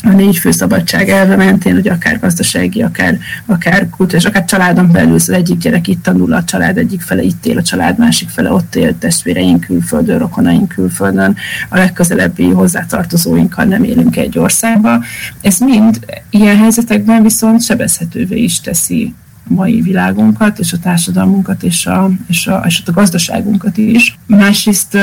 a 0.03 0.09
négy 0.09 0.37
fő 0.37 0.51
szabadság 0.51 1.09
elve 1.09 1.37
mentén, 1.37 1.75
hogy 1.75 1.89
akár 1.89 2.21
gazdasági, 2.21 2.83
akár, 2.83 3.19
akár 3.47 3.89
kultúrás, 3.91 4.25
akár 4.25 4.45
családon 4.45 4.93
belül 4.93 5.15
az 5.15 5.31
egyik 5.31 5.59
gyerek 5.59 5.89
itt 5.89 6.03
tanul, 6.03 6.33
a 6.33 6.45
család 6.45 6.79
egyik 6.79 7.01
fele 7.01 7.23
itt 7.23 7.47
él, 7.47 7.59
a 7.59 7.63
család 7.63 7.99
másik 7.99 8.29
fele 8.29 8.53
ott 8.53 8.75
él, 8.75 8.99
testvéreink 8.99 9.61
külföldön, 9.61 10.19
rokonaink 10.19 10.69
külföldön, 10.69 11.37
a 11.69 11.77
legközelebbi 11.77 12.51
hozzátartozóinkkal 12.51 13.65
nem 13.65 13.85
élünk 13.85 14.17
egy 14.17 14.39
országba. 14.39 15.05
Ez 15.41 15.59
mind 15.59 16.01
ilyen 16.31 16.57
helyzetekben 16.57 17.23
viszont 17.23 17.63
sebezhetővé 17.63 18.43
is 18.43 18.61
teszi 18.61 19.15
mai 19.49 19.81
világunkat, 19.81 20.59
és 20.59 20.73
a 20.73 20.79
társadalmunkat, 20.79 21.63
és 21.63 21.87
a, 21.87 22.11
és 22.29 22.47
a, 22.47 22.63
és 22.67 22.83
a 22.87 22.91
gazdaságunkat 22.93 23.77
is. 23.77 24.19
Másrészt 24.27 24.99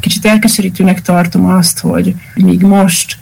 kicsit 0.00 0.26
elkeserítőnek 0.26 1.02
tartom 1.02 1.46
azt, 1.46 1.78
hogy 1.78 2.14
míg 2.34 2.62
most 2.62 3.16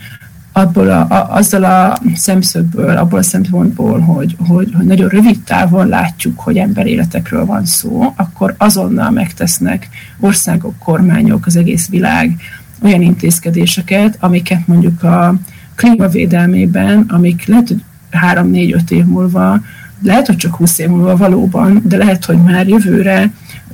abból 0.52 0.88
a, 0.88 1.00
a, 1.08 1.34
azzal 1.36 1.64
a 1.64 1.98
szemszögből, 2.14 2.96
abból 2.96 3.18
a 3.18 3.22
szempontból, 3.22 4.00
hogy, 4.00 4.36
hogy, 4.38 4.72
hogy 4.76 4.86
nagyon 4.86 5.08
rövid 5.08 5.40
távon 5.42 5.88
látjuk, 5.88 6.40
hogy 6.40 6.56
emberéletekről 6.56 7.44
van 7.44 7.64
szó, 7.64 8.12
akkor 8.16 8.54
azonnal 8.58 9.10
megtesznek 9.10 9.88
országok, 10.20 10.78
kormányok, 10.78 11.46
az 11.46 11.56
egész 11.56 11.88
világ 11.88 12.36
olyan 12.82 13.02
intézkedéseket, 13.02 14.16
amiket 14.20 14.66
mondjuk 14.66 15.02
a 15.02 15.34
klímavédelmében, 15.74 17.04
amik 17.08 17.46
lehet, 17.46 17.68
hogy 17.68 17.82
három-négy-öt 18.10 18.90
év 18.90 19.04
múlva, 19.04 19.60
lehet, 20.02 20.26
hogy 20.26 20.36
csak 20.36 20.54
20 20.54 20.78
év 20.78 20.88
múlva 20.88 21.16
valóban, 21.16 21.82
de 21.84 21.96
lehet, 21.96 22.24
hogy 22.24 22.42
már 22.42 22.68
jövőre 22.68 23.30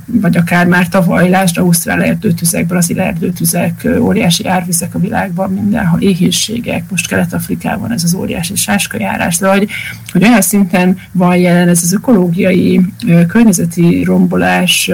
vagy 0.06 0.36
akár 0.36 0.66
már 0.66 0.88
tavaly, 0.88 1.28
lásd 1.28 1.58
Ausztrál 1.58 2.02
erdőtüzek, 2.02 2.66
brazil 2.66 3.00
erdőtüzek, 3.00 3.88
óriási 3.98 4.46
árvizek 4.46 4.94
a 4.94 4.98
világban, 4.98 5.52
mindenhol 5.52 6.00
éhénységek, 6.00 6.84
most 6.90 7.08
Kelet-Afrikában 7.08 7.92
ez 7.92 8.04
az 8.04 8.14
óriási 8.14 8.54
sáskajárás, 8.54 9.38
de 9.38 9.48
hogy, 9.48 9.68
hogy 10.12 10.24
olyan 10.24 10.40
szinten 10.40 10.98
van 11.12 11.36
jelen 11.36 11.68
ez 11.68 11.82
az 11.82 11.92
ökológiai, 11.92 12.80
környezeti 13.28 14.04
rombolás, 14.04 14.90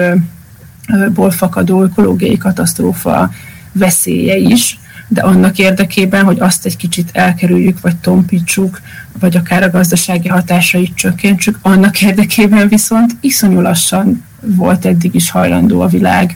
ból 1.13 1.31
fakadó 1.31 1.83
ökológiai 1.83 2.37
katasztrófa 2.37 3.31
veszélye 3.71 4.35
is, 4.37 4.79
de 5.07 5.21
annak 5.21 5.57
érdekében, 5.57 6.23
hogy 6.23 6.39
azt 6.39 6.65
egy 6.65 6.77
kicsit 6.77 7.09
elkerüljük, 7.13 7.81
vagy 7.81 7.95
tompítsuk, 7.95 8.81
vagy 9.19 9.35
akár 9.35 9.63
a 9.63 9.69
gazdasági 9.69 10.27
hatásait 10.27 10.95
csökkentsük, 10.95 11.59
annak 11.61 12.01
érdekében 12.01 12.67
viszont 12.67 13.15
iszonyú 13.21 13.61
lassan 13.61 14.23
volt 14.45 14.85
eddig 14.85 15.15
is 15.15 15.29
hajlandó 15.29 15.81
a 15.81 15.87
világ 15.87 16.35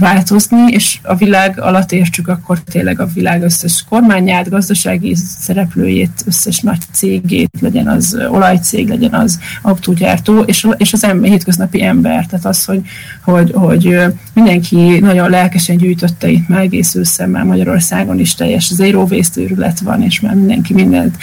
változni, 0.00 0.72
és 0.72 0.98
a 1.02 1.14
világ 1.14 1.60
alatt 1.60 1.92
értsük 1.92 2.28
akkor 2.28 2.58
tényleg 2.58 3.00
a 3.00 3.06
világ 3.14 3.42
összes 3.42 3.84
kormányát, 3.88 4.48
gazdasági 4.48 5.14
szereplőjét, 5.38 6.22
összes 6.26 6.60
nagy 6.60 6.80
cégét, 6.92 7.50
legyen 7.60 7.88
az 7.88 8.18
olajcég, 8.30 8.88
legyen 8.88 9.14
az 9.14 9.38
autógyártó, 9.62 10.40
és, 10.40 10.68
és 10.76 10.92
az 10.92 11.04
ember, 11.04 11.30
hétköznapi 11.30 11.82
ember. 11.82 12.26
Tehát 12.26 12.44
az, 12.44 12.64
hogy, 12.64 12.80
hogy, 13.22 13.50
hogy 13.54 13.96
mindenki 14.32 14.98
nagyon 14.98 15.30
lelkesen 15.30 15.76
gyűjtötte 15.76 16.28
itt 16.28 16.48
már 16.48 16.60
egész 16.60 16.94
őszemmel 16.94 17.44
Magyarországon 17.44 18.18
is 18.18 18.34
teljes 18.34 18.74
zero 18.74 19.06
waste 19.10 19.40
van, 19.82 20.02
és 20.02 20.20
már 20.20 20.34
mindenki 20.34 20.74
mindent 20.74 21.16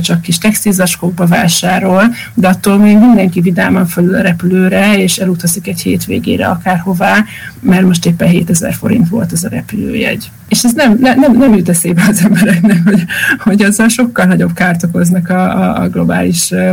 csak 0.00 0.20
kis 0.20 0.38
textilzacskókba 0.38 1.26
vásárol, 1.26 2.14
de 2.34 2.48
attól 2.48 2.78
még 2.78 2.98
mindenki 2.98 3.40
vidáman 3.40 3.86
fölül 3.86 4.14
a 4.14 4.20
repülőre, 4.20 4.98
és 4.98 5.18
elutazik 5.18 5.66
egy 5.66 5.80
hétvégére 5.80 6.46
akárhová, 6.46 7.24
mert 7.60 7.77
most 7.84 8.06
éppen 8.06 8.28
7000 8.28 8.74
forint 8.74 9.08
volt 9.08 9.32
ez 9.32 9.44
a 9.44 9.48
repülőjegy. 9.48 10.30
És 10.48 10.64
ez 10.64 10.72
nem, 10.72 10.98
nem, 11.00 11.36
nem 11.38 11.54
jut 11.54 11.68
eszébe 11.68 12.04
az 12.08 12.22
embereknek, 12.24 12.80
hogy, 12.84 13.04
hogy 13.38 13.62
azzal 13.62 13.88
sokkal 13.88 14.24
nagyobb 14.24 14.52
kárt 14.52 14.82
okoznak 14.82 15.28
a, 15.28 15.62
a, 15.62 15.82
a 15.82 15.88
globális 15.88 16.50
ö, 16.50 16.70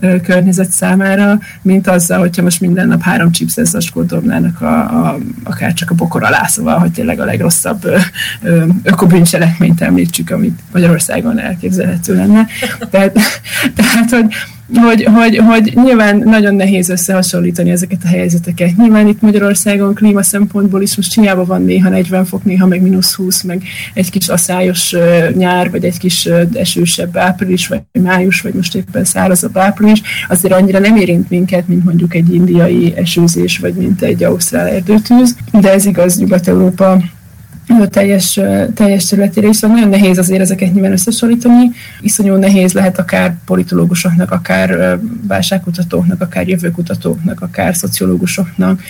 ö, 0.00 0.20
környezet 0.20 0.70
számára, 0.70 1.38
mint 1.62 1.88
azzal, 1.88 2.18
hogyha 2.18 2.42
most 2.42 2.60
minden 2.60 2.88
nap 2.88 3.02
három 3.02 3.32
chipses 3.32 3.68
zacskót 3.68 4.06
dobnának 4.06 4.60
a, 4.60 4.78
a, 4.78 5.18
akár 5.44 5.72
csak 5.72 5.90
a 5.90 5.94
bokor 5.94 6.24
alá, 6.24 6.46
szóval, 6.46 6.78
hogy 6.78 6.90
tényleg 6.90 7.20
a 7.20 7.24
legrosszabb 7.24 7.84
ö, 7.84 7.98
ö, 8.42 8.64
ökobűncselekményt 8.82 9.80
említsük, 9.80 10.30
amit 10.30 10.60
Magyarországon 10.72 11.38
elképzelhető 11.38 12.14
lenne. 12.14 12.46
Tehát, 12.90 13.18
tehát 13.76 14.10
hogy 14.10 14.34
hogy, 14.74 15.04
hogy, 15.04 15.36
hogy 15.36 15.72
nyilván 15.74 16.16
nagyon 16.16 16.54
nehéz 16.54 16.88
összehasonlítani 16.88 17.70
ezeket 17.70 18.00
a 18.04 18.08
helyzeteket. 18.08 18.76
Nyilván 18.76 19.06
itt 19.06 19.20
Magyarországon 19.20 19.94
klíma 19.94 20.22
szempontból 20.22 20.82
is 20.82 20.96
most 20.96 21.14
hiába 21.14 21.44
van 21.44 21.64
néha 21.64 21.88
40 21.88 22.24
fok, 22.24 22.44
néha 22.44 22.66
meg 22.66 22.82
mínusz 22.82 23.14
20, 23.14 23.42
meg 23.42 23.62
egy 23.94 24.10
kis 24.10 24.28
aszályos 24.28 24.94
nyár, 25.34 25.70
vagy 25.70 25.84
egy 25.84 25.98
kis 25.98 26.28
esősebb 26.52 27.16
április, 27.16 27.66
vagy 27.66 27.80
május, 28.02 28.40
vagy 28.40 28.54
most 28.54 28.74
éppen 28.74 29.04
szárazabb 29.04 29.56
április, 29.58 30.02
azért 30.28 30.54
annyira 30.54 30.78
nem 30.78 30.96
érint 30.96 31.30
minket, 31.30 31.68
mint 31.68 31.84
mondjuk 31.84 32.14
egy 32.14 32.34
indiai 32.34 32.92
esőzés, 32.96 33.58
vagy 33.58 33.74
mint 33.74 34.02
egy 34.02 34.24
ausztrál 34.24 34.66
erdőtűz, 34.66 35.36
de 35.52 35.72
ez 35.72 35.86
igaz 35.86 36.18
Nyugat-Európa 36.18 37.02
teljes, 37.90 38.40
teljes 38.74 39.04
területére, 39.04 39.48
és 39.48 39.60
nagyon 39.60 39.88
nehéz 39.88 40.18
azért 40.18 40.40
ezeket 40.40 40.72
nyilván 40.72 40.92
összesorítani. 40.92 41.70
Iszonyú 42.00 42.34
nehéz 42.34 42.72
lehet 42.72 42.98
akár 42.98 43.34
politológusoknak, 43.44 44.30
akár 44.30 44.98
válságkutatóknak, 45.28 46.20
akár 46.20 46.48
jövőkutatóknak, 46.48 47.40
akár 47.40 47.74
szociológusoknak, 47.74 48.82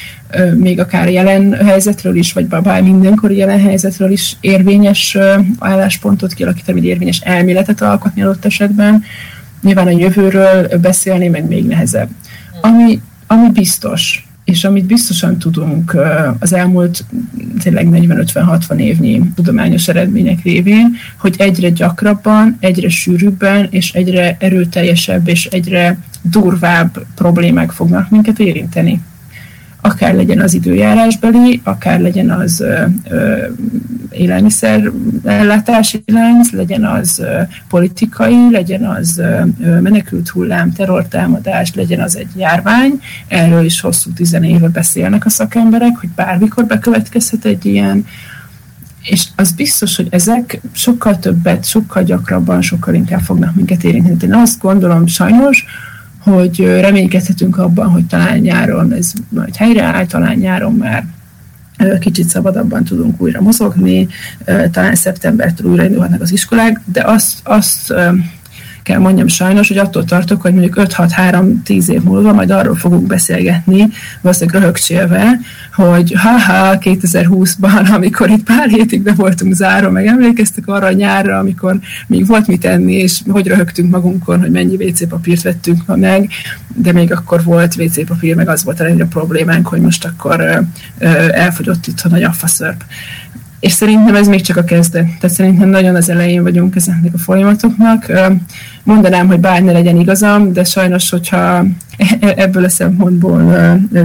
még 0.55 0.81
akár 0.81 1.09
jelen 1.11 1.53
helyzetről 1.53 2.17
is, 2.17 2.33
vagy 2.33 2.47
bár 2.47 2.83
mindenkori 2.83 3.37
jelen 3.37 3.61
helyzetről 3.61 4.11
is 4.11 4.37
érvényes 4.41 5.19
álláspontot 5.59 6.33
kialakítani, 6.33 6.81
vagy 6.81 6.89
érvényes 6.89 7.21
elméletet 7.21 7.81
alkotni 7.81 8.23
adott 8.23 8.45
esetben. 8.45 9.03
Nyilván 9.63 9.87
a 9.87 9.91
jövőről 9.91 10.69
beszélni 10.81 11.29
meg 11.29 11.49
még 11.49 11.67
nehezebb. 11.67 12.09
Ami, 12.61 13.01
ami 13.27 13.51
biztos, 13.51 14.26
és 14.47 14.65
amit 14.65 14.87
biztosan 14.87 15.39
tudunk 15.39 15.97
az 16.39 16.53
elmúlt 16.53 17.05
tényleg 17.63 17.89
40-50-60 17.91 18.79
évnyi 18.79 19.23
tudományos 19.35 19.89
eredmények 19.89 20.43
révén, 20.43 20.97
hogy 21.17 21.35
egyre 21.39 21.71
gyakrabban, 21.71 22.57
egyre 22.61 22.89
sűrűbben 22.89 23.67
és 23.71 23.93
egyre 23.93 24.37
erőteljesebb 24.41 25.29
és 25.29 25.47
egyre 25.47 25.99
durvább 26.23 27.07
problémák 27.15 27.71
fognak 27.71 28.11
minket 28.11 28.39
érinteni 28.39 29.01
akár 29.87 30.15
legyen 30.15 30.41
az 30.41 30.55
időjárásbeli, 30.55 31.61
akár 31.65 32.01
legyen 32.01 32.31
az 32.31 32.61
ö, 32.61 32.85
ö, 33.09 33.45
élelmiszer 34.11 34.91
ellátási 35.25 36.03
lánc, 36.07 36.51
legyen 36.51 36.85
az 36.85 37.19
ö, 37.19 37.41
politikai, 37.69 38.51
legyen 38.51 38.85
az 38.85 39.19
ö, 39.19 39.81
menekült 39.81 40.29
hullám, 40.29 40.73
terrortámadás, 40.73 41.75
legyen 41.75 42.01
az 42.01 42.17
egy 42.17 42.31
járvány. 42.37 43.01
Erről 43.29 43.65
is 43.65 43.81
hosszú 43.81 44.11
tizenéve 44.13 44.69
beszélnek 44.69 45.25
a 45.25 45.31
szakemberek, 45.31 45.97
hogy 45.97 46.09
bármikor 46.15 46.65
bekövetkezhet 46.65 47.45
egy 47.45 47.65
ilyen, 47.67 48.07
és 49.03 49.27
az 49.37 49.53
biztos, 49.53 49.97
hogy 49.97 50.09
ezek 50.11 50.61
sokkal 50.73 51.19
többet, 51.19 51.65
sokkal 51.65 52.03
gyakrabban, 52.03 52.63
sokkal 52.63 52.95
inkább 52.95 53.21
fognak 53.21 53.55
minket 53.55 53.85
érinteni. 53.85 54.33
Én 54.33 54.39
azt 54.39 54.61
gondolom 54.61 55.07
sajnos, 55.07 55.65
hogy 56.33 56.59
reménykedhetünk 56.81 57.59
abban, 57.59 57.89
hogy 57.89 58.07
talán 58.07 58.39
nyáron 58.39 58.93
ez 58.93 59.13
majd 59.29 59.57
helyreáll, 59.57 60.07
talán 60.07 60.37
nyáron 60.37 60.75
már 60.75 61.05
kicsit 62.01 62.29
szabadabban 62.29 62.85
tudunk 62.85 63.21
újra 63.21 63.41
mozogni, 63.41 64.09
talán 64.71 64.95
szeptembertől 64.95 65.71
újra 65.71 65.85
indulhatnak 65.85 66.21
az 66.21 66.33
iskolák, 66.33 66.81
de 66.93 67.03
azt, 67.05 67.39
azt 67.43 67.95
kell 68.87 68.99
mondjam 68.99 69.27
sajnos, 69.27 69.69
hogy 69.69 69.79
attól 69.79 70.05
tartok, 70.05 70.43
hogy 70.43 70.53
mondjuk 70.53 70.75
5-6-3-10 70.79 71.89
év 71.89 72.03
múlva 72.03 72.33
majd 72.33 72.51
arról 72.51 72.75
fogunk 72.75 73.07
beszélgetni, 73.07 73.89
valószínűleg 74.21 74.61
röhögcsélve, 74.61 75.39
hogy 75.75 76.15
haha, 76.17 76.79
2020-ban, 76.81 77.93
amikor 77.97 78.31
itt 78.31 78.45
pár 78.45 78.69
hétig 78.69 79.03
be 79.03 79.13
voltunk 79.13 79.55
zárva, 79.55 79.91
meg 79.91 80.07
emlékeztek 80.07 80.67
arra 80.67 80.87
a 80.87 80.93
nyárra, 80.93 81.39
amikor 81.39 81.79
még 82.07 82.27
volt 82.27 82.47
mit 82.47 82.65
enni, 82.65 82.93
és 82.93 83.21
hogy 83.29 83.47
röhögtünk 83.47 83.91
magunkon, 83.91 84.41
hogy 84.41 84.51
mennyi 84.51 84.85
WC 84.85 85.09
papírt 85.09 85.43
vettünk 85.43 85.87
ma 85.87 85.97
meg, 85.97 86.31
de 86.75 86.93
még 86.93 87.13
akkor 87.13 87.45
volt 87.45 87.77
WC 87.77 88.07
papír, 88.07 88.35
meg 88.35 88.49
az 88.49 88.65
volt 88.65 88.81
a 88.81 88.83
legnagyobb 88.83 89.11
problémánk, 89.11 89.67
hogy 89.67 89.81
most 89.81 90.05
akkor 90.05 90.41
ö, 90.41 90.59
ö, 90.99 91.09
elfogyott 91.33 91.87
itt 91.87 92.01
a 92.01 92.09
nagy 92.09 92.23
affaszörp. 92.23 92.85
És 93.61 93.73
szerintem 93.73 94.15
ez 94.15 94.27
még 94.27 94.41
csak 94.41 94.57
a 94.57 94.65
kezdet. 94.65 95.05
Tehát 95.05 95.37
szerintem 95.37 95.69
nagyon 95.69 95.95
az 95.95 96.09
elején 96.09 96.43
vagyunk 96.43 96.77
ezeknek 96.77 97.15
a 97.15 97.19
folyamatoknak. 97.19 98.13
Mondanám, 98.87 99.27
hogy 99.27 99.41
bár 99.41 99.63
ne 99.63 99.73
legyen 99.73 99.97
igazam, 99.97 100.53
de 100.53 100.65
sajnos, 100.65 101.11
hogyha 101.11 101.65
e-, 102.21 102.35
ebből 102.37 102.65
a 102.65 102.69
szempontból 102.69 103.55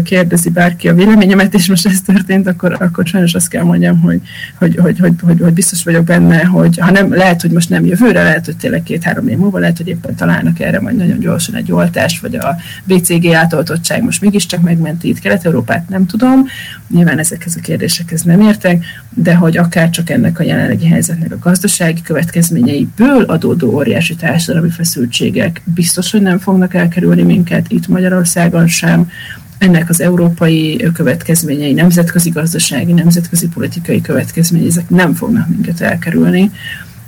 kérdezi 0.03 0.49
bárki 0.49 0.87
a 0.89 0.93
véleményemet, 0.93 1.53
és 1.53 1.67
most 1.67 1.85
ez 1.85 2.01
történt, 2.01 2.47
akkor, 2.47 2.77
akkor 2.79 3.05
sajnos 3.05 3.33
azt 3.33 3.47
kell 3.47 3.63
mondjam, 3.63 3.99
hogy, 3.99 4.21
hogy, 4.55 4.75
hogy, 4.75 4.99
hogy, 4.99 5.13
hogy, 5.21 5.39
hogy 5.41 5.53
biztos 5.53 5.83
vagyok 5.83 6.03
benne, 6.03 6.43
hogy 6.43 6.77
ha 6.77 6.91
nem, 6.91 7.13
lehet, 7.13 7.41
hogy 7.41 7.51
most 7.51 7.69
nem 7.69 7.85
jövőre, 7.85 8.23
lehet, 8.23 8.45
hogy 8.45 8.57
tényleg 8.57 8.83
két-három 8.83 9.27
év 9.27 9.37
múlva, 9.37 9.59
lehet, 9.59 9.77
hogy 9.77 9.87
éppen 9.87 10.15
találnak 10.15 10.59
erre 10.59 10.81
majd 10.81 10.95
nagyon 10.95 11.19
gyorsan 11.19 11.55
egy 11.55 11.71
oltást, 11.71 12.21
vagy 12.21 12.35
a 12.35 12.55
BCG 12.83 13.33
átoltottság 13.33 14.03
most 14.03 14.21
mégiscsak 14.21 14.61
megmenti 14.61 15.07
itt 15.07 15.19
Kelet-Európát, 15.19 15.89
nem 15.89 16.05
tudom. 16.05 16.45
Nyilván 16.87 17.19
ezekhez 17.19 17.55
a 17.57 17.61
kérdésekhez 17.61 18.21
nem 18.21 18.41
értek, 18.41 18.83
de 19.13 19.35
hogy 19.35 19.57
akár 19.57 19.89
csak 19.89 20.09
ennek 20.09 20.39
a 20.39 20.43
jelenlegi 20.43 20.87
helyzetnek 20.87 21.31
a 21.31 21.39
gazdasági 21.39 22.01
következményeiből 22.01 23.23
adódó 23.23 23.73
óriási 23.73 24.15
társadalmi 24.15 24.69
feszültségek 24.69 25.61
biztos, 25.63 26.11
hogy 26.11 26.21
nem 26.21 26.39
fognak 26.39 26.73
elkerülni 26.73 27.21
minket 27.21 27.65
itt 27.67 27.87
Magyarországon 27.87 28.67
sem. 28.67 29.09
Ennek 29.57 29.89
az 29.89 30.01
európai 30.01 30.87
következményei, 30.93 31.73
nemzetközi 31.73 32.29
gazdasági, 32.29 32.93
nemzetközi 32.93 33.47
politikai 33.47 34.01
következményei, 34.01 34.67
ezek 34.67 34.89
nem 34.89 35.13
fognak 35.13 35.47
minket 35.47 35.81
elkerülni 35.81 36.51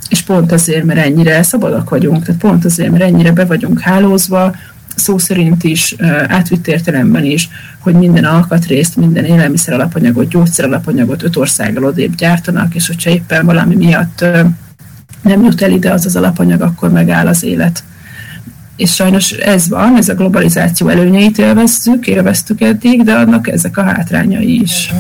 és 0.10 0.22
pont 0.22 0.51
azért, 0.51 0.84
mert 0.84 0.99
ennyire 0.99 1.43
szabadak 1.43 1.89
vagyunk, 1.89 2.24
tehát 2.26 2.41
pont 2.41 2.66
azért, 2.66 2.91
mert 2.91 3.04
ennyire 3.04 3.32
be 3.32 3.45
vagyunk 3.45 3.80
hálózva, 3.80 4.56
szó 4.96 5.18
szerint 5.18 5.64
is, 5.64 5.96
átvitt 6.28 6.68
értelemben 6.68 7.24
is, 7.24 7.50
hogy 7.80 7.94
minden 7.94 8.26
alkatrészt, 8.26 8.96
minden 8.96 9.26
élelmiszer 9.26 9.74
alapanyagot, 9.74 10.28
gyógyszer 10.28 10.66
alapanyagot 10.66 11.24
öt 11.24 11.36
országgal 11.36 11.84
odébb 11.84 12.16
gyártanak, 12.16 12.76
és 12.76 12.88
hogyha 12.88 13.10
éppen 13.10 13.46
valami 13.46 13.76
miatt 13.76 14.26
nem 15.22 15.44
jut 15.44 15.62
el 15.62 15.72
ide 15.72 15.91
az 15.91 16.06
az 16.06 16.16
alapanyag, 16.16 16.62
akkor 16.62 16.91
megáll 16.91 17.28
az 17.28 17.44
élet. 17.44 17.84
És 18.76 18.94
sajnos 18.94 19.32
ez 19.32 19.70
van, 19.70 19.98
ez 19.98 20.10
a 20.10 20.14
globalizáció 20.14 20.88
előnyeit 20.88 21.38
élvezzük, 21.38 22.08
élveztük 22.08 22.62
eddig, 22.62 23.04
de 23.04 23.14
annak 23.14 23.48
ezek 23.48 23.78
a 23.78 23.84
hátrányai 23.84 24.62
is. 24.62 24.94